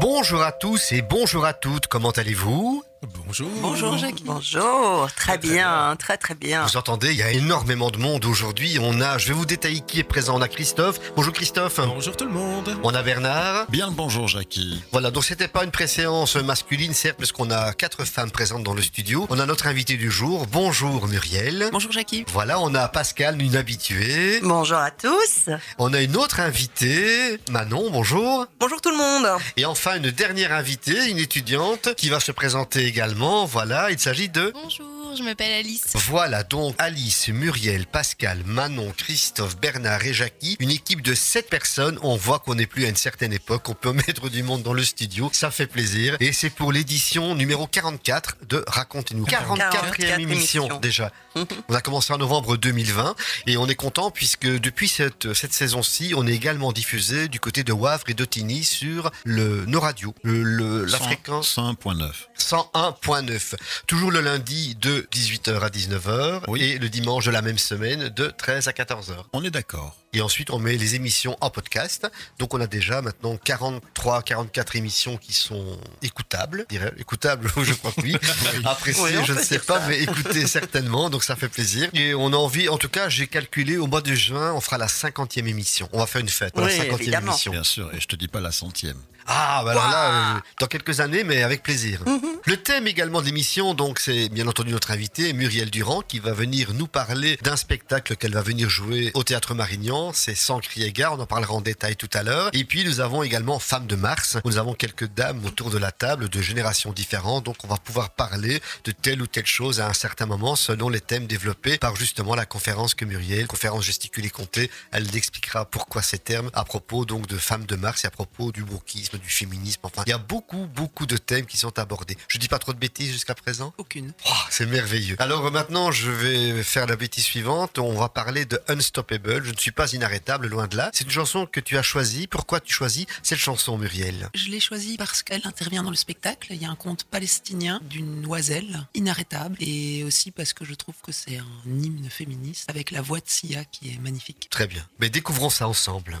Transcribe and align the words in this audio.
Bonjour 0.00 0.42
à 0.42 0.52
tous 0.52 0.92
et 0.92 1.00
bonjour 1.00 1.46
à 1.46 1.54
toutes, 1.54 1.86
comment 1.86 2.10
allez-vous? 2.10 2.85
Bonjour. 3.02 3.50
Bonjour 3.60 3.98
Jackie. 3.98 4.24
Bonjour, 4.24 5.08
très 5.14 5.36
bien, 5.36 5.94
très 5.98 6.16
très 6.16 6.34
bien. 6.34 6.64
Vous 6.64 6.76
entendez, 6.78 7.10
il 7.10 7.18
y 7.18 7.22
a 7.22 7.30
énormément 7.30 7.90
de 7.90 7.98
monde 7.98 8.24
aujourd'hui. 8.24 8.78
On 8.80 9.00
a, 9.00 9.18
je 9.18 9.28
vais 9.28 9.34
vous 9.34 9.44
détailler 9.44 9.80
qui 9.80 10.00
est 10.00 10.04
présent. 10.04 10.38
On 10.38 10.40
a 10.40 10.48
Christophe. 10.48 10.98
Bonjour 11.14 11.32
Christophe. 11.32 11.78
Bonjour 11.80 12.16
tout 12.16 12.24
le 12.24 12.32
monde. 12.32 12.74
On 12.82 12.94
a 12.94 13.02
Bernard. 13.02 13.66
Bien 13.68 13.88
le 13.88 13.92
bonjour 13.92 14.28
Jackie. 14.28 14.82
Voilà, 14.92 15.10
donc 15.10 15.24
c'était 15.24 15.48
pas 15.48 15.64
une 15.64 15.70
préséance 15.70 16.36
masculine, 16.36 16.94
certes, 16.94 17.18
parce 17.18 17.32
qu'on 17.32 17.50
a 17.50 17.74
quatre 17.74 18.04
femmes 18.04 18.30
présentes 18.30 18.62
dans 18.62 18.74
le 18.74 18.82
studio. 18.82 19.26
On 19.28 19.38
a 19.38 19.46
notre 19.46 19.66
invité 19.66 19.96
du 19.96 20.10
jour. 20.10 20.46
Bonjour 20.50 21.06
Muriel. 21.06 21.68
Bonjour 21.72 21.92
Jackie. 21.92 22.24
Voilà, 22.32 22.58
on 22.60 22.74
a 22.74 22.88
Pascal, 22.88 23.40
une 23.42 23.56
habituée. 23.56 24.40
Bonjour 24.42 24.78
à 24.78 24.90
tous. 24.90 25.50
On 25.78 25.92
a 25.92 26.00
une 26.00 26.16
autre 26.16 26.40
invitée, 26.40 27.38
Manon, 27.50 27.90
bonjour. 27.90 28.46
Bonjour 28.58 28.80
tout 28.80 28.90
le 28.90 28.96
monde. 28.96 29.40
Et 29.58 29.66
enfin, 29.66 29.96
une 29.96 30.10
dernière 30.10 30.52
invitée, 30.52 31.10
une 31.10 31.18
étudiante, 31.18 31.94
qui 31.96 32.08
va 32.08 32.20
se 32.20 32.32
présenter 32.32 32.85
également. 32.86 33.44
Voilà, 33.44 33.90
il 33.90 33.98
s'agit 33.98 34.28
de... 34.28 34.52
Bonjour, 34.54 34.86
je 35.16 35.22
m'appelle 35.22 35.52
Alice. 35.52 35.84
Voilà 35.94 36.42
donc 36.42 36.74
Alice, 36.78 37.28
Muriel, 37.28 37.86
Pascal, 37.86 38.42
Manon, 38.44 38.92
Christophe, 38.96 39.56
Bernard 39.58 40.04
et 40.04 40.12
Jackie, 40.14 40.56
une 40.60 40.70
équipe 40.70 41.02
de 41.02 41.14
7 41.14 41.48
personnes. 41.48 41.98
On 42.02 42.16
voit 42.16 42.38
qu'on 42.38 42.54
n'est 42.54 42.66
plus 42.66 42.84
à 42.84 42.88
une 42.88 42.96
certaine 42.96 43.32
époque, 43.32 43.68
on 43.68 43.74
peut 43.74 43.92
mettre 44.06 44.28
du 44.28 44.42
monde 44.42 44.62
dans 44.62 44.72
le 44.72 44.84
studio, 44.84 45.30
ça 45.32 45.50
fait 45.50 45.66
plaisir. 45.66 46.16
Et 46.20 46.32
c'est 46.32 46.50
pour 46.50 46.72
l'édition 46.72 47.34
numéro 47.34 47.66
44 47.66 48.36
de 48.48 48.64
Racontez-nous. 48.66 49.24
44e 49.26 49.56
44e 49.70 50.20
émission 50.20 50.64
émission. 50.64 50.80
déjà. 50.80 51.12
On 51.68 51.74
a 51.74 51.80
commencé 51.82 52.12
en 52.12 52.18
novembre 52.18 52.56
2020 52.56 53.14
et 53.46 53.58
on 53.58 53.66
est 53.66 53.74
content 53.74 54.10
puisque 54.10 54.46
depuis 54.46 54.88
cette, 54.88 55.34
cette 55.34 55.52
saison-ci, 55.52 56.14
on 56.16 56.26
est 56.26 56.32
également 56.32 56.72
diffusé 56.72 57.28
du 57.28 57.40
côté 57.40 57.62
de 57.62 57.72
Wavre 57.74 58.04
et 58.08 58.14
d'Otigny 58.14 58.64
sur 58.64 59.10
le, 59.24 59.66
nos 59.66 59.80
radios, 59.80 60.14
le, 60.22 60.42
le- 60.42 60.84
la 60.86 60.96
100, 60.98 61.04
fréquence? 61.04 61.56
101.9. 61.58 62.10
101.9. 62.38 63.54
Toujours 63.86 64.10
le 64.10 64.20
lundi 64.22 64.76
de 64.80 64.95
18h 65.12 65.60
à 65.60 65.68
19h 65.68 66.42
Oui. 66.48 66.62
et 66.62 66.78
le 66.78 66.88
dimanche 66.88 67.24
de 67.26 67.30
la 67.30 67.42
même 67.42 67.58
semaine 67.58 68.08
de 68.08 68.26
13 68.28 68.68
à 68.68 68.72
14h. 68.72 69.12
On 69.32 69.42
est 69.44 69.50
d'accord. 69.50 69.96
Et 70.12 70.20
ensuite, 70.22 70.50
on 70.50 70.58
met 70.58 70.76
les 70.76 70.94
émissions 70.94 71.36
en 71.42 71.50
podcast. 71.50 72.06
Donc, 72.38 72.54
on 72.54 72.60
a 72.60 72.66
déjà 72.66 73.02
maintenant 73.02 73.36
43, 73.36 74.22
44 74.22 74.76
émissions 74.76 75.18
qui 75.18 75.34
sont 75.34 75.78
écoutables. 76.02 76.64
je 76.70 76.76
dirais. 76.78 76.92
Écoutables, 76.98 77.50
je 77.62 77.72
crois 77.74 77.92
que 77.92 78.00
oui. 78.00 78.16
Appréciées, 78.64 79.02
Oui, 79.18 79.24
je 79.24 79.32
ne 79.34 79.38
sais 79.42 79.58
pas, 79.58 79.80
ça. 79.80 79.88
mais 79.88 80.00
écoutées 80.02 80.46
certainement. 80.46 81.10
Donc, 81.10 81.22
ça 81.24 81.36
fait 81.36 81.48
plaisir. 81.48 81.90
Et 81.92 82.14
on 82.14 82.32
a 82.32 82.36
envie, 82.36 82.68
en 82.70 82.78
tout 82.78 82.88
cas, 82.88 83.08
j'ai 83.10 83.26
calculé 83.26 83.76
au 83.76 83.86
mois 83.86 84.00
de 84.00 84.14
juin, 84.14 84.52
on 84.54 84.60
fera 84.60 84.78
la 84.78 84.86
50e 84.86 85.46
émission. 85.46 85.88
On 85.92 85.98
va 85.98 86.06
faire 86.06 86.20
une 86.22 86.28
fête 86.30 86.54
pour 86.54 86.64
Oui, 86.64 86.76
la 86.78 86.84
50e 86.84 87.00
évidemment. 87.00 87.32
émission. 87.32 87.52
Bien 87.52 87.64
sûr. 87.64 87.90
Et 87.94 88.00
je 88.00 88.06
te 88.06 88.16
dis 88.16 88.28
pas 88.28 88.40
la 88.40 88.52
centième. 88.52 88.96
Ah, 89.28 89.62
bah 89.64 89.72
alors 89.72 89.88
là, 89.90 90.36
euh, 90.36 90.40
dans 90.60 90.66
quelques 90.68 91.00
années, 91.00 91.24
mais 91.24 91.42
avec 91.42 91.64
plaisir. 91.64 92.00
Le 92.44 92.56
thème 92.58 92.86
également 92.86 93.20
de 93.20 93.26
l'émission, 93.26 93.74
donc, 93.74 93.98
c'est 93.98 94.28
bien 94.28 94.46
entendu 94.46 94.70
notre 94.70 94.85
invité, 94.90 95.32
Muriel 95.32 95.70
Durand, 95.70 96.02
qui 96.02 96.18
va 96.18 96.32
venir 96.32 96.72
nous 96.74 96.86
parler 96.86 97.38
d'un 97.42 97.56
spectacle 97.56 98.16
qu'elle 98.16 98.32
va 98.32 98.42
venir 98.42 98.68
jouer 98.68 99.10
au 99.14 99.22
Théâtre 99.22 99.54
Marignan. 99.54 100.12
C'est 100.12 100.34
Sans 100.34 100.60
crier 100.60 100.92
gare, 100.92 101.14
on 101.14 101.20
en 101.20 101.26
parlera 101.26 101.54
en 101.54 101.60
détail 101.60 101.96
tout 101.96 102.10
à 102.12 102.22
l'heure. 102.22 102.50
Et 102.52 102.64
puis, 102.64 102.84
nous 102.84 103.00
avons 103.00 103.22
également 103.22 103.58
Femmes 103.58 103.86
de 103.86 103.96
Mars, 103.96 104.38
où 104.44 104.50
nous 104.50 104.58
avons 104.58 104.74
quelques 104.74 105.08
dames 105.08 105.44
autour 105.44 105.70
de 105.70 105.78
la 105.78 105.92
table 105.92 106.28
de 106.28 106.40
générations 106.40 106.92
différentes. 106.92 107.44
Donc, 107.44 107.56
on 107.64 107.68
va 107.68 107.76
pouvoir 107.76 108.10
parler 108.10 108.60
de 108.84 108.92
telle 108.92 109.22
ou 109.22 109.26
telle 109.26 109.46
chose 109.46 109.80
à 109.80 109.88
un 109.88 109.92
certain 109.92 110.26
moment, 110.26 110.56
selon 110.56 110.88
les 110.88 111.00
thèmes 111.00 111.26
développés 111.26 111.78
par 111.78 111.96
justement 111.96 112.34
la 112.34 112.46
conférence 112.46 112.94
que 112.94 113.04
Muriel, 113.04 113.46
conférence 113.46 113.84
gesticulée 113.84 114.30
comptée, 114.30 114.70
elle 114.92 115.14
expliquera 115.16 115.64
pourquoi 115.64 116.02
ces 116.02 116.18
termes 116.18 116.50
à 116.52 116.64
propos 116.64 117.04
donc 117.04 117.26
de 117.26 117.36
Femmes 117.36 117.66
de 117.66 117.76
Mars 117.76 118.04
et 118.04 118.06
à 118.06 118.10
propos 118.10 118.52
du 118.52 118.62
wokisme, 118.62 119.18
du 119.18 119.28
féminisme. 119.28 119.80
Enfin, 119.82 120.02
il 120.06 120.10
y 120.10 120.12
a 120.12 120.18
beaucoup, 120.18 120.66
beaucoup 120.74 121.06
de 121.06 121.16
thèmes 121.16 121.46
qui 121.46 121.56
sont 121.56 121.78
abordés. 121.78 122.16
Je 122.28 122.38
dis 122.38 122.48
pas 122.48 122.58
trop 122.58 122.72
de 122.72 122.78
bêtises 122.78 123.12
jusqu'à 123.12 123.34
présent? 123.34 123.72
Aucune. 123.78 124.12
Oh, 124.26 124.32
c'est 124.50 124.66
merveilleux. 124.76 125.16
Alors 125.18 125.50
maintenant, 125.50 125.90
je 125.90 126.10
vais 126.10 126.62
faire 126.62 126.86
la 126.86 126.96
bêtise 126.96 127.24
suivante. 127.24 127.78
On 127.78 127.94
va 127.94 128.08
parler 128.08 128.44
de 128.44 128.60
Unstoppable. 128.68 129.44
Je 129.44 129.52
ne 129.52 129.56
suis 129.56 129.70
pas 129.70 129.92
inarrêtable, 129.92 130.48
loin 130.48 130.66
de 130.66 130.76
là. 130.76 130.90
C'est 130.92 131.04
une 131.04 131.10
chanson 131.10 131.46
que 131.46 131.60
tu 131.60 131.78
as 131.78 131.82
choisie. 131.82 132.26
Pourquoi 132.26 132.60
tu 132.60 132.72
choisis 132.72 133.06
cette 133.22 133.38
chanson, 133.38 133.78
Muriel? 133.78 134.28
Je 134.34 134.48
l'ai 134.48 134.60
choisie 134.60 134.96
parce 134.96 135.22
qu'elle 135.22 135.42
intervient 135.44 135.82
dans 135.82 135.90
le 135.90 135.96
spectacle. 135.96 136.48
Il 136.50 136.60
y 136.60 136.66
a 136.66 136.70
un 136.70 136.76
conte 136.76 137.04
palestinien 137.04 137.80
d'une 137.84 138.26
oiselle 138.26 138.86
inarrêtable 138.94 139.56
et 139.60 140.04
aussi 140.04 140.30
parce 140.30 140.52
que 140.52 140.64
je 140.64 140.74
trouve 140.74 140.96
que 141.02 141.12
c'est 141.12 141.38
un 141.38 141.46
hymne 141.66 142.08
féministe 142.10 142.68
avec 142.68 142.90
la 142.90 143.00
voix 143.00 143.18
de 143.18 143.28
Sia 143.28 143.64
qui 143.64 143.90
est 143.90 143.98
magnifique. 143.98 144.48
Très 144.50 144.66
bien. 144.66 144.86
Mais 145.00 145.08
découvrons 145.08 145.50
ça 145.50 145.66
ensemble. 145.68 146.20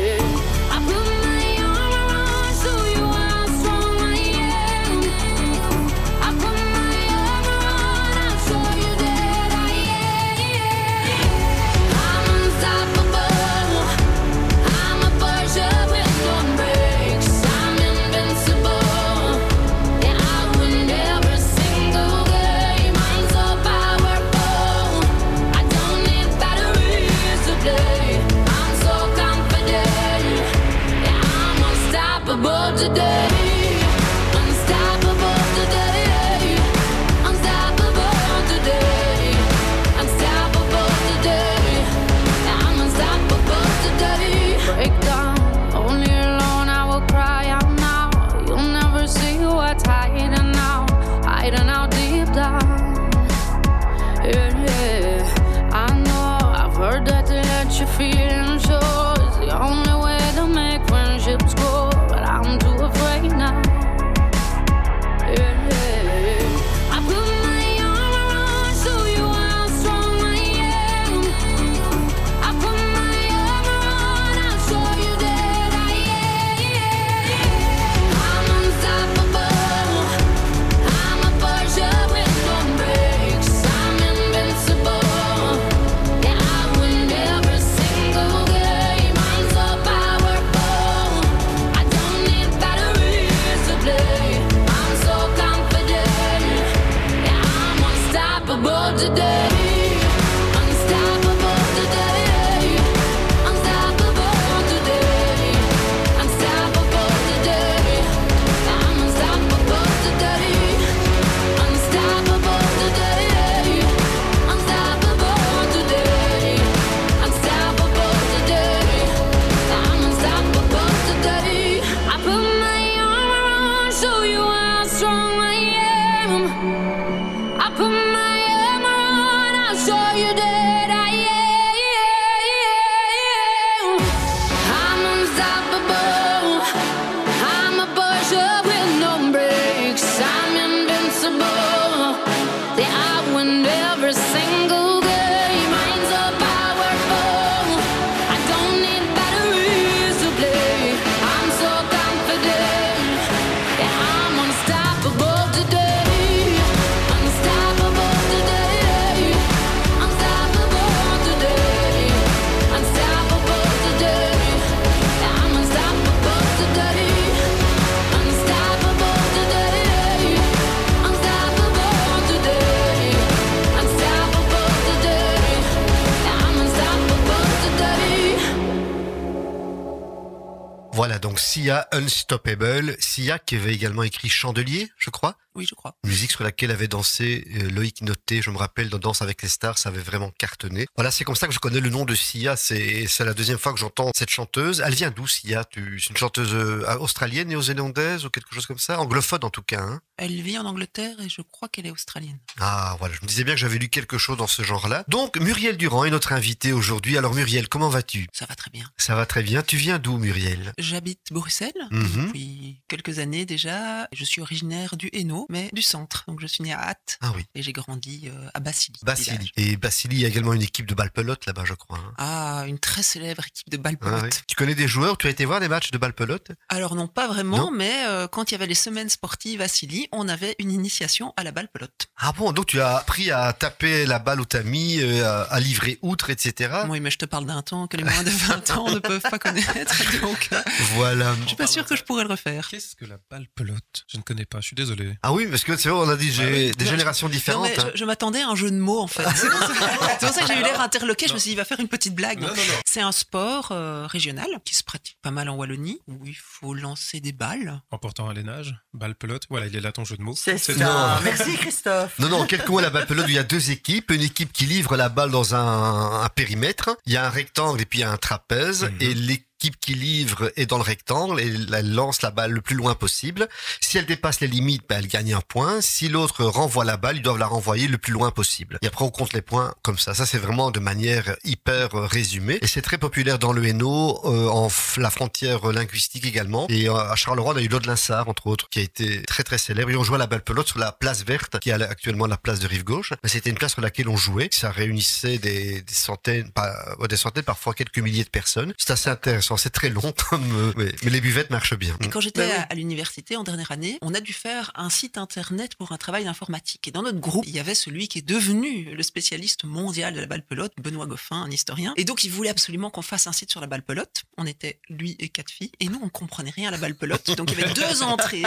Voilà, 181.11 181.19
donc 181.19 181.41
Sia 181.41 181.89
Unstoppable. 181.91 182.95
Sia 182.99 183.37
qui 183.37 183.57
avait 183.57 183.73
également 183.73 184.03
écrit 184.03 184.29
Chandelier, 184.29 184.89
je 184.97 185.09
crois. 185.09 185.35
Oui, 185.55 185.65
je 185.69 185.75
crois. 185.75 185.95
Musique 186.05 186.31
sur 186.31 186.43
laquelle 186.43 186.71
avait 186.71 186.87
dansé 186.87 187.45
euh, 187.55 187.69
Loïc 187.69 188.01
Noté, 188.01 188.41
je 188.41 188.49
me 188.51 188.57
rappelle, 188.57 188.89
dans 188.89 188.99
Danse 188.99 189.21
avec 189.21 189.41
les 189.41 189.49
stars, 189.49 189.77
ça 189.77 189.89
avait 189.89 189.99
vraiment 190.01 190.31
cartonné. 190.37 190.85
Voilà, 190.95 191.11
c'est 191.11 191.23
comme 191.23 191.35
ça 191.35 191.47
que 191.47 191.53
je 191.53 191.59
connais 191.59 191.79
le 191.81 191.89
nom 191.89 192.05
de 192.05 192.15
Sia. 192.15 192.55
C'est 192.55 193.05
la 193.19 193.33
deuxième 193.33 193.57
fois 193.57 193.73
que 193.73 193.79
j'entends 193.79 194.11
cette 194.15 194.29
chanteuse. 194.29 194.81
Elle 194.85 194.93
vient 194.93 195.11
d'où, 195.11 195.27
Sia? 195.27 195.63
C'est 195.73 195.79
une 196.09 196.17
chanteuse 196.17 196.53
euh, 196.53 196.85
australienne, 196.99 197.49
néo-zélandaise 197.49 198.25
ou 198.25 198.29
quelque 198.29 198.53
chose 198.53 198.65
comme 198.65 198.77
ça? 198.79 198.99
Anglophone 198.99 199.43
en 199.43 199.49
tout 199.49 199.61
cas. 199.63 199.81
Hein 199.81 200.01
Elle 200.17 200.41
vit 200.41 200.57
en 200.57 200.65
Angleterre 200.65 201.15
et 201.19 201.29
je 201.29 201.41
crois 201.41 201.67
qu'elle 201.69 201.85
est 201.87 201.91
australienne. 201.91 202.39
ah, 202.59 202.95
voilà, 202.99 203.15
je 203.15 203.21
me 203.21 203.27
disais 203.27 203.43
bien 203.43 203.53
que 203.53 203.59
j'avais 203.59 203.77
lu 203.77 203.89
quelque 203.89 204.17
chose 204.17 204.37
dans 204.37 204.47
ce 204.47 204.61
genre-là. 204.63 205.03
Donc, 205.07 205.37
Muriel 205.37 205.77
Durand 205.77 206.05
est 206.05 206.11
notre 206.11 206.31
invitée 206.33 206.71
aujourd'hui. 206.73 207.17
Alors, 207.17 207.33
Muriel, 207.33 207.67
comment 207.67 207.89
vas-tu? 207.89 208.27
Ça 208.31 208.45
va 208.45 208.55
très 208.55 208.69
bien. 208.71 208.89
Ça 208.97 209.15
va 209.15 209.25
très 209.25 209.43
bien. 209.43 209.61
Tu 209.63 209.77
viens 209.77 209.99
d'où, 209.99 210.17
Muriel? 210.17 210.73
J'habite 210.77 211.19
Bruxelles 211.31 211.71
Mhm. 211.91 212.27
depuis 212.27 212.81
quelques 212.87 213.19
années 213.19 213.45
déjà. 213.45 214.07
Je 214.13 214.23
suis 214.23 214.41
originaire 214.41 214.95
du 214.97 215.09
Hainaut, 215.13 215.40
mais 215.49 215.69
du 215.73 215.81
centre. 215.81 216.23
Donc 216.27 216.39
je 216.41 216.47
suis 216.47 216.63
née 216.63 216.73
à 216.73 216.79
Hatt 216.81 217.17
Ah 217.21 217.31
oui. 217.35 217.45
et 217.55 217.61
j'ai 217.63 217.73
grandi 217.73 218.29
euh, 218.33 218.49
à 218.53 218.59
Bassili. 218.59 218.99
Bassili. 219.03 219.51
Et 219.57 219.77
Bassili, 219.77 220.15
il 220.17 220.21
y 220.21 220.25
a 220.25 220.27
également 220.27 220.53
une 220.53 220.61
équipe 220.61 220.85
de 220.85 220.93
balle 220.95 221.11
pelote 221.11 221.45
là-bas, 221.45 221.63
je 221.65 221.73
crois. 221.73 221.97
hein. 221.97 222.13
Ah, 222.17 222.63
une 222.67 222.79
très 222.79 223.03
célèbre 223.03 223.43
équipe 223.47 223.69
de 223.69 223.77
balle 223.77 223.97
Ah 224.01 224.05
pelote. 224.05 224.23
oui. 224.23 224.29
Tu 224.47 224.55
connais 224.55 224.75
des 224.75 224.87
joueurs 224.87 225.17
Tu 225.17 225.27
as 225.27 225.29
été 225.29 225.45
voir 225.45 225.59
des 225.59 225.67
matchs 225.67 225.91
de 225.91 225.97
balle 225.97 226.13
pelote 226.13 226.51
Alors 226.69 226.95
non, 226.95 227.07
pas 227.07 227.27
vraiment, 227.27 227.57
Non. 227.57 227.71
mais 227.71 228.05
euh, 228.05 228.27
quand 228.27 228.51
il 228.51 228.53
y 228.53 228.55
avait 228.55 228.67
les 228.67 228.75
semaines 228.75 229.09
sportives 229.09 229.61
à 229.61 229.67
Silly, 229.67 230.07
on 230.11 230.27
avait 230.29 230.55
une 230.59 230.71
initiation 230.71 231.33
à 231.37 231.43
la 231.43 231.51
balle 231.51 231.67
pelote. 231.69 232.07
Ah 232.17 232.31
bon 232.37 232.51
Donc, 232.51 232.67
tu 232.67 232.79
as 232.81 232.97
appris 232.97 233.31
à 233.31 233.51
taper 233.53 234.05
la 234.05 234.19
balle 234.19 234.39
où 234.41 234.45
t'as 234.45 234.63
mis, 234.63 234.99
euh, 235.01 235.45
à, 235.49 235.59
livrer 235.59 235.97
outre, 236.01 236.29
etc. 236.29 236.81
Oui, 236.89 236.99
mais 236.99 237.11
je 237.11 237.17
te 237.17 237.25
parle 237.25 237.45
d'un 237.45 237.61
temps 237.61 237.87
que 237.87 237.97
les 237.97 238.03
moins 238.03 238.23
de 238.23 238.29
20 238.29 238.71
ans 238.71 238.89
ne 238.91 238.99
peuvent 238.99 239.21
pas 239.21 239.39
connaître, 239.39 239.95
donc 240.21 240.49
Voilà. 240.93 241.35
je 241.43 241.47
suis 241.47 241.55
pas 241.55 241.67
sûr 241.67 241.85
que 241.85 241.95
je 241.95 242.03
pourrais 242.03 242.23
le 242.23 242.29
refaire. 242.29 242.67
Qu'est-ce 242.69 242.95
que 242.95 243.05
la 243.05 243.17
balle 243.29 243.47
pelote 243.55 244.05
Je 244.07 244.17
ne 244.17 244.23
connais 244.23 244.45
pas, 244.45 244.59
je 244.61 244.67
suis 244.67 244.75
désolé. 244.75 245.17
Ah 245.23 245.30
oui, 245.33 245.47
parce 245.47 245.63
que 245.63 245.75
c'est 245.77 245.89
vrai, 245.89 245.99
on 246.05 246.09
a 246.09 246.15
dit 246.15 246.31
j'ai 246.31 246.71
Ah 246.71 246.75
des 246.77 246.85
Non, 246.85 246.91
générations 246.91 247.27
Non, 247.27 247.33
différentes. 247.33 247.69
mais 247.69 247.79
hein. 247.79 247.89
je, 247.93 247.99
je 247.99 248.05
m'attendais 248.05 248.41
à 248.41 248.49
un 248.49 248.55
jeu 248.55 248.71
de 248.71 248.77
mots 248.77 248.99
en 248.99 249.07
fait. 249.07 249.23
C'est 249.35 249.49
pour 249.49 249.59
ça, 249.59 249.67
c'est 250.19 250.25
pour 250.27 250.35
ça 250.35 250.41
que 250.41 250.47
j'ai 250.47 250.59
eu 250.59 250.63
l'air 250.63 250.81
interloqué. 250.81 251.27
Je 251.27 251.33
me 251.33 251.39
suis 251.39 251.49
dit, 251.49 251.53
il 251.53 251.57
va 251.57 251.65
faire 251.65 251.79
une 251.79 251.87
petite 251.87 252.15
blague. 252.15 252.45
C'est 252.85 253.01
un 253.01 253.11
sport 253.11 253.69
euh, 253.71 254.05
régional 254.07 254.47
qui 254.65 254.75
se 254.75 254.83
pratique 254.83 255.17
pas 255.21 255.31
mal 255.31 255.49
en 255.49 255.55
Wallonie, 255.55 255.99
où 256.07 256.25
il 256.25 256.35
faut 256.35 256.73
lancer 256.73 257.19
des 257.19 257.31
balles. 257.31 257.81
En 257.91 257.97
portant 257.97 258.29
un 258.29 258.33
lainage, 258.33 258.75
balle 258.93 259.15
pelote. 259.15 259.43
Voilà, 259.49 259.67
il 259.67 259.75
est 259.75 259.81
là 259.81 259.91
ton 259.91 260.05
jeu 260.05 260.17
de 260.17 260.21
mots. 260.21 260.35
C'est 260.35 260.57
ça. 260.57 261.19
Merci 261.23 261.55
Christophe. 261.57 262.17
Non, 262.19 262.29
non, 262.29 262.45
quelques 262.45 262.67
mots 262.69 262.79
à 262.79 262.83
la 262.83 262.89
balle 262.89 263.05
pelote 263.05 263.25
où 263.25 263.29
il 263.29 263.35
y 263.35 263.39
a 263.39 263.43
deux 263.43 263.71
équipes. 263.71 264.11
Une 264.11 264.21
équipe 264.21 264.51
qui 264.51 264.65
livre 264.65 264.95
la 264.97 265.09
balle 265.09 265.31
dans 265.31 265.55
un, 265.55 266.21
un 266.23 266.29
périmètre. 266.29 266.97
Il 267.05 267.13
y 267.13 267.17
a 267.17 267.25
un 267.25 267.29
rectangle 267.29 267.81
et 267.81 267.85
puis 267.85 267.99
il 267.99 268.01
y 268.01 268.05
a 268.05 268.11
un 268.11 268.17
trapèze. 268.17 268.83
Mhm. 268.83 268.97
Et 268.99 269.13
l'équipe 269.13 269.47
qui 269.69 269.93
livre 269.93 270.51
est 270.55 270.65
dans 270.65 270.77
le 270.77 270.83
rectangle 270.83 271.39
et 271.39 271.53
elle 271.73 271.93
lance 271.93 272.21
la 272.21 272.31
balle 272.31 272.51
le 272.51 272.61
plus 272.61 272.75
loin 272.75 272.95
possible. 272.95 273.47
Si 273.79 273.97
elle 273.97 274.05
dépasse 274.05 274.39
les 274.39 274.47
limites, 274.47 274.83
ben, 274.89 274.97
elle 274.99 275.07
gagne 275.07 275.33
un 275.33 275.41
point. 275.41 275.81
Si 275.81 276.09
l'autre 276.09 276.43
renvoie 276.45 276.85
la 276.85 276.97
balle, 276.97 277.17
ils 277.17 277.21
doivent 277.21 277.37
la 277.37 277.47
renvoyer 277.47 277.87
le 277.87 277.97
plus 277.97 278.13
loin 278.13 278.31
possible. 278.31 278.79
Et 278.81 278.87
après, 278.87 279.05
on 279.05 279.09
compte 279.09 279.33
les 279.33 279.41
points 279.41 279.73
comme 279.83 279.97
ça. 279.97 280.13
Ça, 280.13 280.25
c'est 280.25 280.37
vraiment 280.37 280.71
de 280.71 280.79
manière 280.79 281.35
hyper 281.43 281.95
euh, 281.95 282.05
résumée. 282.05 282.59
Et 282.61 282.67
c'est 282.67 282.81
très 282.81 282.97
populaire 282.97 283.39
dans 283.39 283.53
le 283.53 283.65
Hainaut, 283.65 284.21
euh, 284.25 284.47
en 284.47 284.69
la 284.97 285.09
frontière 285.09 285.71
linguistique 285.71 286.25
également. 286.25 286.67
Et 286.69 286.89
euh, 286.89 286.95
à 286.95 287.15
Charleroi, 287.15 287.53
on 287.53 287.57
a 287.57 287.61
eu 287.61 287.67
Lode 287.67 287.85
Linsard, 287.85 288.29
entre 288.29 288.47
autres, 288.47 288.69
qui 288.69 288.79
a 288.79 288.81
été 288.81 289.21
très 289.23 289.43
très 289.43 289.57
célèbre. 289.57 289.91
Et 289.91 289.95
on 289.95 290.03
jouait 290.03 290.15
à 290.15 290.19
la 290.19 290.27
balle 290.27 290.43
pelote 290.43 290.67
sur 290.67 290.79
la 290.79 290.91
place 290.91 291.23
verte, 291.23 291.59
qui 291.59 291.69
est 291.69 291.73
actuellement 291.73 292.27
la 292.27 292.37
place 292.37 292.59
de 292.59 292.67
Rive 292.67 292.83
Gauche. 292.83 293.13
Mais 293.23 293.29
c'était 293.29 293.49
une 293.49 293.57
place 293.57 293.73
sur 293.73 293.81
laquelle 293.81 294.09
on 294.09 294.17
jouait. 294.17 294.49
Ça 294.51 294.71
réunissait 294.71 295.37
des, 295.37 295.81
des 295.81 295.93
centaines, 295.93 296.51
pas, 296.51 296.73
ouais, 296.99 297.07
des 297.07 297.17
centaines, 297.17 297.43
parfois 297.43 297.73
quelques 297.73 297.99
milliers 297.99 298.23
de 298.23 298.29
personnes. 298.29 298.73
C'est 298.77 298.91
assez 298.91 299.09
intéressant. 299.09 299.50
C'est 299.57 299.69
très 299.69 299.89
long, 299.89 300.13
comme, 300.29 300.55
euh, 300.55 300.73
mais 300.77 301.09
les 301.09 301.21
buvettes 301.21 301.49
marchent 301.49 301.75
bien. 301.77 301.97
Et 302.01 302.09
quand 302.09 302.21
j'étais 302.21 302.47
Bah 302.47 302.53
oui. 302.57 302.63
à 302.69 302.75
l'université 302.75 303.35
en 303.35 303.43
dernière 303.43 303.71
année, 303.71 303.97
on 304.01 304.13
a 304.13 304.19
dû 304.19 304.33
faire 304.33 304.71
un 304.75 304.89
site 304.89 305.17
internet 305.17 305.75
pour 305.75 305.91
un 305.91 305.97
travail 305.97 306.23
d'informatique. 306.25 306.87
Et 306.87 306.91
dans 306.91 307.01
notre 307.03 307.19
groupe, 307.19 307.45
il 307.47 307.55
y 307.55 307.59
avait 307.59 307.75
celui 307.75 308.07
qui 308.07 308.19
est 308.19 308.27
devenu 308.27 308.93
le 308.95 309.03
spécialiste 309.03 309.63
mondial 309.63 310.13
de 310.13 310.19
la 310.19 310.25
balle 310.27 310.43
pelote, 310.45 310.73
Benoît 310.81 311.05
Goffin, 311.05 311.41
un 311.43 311.51
historien. 311.51 311.93
Et 311.97 312.05
donc, 312.05 312.23
il 312.23 312.31
voulait 312.31 312.49
absolument 312.49 312.89
qu'on 312.89 313.01
fasse 313.01 313.27
un 313.27 313.31
site 313.31 313.51
sur 313.51 313.61
la 313.61 313.67
balle 313.67 313.83
pelote. 313.83 314.23
On 314.37 314.45
était 314.45 314.79
lui 314.89 315.15
et 315.19 315.29
quatre 315.29 315.51
filles. 315.51 315.71
Et 315.79 315.87
nous, 315.87 315.99
on 316.03 316.09
comprenait 316.09 316.51
rien 316.51 316.69
à 316.69 316.71
la 316.71 316.77
balle 316.77 316.95
pelote. 316.95 317.35
Donc, 317.37 317.51
il 317.51 317.59
y 317.59 317.63
avait 317.63 317.73
deux 317.73 318.03
entrées. 318.03 318.43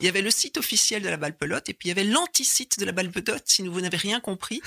Il 0.00 0.06
y 0.06 0.08
avait 0.08 0.22
le 0.22 0.30
site 0.30 0.56
officiel 0.58 1.02
de 1.02 1.08
la 1.08 1.16
balle 1.16 1.36
pelote 1.36 1.68
et 1.68 1.74
puis 1.74 1.88
il 1.88 1.90
y 1.90 1.92
avait 1.92 2.04
l'anti-site 2.04 2.78
de 2.78 2.84
la 2.84 2.92
balle 2.92 3.10
pelote 3.10 3.42
si 3.46 3.62
vous 3.62 3.80
n'avez 3.80 3.96
rien 3.96 4.20
compris. 4.20 4.60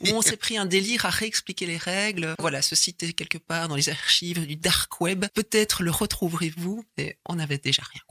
Où 0.00 0.08
on 0.14 0.22
s'est 0.22 0.36
pris 0.36 0.56
un 0.58 0.66
délire 0.66 1.06
à 1.06 1.10
réexpliquer 1.10 1.66
les 1.66 1.76
règles. 1.76 2.34
Voilà, 2.38 2.62
ce 2.62 2.74
site 2.76 3.02
est 3.02 3.12
quelque 3.12 3.38
part 3.38 3.68
dans 3.68 3.76
les 3.76 3.88
archives 3.88 4.46
du 4.46 4.56
dark 4.56 5.00
web. 5.00 5.24
Peut-être 5.34 5.82
le 5.82 5.90
retrouverez-vous. 5.90 6.84
Et 6.96 7.18
on 7.26 7.36
n'avait 7.36 7.58
déjà 7.58 7.82
rien. 7.82 8.02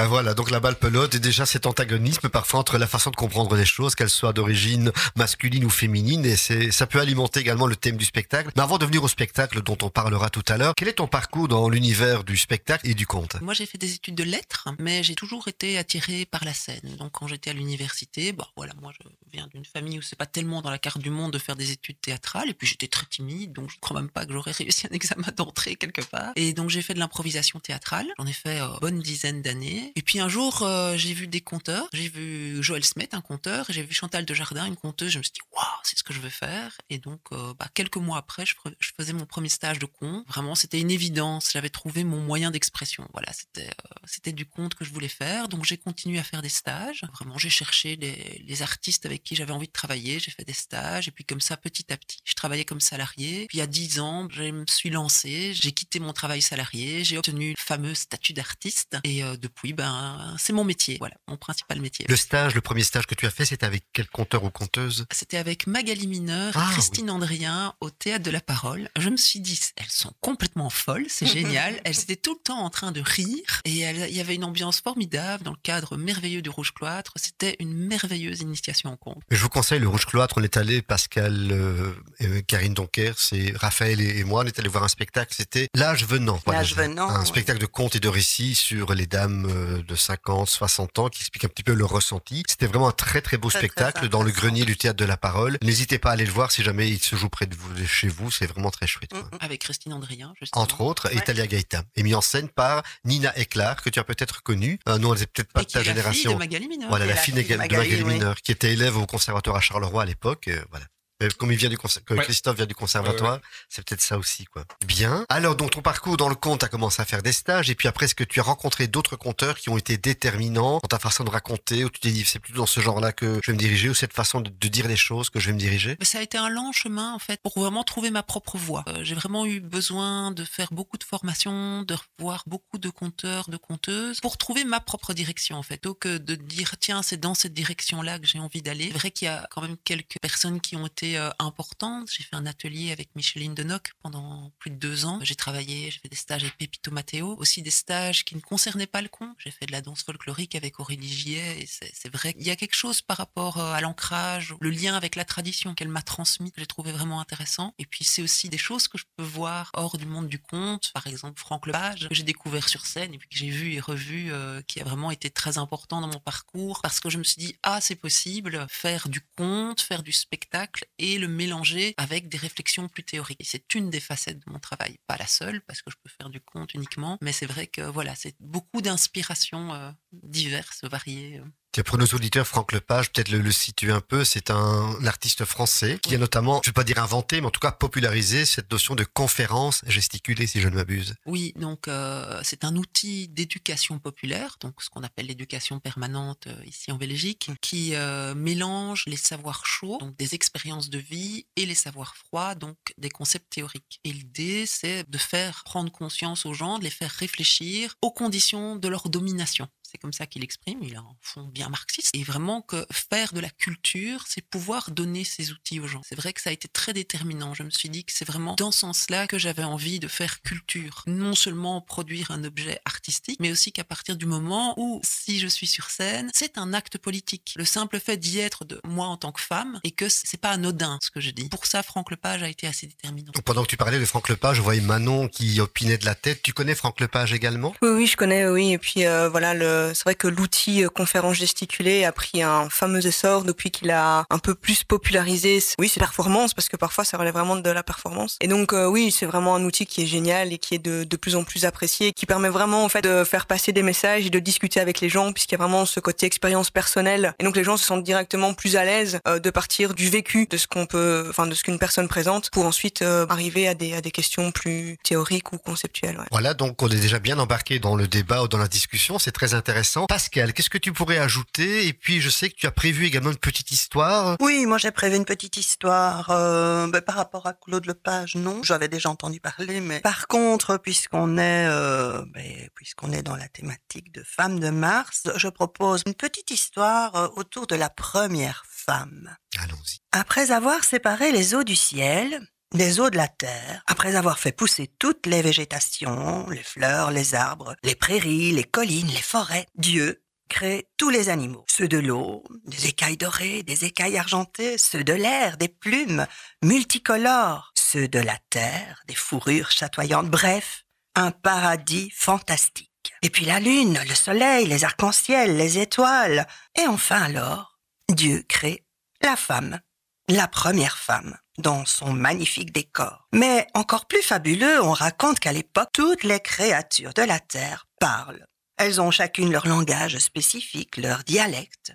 Ben 0.00 0.06
voilà, 0.06 0.32
donc 0.32 0.50
la 0.50 0.60
balle 0.60 0.76
pelote 0.76 1.14
et 1.14 1.18
déjà 1.18 1.44
cet 1.44 1.66
antagonisme 1.66 2.30
parfois 2.30 2.60
entre 2.60 2.78
la 2.78 2.86
façon 2.86 3.10
de 3.10 3.16
comprendre 3.16 3.54
les 3.54 3.66
choses, 3.66 3.94
qu'elles 3.94 4.08
soient 4.08 4.32
d'origine 4.32 4.92
masculine 5.14 5.62
ou 5.62 5.68
féminine, 5.68 6.24
et 6.24 6.36
c'est 6.36 6.70
ça 6.70 6.86
peut 6.86 7.00
alimenter 7.00 7.40
également 7.40 7.66
le 7.66 7.76
thème 7.76 7.98
du 7.98 8.06
spectacle. 8.06 8.50
Mais 8.56 8.62
avant 8.62 8.78
de 8.78 8.86
venir 8.86 9.04
au 9.04 9.08
spectacle 9.08 9.60
dont 9.60 9.76
on 9.82 9.90
parlera 9.90 10.30
tout 10.30 10.42
à 10.48 10.56
l'heure, 10.56 10.72
quel 10.74 10.88
est 10.88 10.94
ton 10.94 11.06
parcours 11.06 11.48
dans 11.48 11.68
l'univers 11.68 12.24
du 12.24 12.38
spectacle 12.38 12.88
et 12.88 12.94
du 12.94 13.06
conte? 13.06 13.38
Moi, 13.42 13.52
j'ai 13.52 13.66
fait 13.66 13.76
des 13.76 13.92
études 13.92 14.14
de 14.14 14.24
lettres, 14.24 14.70
mais 14.78 15.02
j'ai 15.02 15.14
toujours 15.14 15.48
été 15.48 15.76
attirée 15.76 16.24
par 16.24 16.46
la 16.46 16.54
scène. 16.54 16.96
Donc, 16.98 17.12
quand 17.12 17.26
j'étais 17.26 17.50
à 17.50 17.52
l'université, 17.52 18.32
bah 18.32 18.48
voilà, 18.56 18.72
moi, 18.80 18.92
je 18.98 19.06
viens 19.30 19.48
d'une 19.52 19.66
famille 19.66 19.98
où 19.98 20.02
c'est 20.02 20.16
pas 20.16 20.24
tellement 20.24 20.62
dans 20.62 20.70
la 20.70 20.78
carte 20.78 21.02
du 21.02 21.10
monde 21.10 21.30
de 21.30 21.38
faire 21.38 21.56
des 21.56 21.72
études 21.72 22.00
théâtrales. 22.00 22.48
Et 22.48 22.54
puis, 22.54 22.66
j'étais 22.66 22.88
très 22.88 23.04
timide, 23.04 23.52
donc 23.52 23.68
je 23.68 23.76
ne 23.76 23.80
crois 23.80 24.00
même 24.00 24.08
pas 24.08 24.24
que 24.24 24.32
j'aurais 24.32 24.52
réussi 24.58 24.86
un 24.86 24.94
examen 24.94 25.28
d'entrée 25.36 25.76
quelque 25.76 26.00
part. 26.00 26.32
Et 26.36 26.54
donc, 26.54 26.70
j'ai 26.70 26.80
fait 26.80 26.94
de 26.94 27.00
l'improvisation 27.00 27.60
théâtrale. 27.60 28.06
J'en 28.18 28.26
ai 28.26 28.32
fait 28.32 28.62
euh, 28.62 28.68
bonne 28.80 29.00
dizaine 29.00 29.42
d'années. 29.42 29.89
Et 29.96 30.02
puis, 30.02 30.20
un 30.20 30.28
jour, 30.28 30.62
euh, 30.62 30.96
j'ai 30.96 31.12
vu 31.12 31.26
des 31.26 31.40
conteurs. 31.40 31.88
J'ai 31.92 32.08
vu 32.08 32.62
Joël 32.62 32.84
Smet, 32.84 33.14
un 33.14 33.20
conteur, 33.20 33.66
j'ai 33.68 33.82
vu 33.82 33.94
Chantal 33.94 34.24
Dejardin, 34.24 34.66
une 34.66 34.76
conteuse. 34.76 35.10
Je 35.10 35.18
me 35.18 35.22
suis 35.22 35.32
dit, 35.32 35.40
waouh, 35.52 35.64
c'est 35.82 35.98
ce 35.98 36.02
que 36.02 36.12
je 36.12 36.20
veux 36.20 36.30
faire. 36.30 36.76
Et 36.88 36.98
donc, 36.98 37.20
euh, 37.32 37.54
bah, 37.58 37.68
quelques 37.74 37.96
mois 37.96 38.18
après, 38.18 38.44
je, 38.46 38.54
faisais 38.96 39.12
mon 39.12 39.26
premier 39.26 39.48
stage 39.48 39.78
de 39.78 39.86
conte. 39.86 40.26
Vraiment, 40.28 40.54
c'était 40.54 40.80
une 40.80 40.90
évidence. 40.90 41.50
J'avais 41.52 41.70
trouvé 41.70 42.04
mon 42.04 42.20
moyen 42.20 42.50
d'expression. 42.50 43.08
Voilà, 43.12 43.32
c'était 43.32 43.68
euh, 43.68 43.94
c'était 44.04 44.32
du 44.32 44.46
conte 44.46 44.74
que 44.74 44.84
je 44.84 44.90
voulais 44.90 45.08
faire. 45.08 45.48
Donc, 45.48 45.64
j'ai 45.64 45.76
continué 45.76 46.18
à 46.18 46.22
faire 46.22 46.42
des 46.42 46.48
stages. 46.48 47.02
Vraiment, 47.14 47.38
j'ai 47.38 47.50
cherché 47.50 47.96
les, 47.96 48.62
artistes 48.62 49.06
avec 49.06 49.22
qui 49.22 49.36
j'avais 49.36 49.52
envie 49.52 49.68
de 49.68 49.72
travailler. 49.72 50.18
J'ai 50.20 50.30
fait 50.30 50.44
des 50.44 50.52
stages. 50.52 51.08
Et 51.08 51.10
puis, 51.10 51.24
comme 51.24 51.40
ça, 51.40 51.56
petit 51.56 51.90
à 51.92 51.96
petit, 51.96 52.20
je 52.24 52.34
travaillais 52.34 52.66
comme 52.66 52.80
salarié. 52.80 53.46
Puis, 53.48 53.58
il 53.58 53.60
y 53.60 53.62
a 53.62 53.66
dix 53.66 54.00
ans, 54.00 54.28
je 54.30 54.42
me 54.42 54.64
suis 54.68 54.90
lancée. 54.90 55.54
J'ai 55.54 55.72
quitté 55.72 55.98
mon 55.98 56.12
travail 56.12 56.42
salarié. 56.42 57.04
J'ai 57.04 57.16
obtenu 57.16 57.50
le 57.50 57.62
fameux 57.62 57.94
statut 57.94 58.34
d'artiste. 58.34 58.98
Et 59.04 59.24
euh, 59.24 59.36
depuis, 59.36 59.72
ben, 59.80 60.34
c'est 60.38 60.52
mon 60.52 60.64
métier. 60.64 60.96
Voilà, 60.98 61.14
mon 61.26 61.36
principal 61.38 61.80
métier. 61.80 62.04
Le 62.08 62.16
stage, 62.16 62.54
le 62.54 62.60
premier 62.60 62.82
stage 62.82 63.06
que 63.06 63.14
tu 63.14 63.24
as 63.26 63.30
fait, 63.30 63.46
c'était 63.46 63.64
avec 63.66 63.84
quel 63.94 64.06
conteur 64.08 64.44
ou 64.44 64.50
conteuse? 64.50 65.06
C'était 65.10 65.38
avec 65.38 65.66
Magali 65.66 66.06
Mineur 66.06 66.54
et 66.54 66.58
Ah, 66.60 66.68
Christine 66.72 67.10
Andrien 67.10 67.72
au 67.80 67.88
Théâtre 67.90 68.24
de 68.24 68.30
la 68.30 68.40
Parole. 68.42 68.90
Je 68.98 69.08
me 69.08 69.16
suis 69.16 69.40
dit, 69.40 69.58
elles 69.76 69.86
sont 69.88 70.12
complètement 70.20 70.68
folles, 70.70 71.06
c'est 71.08 71.24
génial. 71.64 71.80
Elles 71.84 71.98
étaient 71.98 72.16
tout 72.16 72.34
le 72.34 72.42
temps 72.42 72.58
en 72.62 72.68
train 72.70 72.92
de 72.92 73.00
rire 73.00 73.60
et 73.64 73.78
elles- 73.80 74.08
il 74.10 74.16
y 74.16 74.20
avait 74.20 74.34
une 74.34 74.44
ambiance 74.44 74.80
formidable 74.80 75.44
dans 75.44 75.52
le 75.52 75.58
cadre 75.62 75.96
merveilleux 75.96 76.42
du 76.42 76.50
Rouge 76.50 76.72
Cloître. 76.74 77.12
C'était 77.16 77.56
une 77.58 77.72
merveilleuse 77.74 78.40
initiation 78.42 78.90
en 78.90 78.96
conte. 78.96 79.22
Je 79.30 79.40
vous 79.42 79.48
conseille 79.48 79.80
le 79.80 79.88
Rouge 79.88 80.04
Cloître. 80.06 80.34
On 80.36 80.42
est 80.42 80.56
allé, 80.58 80.82
Pascal, 80.82 81.48
euh, 81.52 81.92
euh, 82.20 82.42
Karine 82.46 82.74
Donker, 82.74 83.12
c'est 83.16 83.52
Raphaël 83.56 84.00
et, 84.00 84.18
et 84.18 84.24
moi, 84.24 84.42
on 84.42 84.46
est 84.46 84.58
allé 84.58 84.68
voir 84.68 84.84
un 84.84 84.88
spectacle. 84.88 85.34
C'était 85.34 85.68
L'âge 85.74 86.04
venant. 86.04 86.38
L'âge 86.46 86.74
venant, 86.74 87.08
Un 87.08 87.20
ouais. 87.20 87.26
spectacle 87.26 87.58
de 87.60 87.66
contes 87.66 87.96
et 87.96 88.00
de 88.00 88.08
récits 88.08 88.54
sur 88.54 88.94
les 88.94 89.06
dames 89.06 89.46
euh, 89.48 89.59
de 89.86 89.94
50, 89.94 90.48
60 90.48 90.98
ans 90.98 91.08
qui 91.08 91.22
explique 91.22 91.44
un 91.44 91.48
petit 91.48 91.62
peu 91.62 91.72
leur 91.72 91.90
ressenti. 91.90 92.42
C'était 92.48 92.66
vraiment 92.66 92.88
un 92.88 92.92
très 92.92 93.20
très 93.20 93.36
beau 93.36 93.48
Très, 93.50 93.58
très 93.60 93.68
spectacle 93.68 94.08
dans 94.08 94.22
le 94.22 94.30
grenier 94.30 94.64
du 94.64 94.76
théâtre 94.76 94.96
de 94.98 95.04
la 95.04 95.16
parole. 95.16 95.58
N'hésitez 95.62 95.98
pas 95.98 96.10
à 96.10 96.12
aller 96.12 96.24
le 96.24 96.32
voir 96.32 96.50
si 96.52 96.62
jamais 96.62 96.88
il 96.88 97.02
se 97.02 97.16
joue 97.16 97.28
près 97.28 97.46
de 97.46 97.54
vous, 97.56 97.72
de 97.74 97.84
chez 97.84 98.08
vous. 98.08 98.30
C'est 98.30 98.46
vraiment 98.46 98.70
très 98.70 98.86
chouette. 98.86 99.10
quoi. 99.10 99.28
Avec 99.40 99.60
Christine 99.62 99.92
Andrien, 99.92 100.32
justement. 100.38 100.62
Entre 100.62 100.80
autres, 100.80 101.08
Ouais. 101.08 101.16
Italia 101.16 101.46
Gaeta, 101.46 101.82
et 101.96 102.02
mis 102.02 102.14
en 102.14 102.20
scène 102.20 102.48
par 102.48 102.82
Nina 103.04 103.32
Eclar, 103.38 103.82
que 103.82 103.90
tu 103.90 103.98
as 103.98 104.04
peut-être 104.04 104.42
connue. 104.42 104.78
Euh, 104.88 104.98
non, 104.98 105.14
elle 105.14 105.20
n'est 105.20 105.26
peut-être 105.26 105.52
pas 105.52 105.62
Et 105.62 105.64
de 105.64 105.70
ta 105.70 105.78
la 105.80 105.84
fille 105.84 105.94
génération. 105.94 106.32
de 106.34 106.38
Magali 106.38 106.68
Mineur. 106.68 106.88
Voilà, 106.88 107.04
Et 107.04 107.08
la 107.08 107.14
la 107.14 107.20
fille 107.20 107.34
de 107.34 107.42
de 107.42 107.56
Magali, 107.56 108.02
oui. 108.02 108.14
Mineur, 108.14 108.36
qui 108.42 108.52
était 108.52 108.72
élève 108.72 108.96
au 108.96 109.06
conservatoire 109.06 109.56
à 109.56 109.60
Charleroi 109.60 110.02
à 110.02 110.06
l'époque. 110.06 110.48
euh, 110.48 110.62
voilà. 110.70 110.86
Euh, 111.22 111.28
Comme 111.38 111.52
il 111.52 111.58
vient 111.58 111.68
du 111.68 111.76
que 111.78 112.14
Ouais. 112.14 112.22
Christophe 112.24 112.56
vient 112.56 112.66
du 112.66 112.74
conservatoire, 112.74 113.34
Ouais, 113.34 113.38
ouais, 113.38 113.44
c'est 113.68 113.84
peut-être 113.86 114.00
ça 114.00 114.18
aussi, 114.18 114.44
quoi. 114.44 114.64
Bien. 114.86 115.24
Alors, 115.28 115.56
donc, 115.56 115.70
ton 115.72 115.82
parcours 115.82 116.16
dans 116.16 116.28
le 116.28 116.34
conte, 116.34 116.60
tu 116.60 116.64
as 116.66 116.68
commencé 116.68 117.00
à 117.02 117.04
faire 117.04 117.22
des 117.22 117.32
stages, 117.32 117.70
et 117.70 117.74
puis 117.74 117.88
après, 117.88 118.06
est-ce 118.06 118.14
que 118.14 118.24
tu 118.24 118.40
as 118.40 118.42
rencontré 118.42 118.86
d'autres 118.86 119.16
conteurs 119.16 119.56
qui 119.58 119.68
ont 119.68 119.78
été 119.78 119.96
déterminants 119.96 120.80
dans 120.82 120.88
ta 120.88 120.98
façon 120.98 121.24
de 121.24 121.30
raconter, 121.30 121.84
ou 121.84 121.90
tu 121.90 122.00
t'es 122.00 122.10
dit, 122.10 122.24
c'est 122.24 122.38
plutôt 122.38 122.58
dans 122.58 122.66
ce 122.66 122.80
genre-là 122.80 123.12
que 123.12 123.40
je 123.42 123.50
vais 123.50 123.54
me 123.54 123.58
diriger, 123.58 123.88
ou 123.88 123.94
cette 123.94 124.12
façon 124.12 124.40
de, 124.40 124.50
de 124.50 124.68
dire 124.68 124.88
les 124.88 124.96
choses 124.96 125.30
que 125.30 125.40
je 125.40 125.46
vais 125.48 125.52
me 125.52 125.58
diriger? 125.58 125.96
Mais 125.98 126.04
Ça 126.04 126.18
a 126.18 126.22
été 126.22 126.38
un 126.38 126.48
long 126.48 126.72
chemin 126.72 127.14
en 127.14 127.18
fait 127.18 127.40
pour 127.42 127.58
vraiment 127.58 127.84
trouver 127.84 128.10
ma 128.10 128.22
propre 128.22 128.56
voie. 128.58 128.84
Euh, 128.88 129.04
j'ai 129.04 129.14
vraiment 129.14 129.46
eu 129.46 129.60
besoin 129.60 130.30
de 130.32 130.44
faire 130.44 130.68
beaucoup 130.72 130.98
de 130.98 131.04
formations, 131.04 131.82
de 131.82 131.94
revoir 132.18 132.44
beaucoup 132.46 132.78
de 132.78 132.90
conteurs, 132.90 133.48
de 133.48 133.56
conteuses 133.56 134.20
pour 134.20 134.36
trouver 134.38 134.64
ma 134.64 134.80
propre 134.80 135.12
direction 135.14 135.56
en 135.56 135.62
fait. 135.62 135.78
Plutôt 135.78 135.94
que 135.94 136.18
de 136.18 136.34
dire 136.34 136.74
tiens 136.78 137.02
c'est 137.02 137.18
dans 137.18 137.34
cette 137.34 137.54
direction-là 137.54 138.18
que 138.18 138.26
j'ai 138.26 138.38
envie 138.38 138.62
d'aller. 138.62 138.88
C'est 138.92 138.98
vrai 138.98 139.10
qu'il 139.10 139.26
y 139.26 139.28
a 139.28 139.46
quand 139.50 139.62
même 139.62 139.76
quelques 139.84 140.16
personnes 140.20 140.60
qui 140.60 140.76
ont 140.76 140.86
été 140.86 141.09
été 141.10 141.18
euh, 141.18 141.30
importante. 141.38 142.08
J'ai 142.10 142.24
fait 142.24 142.36
un 142.36 142.46
atelier 142.46 142.92
avec 142.92 143.08
Micheline 143.14 143.54
Denoc 143.54 143.92
pendant 144.02 144.52
plus 144.58 144.70
de 144.70 144.76
deux 144.76 145.04
ans. 145.04 145.18
J'ai 145.22 145.34
travaillé, 145.34 145.90
j'ai 145.90 145.98
fait 145.98 146.08
des 146.08 146.16
stages 146.16 146.42
avec 146.42 146.56
Pepito 146.56 146.90
Matteo, 146.90 147.36
aussi 147.38 147.62
des 147.62 147.70
stages 147.70 148.24
qui 148.24 148.36
ne 148.36 148.40
concernaient 148.40 148.86
pas 148.86 149.02
le 149.02 149.08
con. 149.08 149.34
J'ai 149.38 149.50
fait 149.50 149.66
de 149.66 149.72
la 149.72 149.80
danse 149.80 150.02
folklorique 150.02 150.54
avec 150.54 150.80
Aurélie 150.80 151.08
Giet 151.08 151.60
et 151.60 151.66
c'est 151.66 152.12
vrai 152.12 152.34
qu'il 152.34 152.46
y 152.46 152.50
a 152.50 152.56
quelque 152.56 152.74
chose 152.74 153.02
par 153.02 153.16
rapport 153.16 153.58
euh, 153.58 153.72
à 153.72 153.80
l'ancrage, 153.80 154.54
le 154.60 154.70
lien 154.70 154.94
avec 154.94 155.16
la 155.16 155.24
tradition 155.24 155.74
qu'elle 155.74 155.88
m'a 155.88 156.02
transmis 156.02 156.52
que 156.52 156.60
j'ai 156.60 156.66
trouvé 156.66 156.92
vraiment 156.92 157.20
intéressant. 157.20 157.74
Et 157.78 157.86
puis 157.86 158.04
c'est 158.04 158.22
aussi 158.22 158.48
des 158.48 158.58
choses 158.58 158.88
que 158.88 158.98
je 158.98 159.04
peux 159.16 159.24
voir 159.24 159.70
hors 159.74 159.96
du 159.98 160.06
monde 160.06 160.28
du 160.28 160.38
conte. 160.38 160.90
Par 160.92 161.06
exemple, 161.06 161.40
Franck 161.40 161.66
Lepage, 161.66 162.08
que 162.08 162.14
j'ai 162.14 162.22
découvert 162.22 162.68
sur 162.68 162.86
scène 162.86 163.14
et 163.14 163.18
que 163.18 163.24
j'ai 163.30 163.50
vu 163.50 163.74
et 163.74 163.80
revu, 163.80 164.32
euh, 164.32 164.62
qui 164.62 164.80
a 164.80 164.84
vraiment 164.84 165.10
été 165.10 165.30
très 165.30 165.58
important 165.58 166.00
dans 166.00 166.08
mon 166.08 166.20
parcours 166.20 166.80
parce 166.82 167.00
que 167.00 167.10
je 167.10 167.18
me 167.18 167.24
suis 167.24 167.40
dit, 167.40 167.56
ah, 167.62 167.80
c'est 167.80 167.96
possible, 167.96 168.66
faire 168.68 169.08
du 169.08 169.20
conte, 169.36 169.80
faire 169.80 170.02
du 170.02 170.12
spectacle 170.12 170.84
et 171.00 171.18
le 171.18 171.28
mélanger 171.28 171.94
avec 171.96 172.28
des 172.28 172.36
réflexions 172.36 172.88
plus 172.88 173.02
théoriques. 173.02 173.40
C'est 173.42 173.74
une 173.74 173.90
des 173.90 174.00
facettes 174.00 174.38
de 174.38 174.52
mon 174.52 174.58
travail, 174.58 174.98
pas 175.06 175.16
la 175.16 175.26
seule, 175.26 175.62
parce 175.62 175.82
que 175.82 175.90
je 175.90 175.96
peux 176.02 176.10
faire 176.10 176.28
du 176.28 176.40
conte 176.40 176.74
uniquement, 176.74 177.18
mais 177.22 177.32
c'est 177.32 177.46
vrai 177.46 177.66
que 177.66 177.80
voilà, 177.80 178.14
c'est 178.14 178.36
beaucoup 178.38 178.82
d'inspirations 178.82 179.72
euh, 179.72 179.90
diverses, 180.12 180.84
variées. 180.84 181.40
Tiens, 181.72 181.84
pour 181.84 181.98
nos 181.98 182.06
auditeurs, 182.06 182.48
Franck 182.48 182.72
Lepage, 182.72 183.12
peut-être 183.12 183.28
le, 183.28 183.38
le 183.38 183.52
situer 183.52 183.92
un 183.92 184.00
peu, 184.00 184.24
c'est 184.24 184.50
un 184.50 185.06
artiste 185.06 185.44
français 185.44 186.00
qui 186.02 186.16
a 186.16 186.18
notamment, 186.18 186.60
je 186.64 186.68
ne 186.68 186.72
vais 186.72 186.74
pas 186.74 186.82
dire 186.82 187.00
inventé, 187.00 187.40
mais 187.40 187.46
en 187.46 187.52
tout 187.52 187.60
cas 187.60 187.70
popularisé 187.70 188.44
cette 188.44 188.72
notion 188.72 188.96
de 188.96 189.04
conférence 189.04 189.82
gesticulée, 189.86 190.48
si 190.48 190.60
je 190.60 190.66
ne 190.66 190.74
m'abuse. 190.74 191.14
Oui, 191.26 191.52
donc 191.54 191.86
euh, 191.86 192.40
c'est 192.42 192.64
un 192.64 192.74
outil 192.74 193.28
d'éducation 193.28 194.00
populaire, 194.00 194.56
donc 194.60 194.82
ce 194.82 194.90
qu'on 194.90 195.04
appelle 195.04 195.26
l'éducation 195.26 195.78
permanente 195.78 196.48
euh, 196.48 196.64
ici 196.66 196.90
en 196.90 196.96
Belgique, 196.96 197.52
qui 197.60 197.94
euh, 197.94 198.34
mélange 198.34 199.04
les 199.06 199.16
savoirs 199.16 199.64
chauds, 199.64 199.98
donc 200.00 200.16
des 200.16 200.34
expériences 200.34 200.90
de 200.90 200.98
vie, 200.98 201.46
et 201.54 201.66
les 201.66 201.76
savoirs 201.76 202.16
froids, 202.16 202.56
donc 202.56 202.78
des 202.98 203.10
concepts 203.10 203.48
théoriques. 203.48 204.00
Et 204.02 204.12
l'idée, 204.12 204.66
c'est 204.66 205.08
de 205.08 205.18
faire 205.18 205.62
prendre 205.64 205.92
conscience 205.92 206.46
aux 206.46 206.54
gens, 206.54 206.80
de 206.80 206.84
les 206.84 206.90
faire 206.90 207.12
réfléchir 207.12 207.94
aux 208.02 208.10
conditions 208.10 208.74
de 208.74 208.88
leur 208.88 209.08
domination. 209.08 209.68
C'est 209.90 209.98
comme 209.98 210.12
ça 210.12 210.26
qu'il 210.26 210.44
exprime, 210.44 210.82
il 210.82 210.94
a 210.96 211.00
un 211.00 211.16
fond 211.20 211.46
bien 211.46 211.68
marxiste. 211.68 212.10
Et 212.14 212.22
vraiment 212.22 212.62
que 212.62 212.86
faire 212.92 213.32
de 213.32 213.40
la 213.40 213.50
culture, 213.50 214.24
c'est 214.28 214.42
pouvoir 214.42 214.90
donner 214.90 215.24
ces 215.24 215.50
outils 215.50 215.80
aux 215.80 215.86
gens. 215.86 216.02
C'est 216.04 216.14
vrai 216.14 216.32
que 216.32 216.40
ça 216.40 216.50
a 216.50 216.52
été 216.52 216.68
très 216.68 216.92
déterminant. 216.92 217.54
Je 217.54 217.62
me 217.62 217.70
suis 217.70 217.88
dit 217.88 218.04
que 218.04 218.12
c'est 218.12 218.24
vraiment 218.24 218.54
dans 218.54 218.70
ce 218.70 218.80
sens-là 218.80 219.26
que 219.26 219.38
j'avais 219.38 219.64
envie 219.64 219.98
de 219.98 220.08
faire 220.08 220.42
culture. 220.42 221.02
Non 221.06 221.34
seulement 221.34 221.80
produire 221.80 222.30
un 222.30 222.44
objet 222.44 222.80
artistique, 222.84 223.38
mais 223.40 223.50
aussi 223.50 223.72
qu'à 223.72 223.84
partir 223.84 224.16
du 224.16 224.26
moment 224.26 224.74
où, 224.76 225.00
si 225.02 225.40
je 225.40 225.48
suis 225.48 225.66
sur 225.66 225.90
scène, 225.90 226.30
c'est 226.34 226.58
un 226.58 226.72
acte 226.72 226.98
politique. 226.98 227.54
Le 227.56 227.64
simple 227.64 227.98
fait 227.98 228.16
d'y 228.16 228.38
être 228.38 228.64
de 228.64 228.80
moi 228.84 229.06
en 229.06 229.16
tant 229.16 229.32
que 229.32 229.40
femme, 229.40 229.80
et 229.84 229.90
que 229.90 230.08
c'est 230.08 230.40
pas 230.40 230.50
anodin 230.50 230.98
ce 231.02 231.10
que 231.10 231.20
je 231.20 231.30
dis. 231.30 231.48
Pour 231.48 231.66
ça, 231.66 231.82
Franck 231.82 232.10
Lepage 232.10 232.42
a 232.42 232.48
été 232.48 232.66
assez 232.66 232.86
déterminant. 232.86 233.32
Donc, 233.32 233.44
pendant 233.44 233.62
que 233.62 233.68
tu 233.68 233.76
parlais 233.76 233.98
de 233.98 234.04
Franck 234.04 234.28
Lepage, 234.28 234.56
je 234.56 234.62
voyais 234.62 234.80
Manon 234.80 235.28
qui 235.28 235.60
opinait 235.60 235.98
de 235.98 236.04
la 236.04 236.14
tête. 236.14 236.42
Tu 236.42 236.52
connais 236.52 236.74
Franck 236.74 237.00
Lepage 237.00 237.32
également? 237.32 237.74
Oui, 237.82 237.90
oui, 237.90 238.06
je 238.06 238.16
connais, 238.16 238.46
oui. 238.46 238.72
Et 238.72 238.78
puis 238.78 239.06
euh, 239.06 239.28
voilà, 239.28 239.54
le, 239.54 239.79
c'est 239.94 240.04
vrai 240.04 240.14
que 240.14 240.28
l'outil 240.28 240.84
euh, 240.84 240.88
conférence 240.88 241.36
gesticulée 241.36 242.04
a 242.04 242.12
pris 242.12 242.42
un 242.42 242.68
fameux 242.68 243.04
essor 243.06 243.44
depuis 243.44 243.70
qu'il 243.70 243.90
a 243.90 244.24
un 244.30 244.38
peu 244.38 244.54
plus 244.54 244.84
popularisé. 244.84 245.62
Oui, 245.78 245.88
c'est 245.88 246.00
performance 246.00 246.54
parce 246.54 246.68
que 246.68 246.76
parfois 246.76 247.04
ça 247.04 247.16
relève 247.16 247.34
vraiment 247.34 247.56
de 247.56 247.70
la 247.70 247.82
performance. 247.82 248.36
Et 248.40 248.48
donc 248.48 248.72
euh, 248.72 248.86
oui, 248.86 249.10
c'est 249.10 249.26
vraiment 249.26 249.54
un 249.54 249.64
outil 249.64 249.86
qui 249.86 250.02
est 250.02 250.06
génial 250.06 250.52
et 250.52 250.58
qui 250.58 250.74
est 250.74 250.78
de, 250.78 251.04
de 251.04 251.16
plus 251.16 251.36
en 251.36 251.44
plus 251.44 251.64
apprécié, 251.64 252.12
qui 252.12 252.26
permet 252.26 252.48
vraiment 252.48 252.84
en 252.84 252.88
fait 252.88 253.02
de 253.02 253.24
faire 253.24 253.46
passer 253.46 253.72
des 253.72 253.82
messages 253.82 254.26
et 254.26 254.30
de 254.30 254.38
discuter 254.38 254.80
avec 254.80 255.00
les 255.00 255.08
gens 255.08 255.32
puisqu'il 255.32 255.54
y 255.54 255.56
a 255.56 255.58
vraiment 255.58 255.86
ce 255.86 256.00
côté 256.00 256.26
expérience 256.26 256.70
personnelle. 256.70 257.34
Et 257.38 257.44
donc 257.44 257.56
les 257.56 257.64
gens 257.64 257.76
se 257.76 257.84
sentent 257.84 258.04
directement 258.04 258.54
plus 258.54 258.76
à 258.76 258.84
l'aise 258.84 259.20
euh, 259.26 259.38
de 259.38 259.50
partir 259.50 259.94
du 259.94 260.08
vécu 260.08 260.46
de 260.46 260.56
ce 260.56 260.66
qu'on 260.66 260.86
peut, 260.86 261.26
enfin 261.28 261.46
de 261.46 261.54
ce 261.54 261.62
qu'une 261.62 261.78
personne 261.78 262.08
présente 262.08 262.50
pour 262.50 262.66
ensuite 262.66 263.02
euh, 263.02 263.26
arriver 263.28 263.68
à 263.68 263.74
des 263.74 263.94
à 263.94 264.00
des 264.00 264.10
questions 264.10 264.52
plus 264.52 264.96
théoriques 265.02 265.52
ou 265.52 265.58
conceptuelles. 265.58 266.18
Ouais. 266.18 266.26
Voilà, 266.30 266.54
donc 266.54 266.82
on 266.82 266.88
est 266.88 267.00
déjà 267.00 267.18
bien 267.18 267.38
embarqué 267.38 267.78
dans 267.78 267.96
le 267.96 268.06
débat 268.06 268.42
ou 268.42 268.48
dans 268.48 268.58
la 268.58 268.68
discussion, 268.68 269.18
c'est 269.18 269.32
très 269.32 269.54
intéressant. 269.54 269.69
Pascal, 270.08 270.52
qu'est-ce 270.52 270.70
que 270.70 270.78
tu 270.78 270.92
pourrais 270.92 271.18
ajouter? 271.18 271.86
Et 271.86 271.92
puis 271.92 272.20
je 272.20 272.28
sais 272.28 272.50
que 272.50 272.56
tu 272.56 272.66
as 272.66 272.70
prévu 272.70 273.06
également 273.06 273.30
une 273.30 273.36
petite 273.36 273.70
histoire. 273.70 274.36
Oui, 274.40 274.66
moi 274.66 274.78
j'ai 274.78 274.90
prévu 274.90 275.16
une 275.16 275.24
petite 275.24 275.56
histoire 275.56 276.30
euh, 276.30 276.86
ben, 276.88 277.00
par 277.00 277.14
rapport 277.14 277.46
à 277.46 277.52
Claude 277.52 277.86
Lepage, 277.86 278.34
non, 278.34 278.62
j'avais 278.62 278.88
déjà 278.88 279.10
entendu 279.10 279.40
parler, 279.40 279.80
mais 279.80 280.00
par 280.00 280.26
contre, 280.26 280.76
puisqu'on 280.76 281.38
est, 281.38 281.66
euh, 281.68 282.24
ben, 282.34 282.68
puisqu'on 282.74 283.12
est 283.12 283.22
dans 283.22 283.36
la 283.36 283.48
thématique 283.48 284.12
de 284.12 284.22
Femmes 284.24 284.58
de 284.58 284.70
Mars, 284.70 285.28
je 285.36 285.48
propose 285.48 286.02
une 286.06 286.14
petite 286.14 286.50
histoire 286.50 287.14
euh, 287.16 287.28
autour 287.36 287.66
de 287.66 287.76
la 287.76 287.90
première 287.90 288.64
femme. 288.68 289.34
Allons-y. 289.58 290.00
Après 290.12 290.50
avoir 290.50 290.82
séparé 290.84 291.32
les 291.32 291.54
eaux 291.54 291.64
du 291.64 291.76
ciel 291.76 292.40
des 292.72 293.00
eaux 293.00 293.10
de 293.10 293.16
la 293.16 293.28
terre, 293.28 293.82
après 293.86 294.14
avoir 294.14 294.38
fait 294.38 294.52
pousser 294.52 294.88
toutes 294.98 295.26
les 295.26 295.42
végétations, 295.42 296.48
les 296.48 296.62
fleurs, 296.62 297.10
les 297.10 297.34
arbres, 297.34 297.74
les 297.82 297.94
prairies, 297.94 298.52
les 298.52 298.64
collines, 298.64 299.08
les 299.08 299.22
forêts, 299.22 299.66
Dieu 299.74 300.22
crée 300.48 300.88
tous 300.96 301.10
les 301.10 301.28
animaux. 301.28 301.64
Ceux 301.68 301.88
de 301.88 301.98
l'eau, 301.98 302.44
des 302.66 302.86
écailles 302.88 303.16
dorées, 303.16 303.62
des 303.62 303.84
écailles 303.84 304.18
argentées, 304.18 304.78
ceux 304.78 305.04
de 305.04 305.12
l'air, 305.12 305.56
des 305.56 305.68
plumes 305.68 306.26
multicolores, 306.62 307.72
ceux 307.74 308.08
de 308.08 308.18
la 308.18 308.36
terre, 308.50 309.02
des 309.06 309.14
fourrures 309.14 309.70
chatoyantes, 309.70 310.28
bref, 310.28 310.84
un 311.14 311.30
paradis 311.30 312.10
fantastique. 312.14 312.90
Et 313.22 313.30
puis 313.30 313.46
la 313.46 313.60
lune, 313.60 313.98
le 314.08 314.14
soleil, 314.14 314.66
les 314.66 314.84
arcs-en-ciel, 314.84 315.56
les 315.56 315.78
étoiles. 315.78 316.46
Et 316.78 316.86
enfin 316.86 317.22
alors, 317.22 317.78
Dieu 318.08 318.44
crée 318.48 318.84
la 319.22 319.36
femme, 319.36 319.80
la 320.28 320.48
première 320.48 320.98
femme, 320.98 321.36
dans 321.60 321.84
son 321.84 322.12
magnifique 322.12 322.72
décor. 322.72 323.28
Mais 323.32 323.66
encore 323.74 324.06
plus 324.06 324.22
fabuleux, 324.22 324.82
on 324.82 324.92
raconte 324.92 325.40
qu'à 325.40 325.52
l'époque, 325.52 325.90
toutes 325.92 326.24
les 326.24 326.40
créatures 326.40 327.14
de 327.14 327.22
la 327.22 327.38
Terre 327.38 327.86
parlent. 328.00 328.46
Elles 328.76 329.00
ont 329.00 329.10
chacune 329.10 329.52
leur 329.52 329.66
langage 329.66 330.18
spécifique, 330.18 330.96
leur 330.96 331.22
dialecte. 331.24 331.92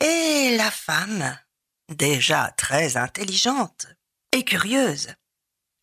Et 0.00 0.56
la 0.56 0.70
femme, 0.70 1.38
déjà 1.88 2.52
très 2.56 2.96
intelligente 2.96 3.86
et 4.32 4.44
curieuse, 4.44 5.08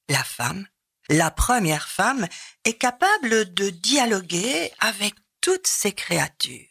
la 0.09 0.23
femme, 0.23 0.67
la 1.09 1.31
première 1.31 1.87
femme, 1.87 2.27
est 2.63 2.77
capable 2.77 3.53
de 3.53 3.69
dialoguer 3.69 4.71
avec 4.79 5.15
toutes 5.41 5.67
ces 5.67 5.93
créatures. 5.93 6.69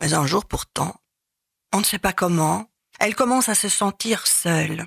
Mais 0.00 0.14
un 0.14 0.26
jour 0.26 0.44
pourtant, 0.46 0.94
on 1.72 1.78
ne 1.78 1.84
sait 1.84 1.98
pas 1.98 2.12
comment, 2.12 2.70
elle 2.98 3.14
commence 3.14 3.48
à 3.48 3.54
se 3.54 3.68
sentir 3.68 4.26
seule. 4.26 4.86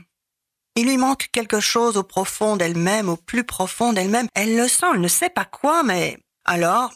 Il 0.81 0.87
lui 0.87 0.97
manque 0.97 1.29
quelque 1.31 1.59
chose 1.59 1.95
au 1.95 2.01
profond 2.01 2.57
d'elle-même, 2.57 3.07
au 3.07 3.15
plus 3.15 3.43
profond 3.43 3.93
d'elle-même. 3.93 4.27
Elle 4.33 4.57
le 4.57 4.67
sent, 4.67 4.87
elle 4.95 5.01
ne 5.01 5.07
sait 5.07 5.29
pas 5.29 5.45
quoi, 5.45 5.83
mais 5.83 6.17
alors, 6.43 6.91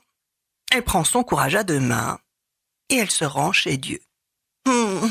elle 0.72 0.84
prend 0.84 1.04
son 1.04 1.24
courage 1.24 1.54
à 1.54 1.63
deux 1.63 1.80
mains 1.80 2.18
et 2.89 2.96
elle 2.96 3.12
se 3.12 3.25
rend 3.25 3.51
chez 3.51 3.77
Dieu. 3.77 4.00
Hmm, 4.65 5.08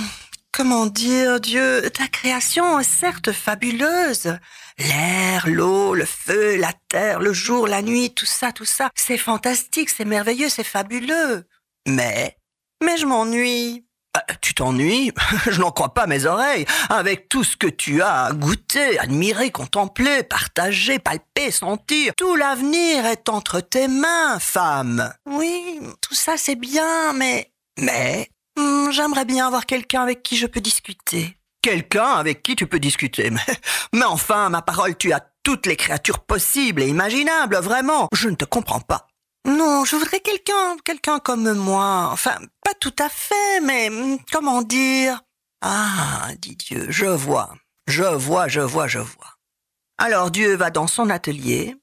comment 0.50 0.86
dire, 0.86 1.38
Dieu, 1.38 1.88
ta 1.90 2.08
création 2.08 2.80
est 2.80 2.82
certes 2.82 3.30
fabuleuse. 3.30 4.36
L'air, 4.78 5.48
l'eau, 5.48 5.94
le 5.94 6.04
feu, 6.04 6.56
la 6.56 6.72
terre, 6.88 7.20
le 7.20 7.32
jour, 7.32 7.68
la 7.68 7.80
nuit, 7.80 8.12
tout 8.12 8.26
ça, 8.26 8.50
tout 8.50 8.64
ça, 8.64 8.90
c'est 8.96 9.18
fantastique, 9.18 9.88
c'est 9.88 10.04
merveilleux, 10.04 10.48
c'est 10.48 10.64
fabuleux. 10.64 11.46
Mais, 11.86 12.36
mais 12.82 12.96
je 12.96 13.06
m'ennuie. 13.06 13.86
Euh, 14.16 14.20
Tu 14.40 14.54
t'ennuies? 14.54 15.12
Je 15.50 15.60
n'en 15.60 15.70
crois 15.70 15.92
pas 15.94 16.06
mes 16.06 16.26
oreilles. 16.26 16.66
Avec 16.88 17.28
tout 17.28 17.44
ce 17.44 17.56
que 17.56 17.66
tu 17.66 18.02
as 18.02 18.30
goûté, 18.32 18.98
admiré, 18.98 19.50
contemplé, 19.50 20.22
partagé, 20.22 20.98
palpé, 20.98 21.50
sentir, 21.50 22.12
tout 22.16 22.36
l'avenir 22.36 23.06
est 23.06 23.28
entre 23.28 23.60
tes 23.60 23.88
mains, 23.88 24.38
femme. 24.38 25.12
Oui, 25.26 25.80
tout 26.00 26.14
ça 26.14 26.36
c'est 26.36 26.56
bien, 26.56 27.12
mais... 27.14 27.50
Mais... 27.80 28.28
hmm, 28.56 28.90
J'aimerais 28.90 29.24
bien 29.24 29.46
avoir 29.46 29.66
quelqu'un 29.66 30.02
avec 30.02 30.22
qui 30.22 30.36
je 30.36 30.46
peux 30.46 30.60
discuter. 30.60 31.36
Quelqu'un 31.62 32.12
avec 32.12 32.42
qui 32.42 32.54
tu 32.56 32.66
peux 32.66 32.78
discuter. 32.78 33.30
Mais, 33.30 33.40
mais 33.94 34.04
enfin, 34.04 34.48
ma 34.50 34.62
parole, 34.62 34.96
tu 34.96 35.12
as 35.12 35.20
toutes 35.42 35.66
les 35.66 35.76
créatures 35.76 36.20
possibles 36.20 36.82
et 36.82 36.88
imaginables, 36.88 37.56
vraiment. 37.56 38.08
Je 38.14 38.28
ne 38.28 38.34
te 38.34 38.44
comprends 38.44 38.80
pas. 38.80 39.06
Non, 39.46 39.84
je 39.84 39.96
voudrais 39.96 40.20
quelqu'un, 40.20 40.76
quelqu'un 40.84 41.18
comme 41.18 41.52
moi. 41.52 42.08
Enfin, 42.10 42.38
pas 42.64 42.74
tout 42.80 42.94
à 42.98 43.08
fait, 43.08 43.60
mais 43.62 43.88
hum, 43.88 44.18
comment 44.32 44.62
dire? 44.62 45.20
Ah, 45.60 46.28
dit 46.38 46.56
Dieu, 46.56 46.86
je 46.90 47.06
vois, 47.06 47.54
je 47.86 48.04
vois, 48.04 48.48
je 48.48 48.60
vois, 48.60 48.86
je 48.88 48.98
vois. 48.98 49.38
Alors 49.98 50.30
Dieu 50.30 50.56
va 50.56 50.70
dans 50.70 50.86
son 50.86 51.10
atelier, 51.10 51.74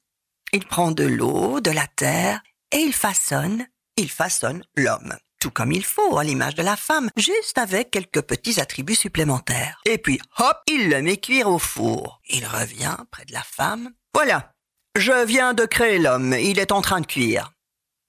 il 0.53 0.65
prend 0.65 0.91
de 0.91 1.03
l'eau, 1.03 1.61
de 1.61 1.71
la 1.71 1.87
terre, 1.87 2.41
et 2.71 2.77
il 2.77 2.93
façonne, 2.93 3.65
il 3.97 4.09
façonne 4.09 4.63
l'homme. 4.75 5.15
Tout 5.39 5.49
comme 5.49 5.71
il 5.71 5.83
faut, 5.83 6.17
à 6.17 6.23
l'image 6.23 6.55
de 6.55 6.61
la 6.61 6.75
femme, 6.75 7.09
juste 7.17 7.57
avec 7.57 7.89
quelques 7.89 8.21
petits 8.21 8.59
attributs 8.59 8.95
supplémentaires. 8.95 9.81
Et 9.85 9.97
puis, 9.97 10.19
hop, 10.37 10.57
il 10.67 10.89
le 10.89 11.01
met 11.01 11.17
cuire 11.17 11.47
au 11.47 11.57
four. 11.57 12.21
Il 12.29 12.45
revient 12.45 12.97
près 13.09 13.25
de 13.25 13.33
la 13.33 13.41
femme. 13.41 13.89
Voilà, 14.13 14.53
je 14.97 15.25
viens 15.25 15.53
de 15.53 15.65
créer 15.65 15.97
l'homme, 15.99 16.33
il 16.33 16.59
est 16.59 16.71
en 16.71 16.81
train 16.81 17.01
de 17.01 17.05
cuire. 17.05 17.50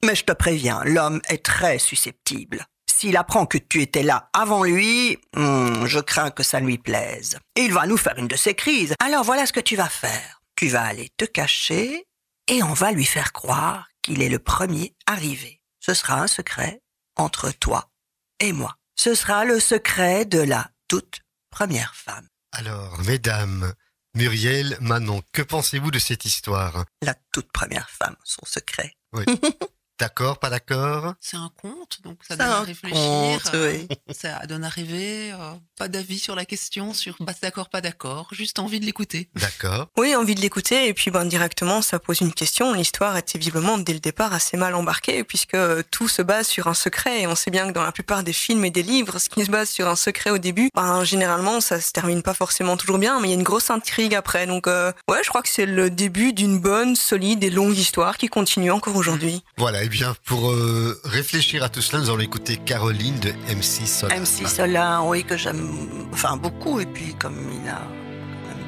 Mais 0.04 0.16
je 0.16 0.24
te 0.24 0.32
préviens, 0.32 0.82
l'homme 0.84 1.20
est 1.28 1.44
très 1.44 1.78
susceptible. 1.78 2.66
s'il 2.90 3.16
apprend 3.16 3.46
que 3.46 3.58
tu 3.58 3.82
étais 3.82 4.02
là 4.02 4.30
avant 4.32 4.62
lui, 4.62 5.18
hmm, 5.34 5.86
je 5.86 5.98
crains 5.98 6.30
que 6.30 6.42
ça 6.42 6.60
lui 6.60 6.78
plaise. 6.78 7.36
Et 7.56 7.62
il 7.62 7.72
va 7.72 7.86
nous 7.86 7.96
faire 7.96 8.16
une 8.16 8.28
de 8.28 8.36
ses 8.36 8.54
crises. 8.54 8.94
Alors 9.00 9.24
voilà 9.24 9.46
ce 9.46 9.52
que 9.52 9.60
tu 9.60 9.74
vas 9.74 9.88
faire. 9.88 10.40
Tu 10.56 10.68
vas 10.68 10.82
aller 10.82 11.10
te 11.16 11.24
cacher 11.24 12.06
et 12.48 12.62
on 12.62 12.72
va 12.74 12.92
lui 12.92 13.04
faire 13.04 13.32
croire 13.32 13.88
qu'il 14.02 14.22
est 14.22 14.28
le 14.28 14.38
premier 14.38 14.94
arrivé. 15.06 15.60
Ce 15.80 15.94
sera 15.94 16.20
un 16.20 16.26
secret 16.28 16.80
entre 17.16 17.50
toi 17.50 17.90
et 18.38 18.52
moi. 18.52 18.76
Ce 18.94 19.14
sera 19.14 19.44
le 19.44 19.58
secret 19.58 20.24
de 20.24 20.40
la 20.40 20.70
toute 20.86 21.20
première 21.50 21.94
femme. 21.94 22.28
Alors, 22.52 23.00
mesdames, 23.02 23.72
Muriel, 24.14 24.76
Manon, 24.80 25.22
que 25.32 25.42
pensez-vous 25.42 25.90
de 25.90 25.98
cette 25.98 26.24
histoire? 26.24 26.84
La 27.02 27.14
toute 27.32 27.50
première 27.50 27.90
femme, 27.90 28.16
son 28.24 28.44
secret. 28.44 28.94
Oui. 29.12 29.24
D'accord, 29.98 30.38
pas 30.38 30.50
d'accord? 30.50 31.14
C'est 31.20 31.36
un 31.36 31.50
conte, 31.60 32.00
donc 32.02 32.18
ça 32.26 32.36
donne 32.36 32.48
à 32.48 32.60
réfléchir. 32.62 32.96
conte, 33.42 33.54
euh, 33.54 33.72
oui. 33.72 33.88
Ça 34.14 34.46
donne 34.46 34.64
à 34.64 34.68
rêver. 34.68 35.32
euh, 35.32 35.52
pas 35.78 35.88
d'avis 35.88 36.18
sur 36.18 36.34
la 36.34 36.44
question, 36.44 36.92
sur 36.92 37.16
bah, 37.20 37.32
d'accord, 37.42 37.68
pas 37.68 37.80
d'accord. 37.80 38.28
Juste 38.32 38.58
envie 38.58 38.80
de 38.80 38.84
l'écouter. 38.84 39.28
D'accord. 39.36 39.88
Oui, 39.96 40.14
envie 40.16 40.34
de 40.34 40.40
l'écouter, 40.40 40.88
et 40.88 40.94
puis 40.94 41.10
ben, 41.10 41.24
directement, 41.24 41.82
ça 41.82 41.98
pose 41.98 42.20
une 42.20 42.32
question. 42.32 42.72
L'histoire 42.72 43.16
était 43.16 43.38
visiblement, 43.38 43.78
dès 43.78 43.92
le 43.92 44.00
départ, 44.00 44.32
assez 44.32 44.56
mal 44.56 44.74
embarquée, 44.74 45.24
puisque 45.24 45.54
euh, 45.54 45.82
tout 45.90 46.08
se 46.08 46.22
base 46.22 46.46
sur 46.46 46.66
un 46.68 46.74
secret, 46.74 47.22
et 47.22 47.26
on 47.26 47.34
sait 47.34 47.50
bien 47.50 47.68
que 47.68 47.72
dans 47.72 47.82
la 47.82 47.92
plupart 47.92 48.22
des 48.22 48.32
films 48.32 48.64
et 48.64 48.70
des 48.70 48.82
livres, 48.82 49.18
ce 49.18 49.28
qui 49.28 49.44
se 49.44 49.50
base 49.50 49.68
sur 49.70 49.88
un 49.88 49.96
secret 49.96 50.30
au 50.30 50.38
début, 50.38 50.68
ben, 50.74 51.04
généralement, 51.04 51.60
ça 51.60 51.80
se 51.80 51.92
termine 51.92 52.22
pas 52.22 52.34
forcément 52.34 52.76
toujours 52.76 52.98
bien, 52.98 53.20
mais 53.20 53.28
il 53.28 53.30
y 53.30 53.34
a 53.34 53.38
une 53.38 53.42
grosse 53.42 53.70
intrigue 53.70 54.14
après. 54.14 54.46
Donc, 54.46 54.66
euh, 54.66 54.92
ouais, 55.08 55.20
je 55.22 55.28
crois 55.28 55.42
que 55.42 55.48
c'est 55.48 55.66
le 55.66 55.90
début 55.90 56.32
d'une 56.32 56.58
bonne, 56.58 56.96
solide 56.96 57.42
et 57.44 57.50
longue 57.50 57.76
histoire 57.76 58.18
qui 58.18 58.28
continue 58.28 58.70
encore 58.70 58.96
aujourd'hui. 58.96 59.42
Voilà, 59.58 59.82
et 59.82 59.88
pour 60.24 60.50
euh, 60.50 60.98
réfléchir 61.04 61.62
à 61.62 61.68
tout 61.68 61.82
cela, 61.82 62.02
nous 62.02 62.10
allons 62.10 62.20
écouter 62.20 62.56
Caroline 62.56 63.18
de 63.20 63.30
MC 63.54 63.86
Solar. 63.86 64.18
MC 64.18 64.46
Solin, 64.46 65.02
oui, 65.04 65.24
que 65.24 65.36
j'aime 65.36 65.68
enfin 66.12 66.36
beaucoup, 66.36 66.80
et 66.80 66.86
puis 66.86 67.14
comme 67.14 67.36
il 67.52 67.68
a 67.68 67.82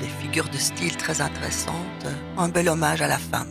des 0.00 0.08
figures 0.22 0.48
de 0.48 0.58
style 0.58 0.96
très 0.96 1.20
intéressantes, 1.20 2.06
un 2.36 2.48
bel 2.48 2.68
hommage 2.68 3.00
à 3.00 3.08
la 3.08 3.18
femme. 3.18 3.48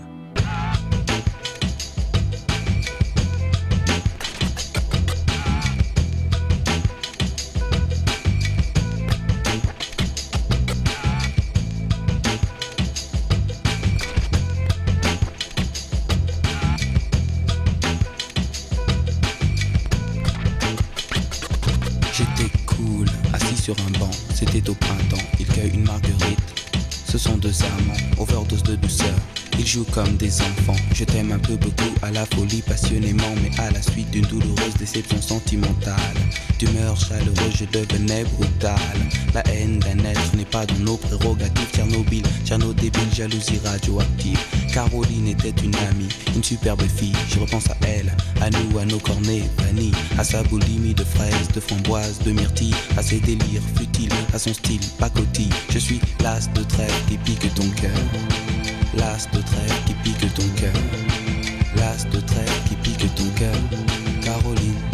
Sur 23.64 23.76
un 23.88 23.98
banc, 23.98 24.12
c'était 24.36 24.70
au 24.70 24.74
printemps, 24.74 25.26
il 25.40 25.46
cueille 25.46 25.72
une 25.74 25.86
marguerite. 25.86 26.38
Ce 27.10 27.18
sont 27.18 27.38
deux 27.38 27.56
amants, 27.64 28.22
overdose 28.22 28.62
de 28.64 28.76
douceur. 28.76 29.16
Ils 29.58 29.66
jouent 29.66 29.86
comme 29.86 30.18
des 30.18 30.42
enfants. 30.42 30.76
Je 30.94 31.06
t'aime 31.06 31.32
un 31.32 31.40
peu 31.40 31.56
beaucoup 31.56 31.94
à 32.02 32.12
la 32.12 32.26
folie 32.26 32.62
passionnément, 32.62 33.34
mais 33.42 33.58
à 33.62 33.72
la 33.72 33.82
suite 33.82 34.10
d'une 34.12 34.26
douloureuse 34.26 34.74
déception 34.78 35.22
sentimentale. 35.22 36.18
D'humeur 36.60 36.98
chaleureuse, 36.98 37.56
je 37.56 37.66
devenais 37.66 38.26
brutal. 38.36 38.98
La 39.34 39.48
haine 39.48 39.80
d'un 39.80 40.04
être 40.04 40.36
n'est 40.36 40.44
pas 40.44 40.66
dans 40.66 40.80
nos 40.80 40.98
prérogatives. 40.98 41.70
Tchernobyl, 41.74 42.24
Tcherno 42.24 42.33
débile, 42.84 43.14
jalousie 43.14 43.60
radioactive. 43.64 44.40
Caroline 44.74 45.28
était 45.28 45.54
une 45.64 45.76
amie, 45.76 46.10
une 46.36 46.44
superbe 46.44 46.82
fille. 46.82 47.14
Je 47.30 47.40
repense 47.40 47.70
à 47.70 47.78
elle, 47.88 48.12
à 48.42 48.50
nous, 48.50 48.78
à 48.80 48.86
nos 48.86 49.00
cornets 49.00 49.44
vanille, 49.58 49.94
à 50.18 50.24
sa 50.24 50.44
boulimie 50.44 50.94
de 50.94 51.04
fraises, 51.04 51.48
de 51.54 51.60
framboises, 51.60 52.20
de 52.20 52.32
myrtilles, 52.32 52.76
à 52.98 53.04
ses 53.04 53.20
délires 53.20 53.62
futiles, 53.78 54.12
à 54.34 54.40
son 54.40 54.54
style 54.54 54.82
pacotille. 55.00 55.54
Je 55.70 55.80
suis 55.80 56.02
l'as 56.22 56.48
de 56.54 56.64
trêve 56.64 56.94
qui 57.08 57.18
pique 57.18 57.54
ton 57.56 57.70
cœur. 57.82 58.02
L'as 58.98 59.28
de 59.32 59.42
trêve 59.42 59.84
qui 59.86 59.94
pique 60.04 60.34
ton 60.34 60.48
cœur. 60.60 60.74
L'as 61.78 62.04
de 62.10 62.20
trêve 62.20 62.64
qui 62.68 62.76
pique 62.76 63.16
ton 63.16 63.30
cœur. 63.40 63.56
Caroline. 64.24 64.93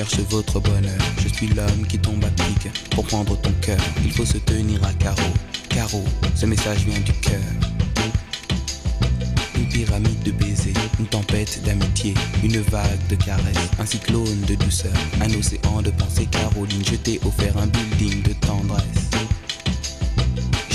Cherche 0.00 0.20
votre 0.30 0.60
bonheur. 0.60 0.98
Je 1.22 1.28
suis 1.28 1.48
l'homme 1.48 1.86
qui 1.86 1.98
tombe 1.98 2.24
à 2.24 2.30
pic 2.30 2.70
pour 2.90 3.04
prendre 3.04 3.38
ton 3.38 3.52
cœur. 3.60 3.76
Il 4.02 4.12
faut 4.12 4.24
se 4.24 4.38
tenir 4.38 4.82
à 4.82 4.94
carreau. 4.94 5.34
Carreau, 5.68 6.04
ce 6.34 6.46
message 6.46 6.86
vient 6.86 7.00
du 7.00 7.12
cœur. 7.12 7.38
Une 9.56 9.68
pyramide 9.68 10.22
de 10.22 10.30
baisers, 10.30 10.72
une 10.98 11.06
tempête 11.06 11.62
d'amitié, 11.64 12.14
une 12.42 12.60
vague 12.62 13.06
de 13.10 13.16
caresses, 13.16 13.70
un 13.78 13.84
cyclone 13.84 14.40
de 14.48 14.54
douceur, 14.54 14.92
un 15.20 15.34
océan 15.38 15.82
de 15.82 15.90
pensée. 15.90 16.26
Caroline, 16.30 16.82
je 16.82 16.96
t'ai 16.96 17.20
offert 17.26 17.58
un 17.58 17.66
building 17.66 18.22
de 18.22 18.32
tendresse. 18.32 19.09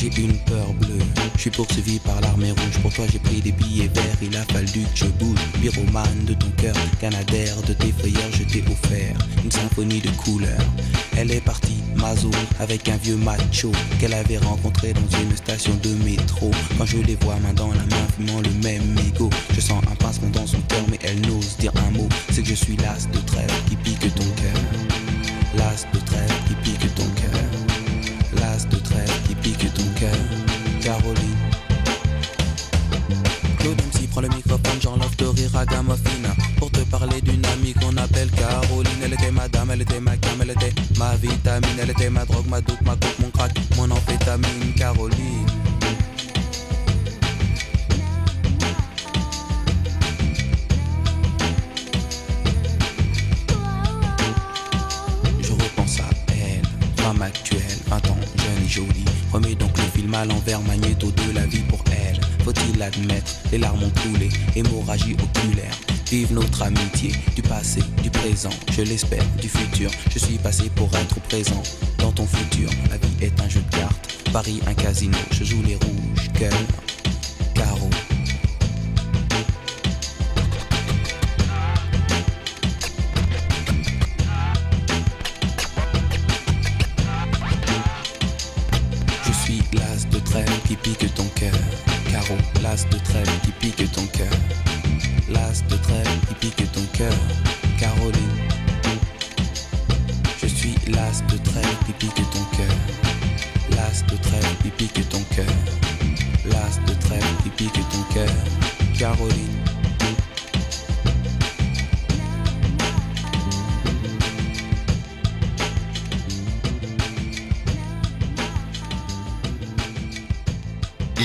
Une 0.06 0.38
peur 0.46 0.72
bleue, 0.80 1.00
je 1.36 1.42
suis 1.42 1.50
poursuivi 1.50 2.00
par 2.00 2.22
l'armée 2.22 2.52
rouge. 2.52 2.80
Pour 2.82 2.94
toi, 2.94 3.06
j'ai 3.12 3.18
pris 3.20 3.42
des 3.42 3.52
billets 3.52 3.90
verts, 3.94 4.18
il 4.22 4.38
a 4.38 4.44
fallu 4.44 4.84
que 4.84 4.96
je 4.96 5.06
bouge. 5.06 5.40
Pyromane 5.60 6.26
de 6.26 6.34
ton 6.36 6.50
cœur, 6.62 6.76
canadaire 7.02 7.60
de 7.64 7.74
tes 7.74 7.92
frayeurs, 7.92 8.32
je 8.32 8.44
t'ai 8.44 8.64
offert 8.72 9.18
une 9.44 9.52
symphonie 9.52 10.00
de 10.00 10.10
couleurs. 10.12 10.66
Elle 11.18 11.32
est 11.32 11.42
partie, 11.42 11.82
Mazo, 11.96 12.30
avec 12.60 12.88
un 12.88 12.98
vieux 12.98 13.18
macho 13.18 13.72
qu'elle 14.00 14.14
avait 14.14 14.38
rencontré 14.38 14.94
dans 14.94 15.18
une 15.20 15.36
station 15.36 15.74
de 15.84 15.90
métro. 16.06 16.52
Quand 16.78 16.86
je 16.86 16.98
les 16.98 17.16
vois 17.16 17.36
main 17.38 17.54
dans 17.54 17.72
la 17.72 17.84
main, 17.84 18.08
fumant 18.16 18.42
le 18.42 18.52
même 18.64 18.96
ego, 19.08 19.30
je 19.54 19.60
sens 19.60 19.84
un 19.92 19.96
pincement 19.96 20.30
dans 20.30 20.48
son 20.48 20.62
cœur, 20.70 20.86
mais 20.90 21.00
elle 21.04 21.20
n'ose 21.22 21.58
dire 21.58 21.74
un 21.76 21.92
mot. 21.98 22.08
C'est 22.30 22.44
que 22.44 22.50
je 22.50 22.56
suis 22.56 22.78
l'as 22.78 23.10
de 23.12 23.20
trêve 23.26 23.52
qui 23.68 23.76
pique 23.76 24.14
ton 24.16 24.24
cœur. 24.24 24.62
L'as 25.58 25.86
de 25.92 26.00
trêve 26.06 26.34
qui 26.48 26.56
pique 26.64 26.96
ton 26.96 27.10
cœur. 27.10 27.42
L'as 28.36 28.66
de 28.66 28.78
trêve 28.78 29.15
Caroline. 30.82 31.38
Claude 33.60 33.78
MC 33.78 34.10
prend 34.10 34.22
le 34.22 34.30
microphone, 34.30 34.82
j'enlève 34.82 35.16
de 35.18 35.26
rire 35.26 35.56
à 35.56 35.66
Gamofina 35.68 36.30
Pour 36.58 36.72
te 36.72 36.80
parler 36.80 37.22
d'une 37.22 37.46
amie 37.46 37.74
qu'on 37.74 37.96
appelle 37.98 38.32
Caroline. 38.32 39.04
Elle 39.04 39.14
était 39.14 39.30
ma 39.30 39.48
dame, 39.48 39.70
elle 39.72 39.82
était 39.84 40.00
ma 40.00 40.18
cam, 40.18 40.42
elle 40.42 40.50
était 40.50 40.74
ma 40.98 41.16
vitamine. 41.18 41.78
Elle 41.80 41.92
était 41.92 42.10
ma 42.10 42.26
drogue, 42.26 42.48
ma 42.48 42.60
dope, 42.60 42.82
ma 42.82 42.96
coke, 42.96 43.20
mon 43.20 43.30
crack, 43.30 43.52
mon 43.78 43.92
amphétamine 43.92 44.74
Caroline 44.76 45.45
l'envers, 60.26 60.62
magnéto 60.62 61.12
de 61.12 61.34
la 61.34 61.46
vie 61.46 61.64
pour 61.70 61.84
elle. 61.92 62.20
Faut-il 62.44 62.78
l'admettre, 62.78 63.34
les 63.52 63.58
larmes 63.58 63.84
ont 63.84 63.92
coulé, 64.02 64.30
hémorragie 64.56 65.14
oculaire. 65.14 65.76
Vive 66.10 66.34
notre 66.34 66.62
amitié, 66.62 67.12
du 67.36 67.42
passé, 67.42 67.82
du 68.04 68.10
présent, 68.10 68.52
je 68.72 68.84
l'espère, 68.84 69.26
du 69.42 69.50
futur. 69.50 69.90
Je 70.12 70.20
suis 70.20 70.38
passé 70.38 70.70
pour 70.76 70.90
être 70.96 71.20
présent 71.22 71.64
dans 71.98 72.12
ton 72.12 72.28
futur. 72.28 72.70
La 72.90 72.98
vie 72.98 73.26
est 73.26 73.42
un 73.42 73.50
jeu 73.50 73.62
de 73.62 73.76
cartes, 73.76 74.16
Paris 74.32 74.62
un 74.68 74.74
casino, 74.74 75.18
je 75.32 75.44
joue 75.44 75.62
les 75.64 75.76
rouges, 75.76 76.32
cœur, 76.38 76.54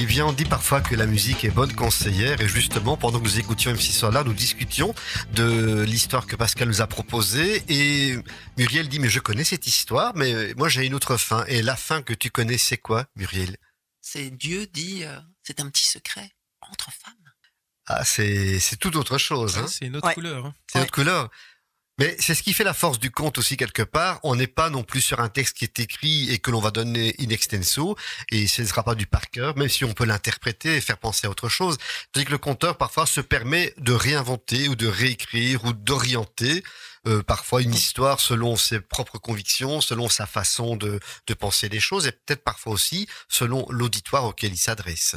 Eh 0.02 0.06
bien, 0.06 0.24
on 0.24 0.32
dit 0.32 0.46
parfois 0.46 0.80
que 0.80 0.94
la 0.94 1.04
musique 1.04 1.44
est 1.44 1.50
bonne 1.50 1.74
conseillère 1.74 2.40
et 2.40 2.48
justement, 2.48 2.96
pendant 2.96 3.18
que 3.18 3.24
nous 3.24 3.38
écoutions 3.38 3.70
MC 3.70 3.92
Solar, 3.92 4.24
nous 4.24 4.32
discutions 4.32 4.94
de 5.34 5.82
l'histoire 5.82 6.26
que 6.26 6.36
Pascal 6.36 6.68
nous 6.68 6.80
a 6.80 6.86
proposée 6.86 7.62
et 7.68 8.16
Muriel 8.56 8.88
dit, 8.88 8.98
mais 8.98 9.10
je 9.10 9.20
connais 9.20 9.44
cette 9.44 9.66
histoire, 9.66 10.12
mais 10.16 10.54
moi 10.54 10.70
j'ai 10.70 10.86
une 10.86 10.94
autre 10.94 11.18
fin. 11.18 11.44
Et 11.48 11.60
la 11.60 11.76
fin 11.76 12.00
que 12.00 12.14
tu 12.14 12.30
connais, 12.30 12.56
c'est 12.56 12.78
quoi, 12.78 13.04
Muriel? 13.14 13.58
C'est 14.00 14.30
Dieu 14.30 14.66
dit, 14.72 15.04
euh, 15.04 15.18
c'est 15.42 15.60
un 15.60 15.68
petit 15.68 15.86
secret 15.86 16.30
entre 16.62 16.90
femmes. 16.90 17.12
Ah, 17.86 18.02
c'est 18.04 18.58
c'est 18.58 18.76
tout 18.76 18.96
autre 18.96 19.18
chose. 19.18 19.58
Hein. 19.58 19.66
C'est 19.68 19.84
une 19.86 19.96
autre 19.96 20.06
Ouais. 20.06 20.14
couleur. 20.14 20.46
hein. 20.46 20.54
C'est 20.72 20.78
notre 20.78 20.92
couleur. 20.92 21.28
Mais 22.00 22.16
c'est 22.18 22.34
ce 22.34 22.42
qui 22.42 22.54
fait 22.54 22.64
la 22.64 22.72
force 22.72 22.98
du 22.98 23.10
conte 23.10 23.36
aussi 23.36 23.58
quelque 23.58 23.82
part. 23.82 24.20
On 24.22 24.34
n'est 24.34 24.46
pas 24.46 24.70
non 24.70 24.82
plus 24.82 25.02
sur 25.02 25.20
un 25.20 25.28
texte 25.28 25.58
qui 25.58 25.64
est 25.64 25.80
écrit 25.80 26.32
et 26.32 26.38
que 26.38 26.50
l'on 26.50 26.58
va 26.58 26.70
donner 26.70 27.14
in 27.20 27.28
extenso 27.28 27.94
et 28.30 28.46
ce 28.46 28.62
ne 28.62 28.66
sera 28.66 28.82
pas 28.82 28.94
du 28.94 29.06
par 29.06 29.28
cœur, 29.28 29.54
même 29.58 29.68
si 29.68 29.84
on 29.84 29.92
peut 29.92 30.06
l'interpréter 30.06 30.76
et 30.76 30.80
faire 30.80 30.96
penser 30.96 31.26
à 31.26 31.30
autre 31.30 31.50
chose. 31.50 31.76
Tandis 32.12 32.24
que 32.24 32.30
le 32.30 32.38
conteur 32.38 32.78
parfois 32.78 33.04
se 33.04 33.20
permet 33.20 33.74
de 33.76 33.92
réinventer 33.92 34.68
ou 34.68 34.76
de 34.76 34.86
réécrire 34.86 35.62
ou 35.66 35.74
d'orienter 35.74 36.64
euh, 37.06 37.22
parfois 37.22 37.60
une 37.60 37.74
histoire 37.74 38.18
selon 38.18 38.56
ses 38.56 38.80
propres 38.80 39.18
convictions, 39.18 39.82
selon 39.82 40.08
sa 40.08 40.24
façon 40.24 40.76
de, 40.76 41.00
de 41.26 41.34
penser 41.34 41.68
les 41.68 41.80
choses 41.80 42.06
et 42.06 42.12
peut-être 42.12 42.44
parfois 42.44 42.72
aussi 42.72 43.08
selon 43.28 43.66
l'auditoire 43.68 44.24
auquel 44.24 44.54
il 44.54 44.58
s'adresse. 44.58 45.16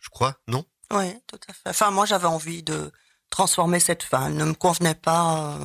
Je 0.00 0.08
crois, 0.08 0.40
non? 0.48 0.64
Oui, 0.90 1.12
tout 1.26 1.40
à 1.48 1.52
fait. 1.52 1.68
Enfin, 1.68 1.90
moi, 1.90 2.06
j'avais 2.06 2.26
envie 2.26 2.62
de 2.62 2.90
transformer 3.30 3.80
cette 3.80 4.02
fin. 4.02 4.28
Elle 4.28 4.36
ne 4.36 4.44
me 4.44 4.54
convenait 4.54 4.94
pas. 4.94 5.58
euh, 5.60 5.64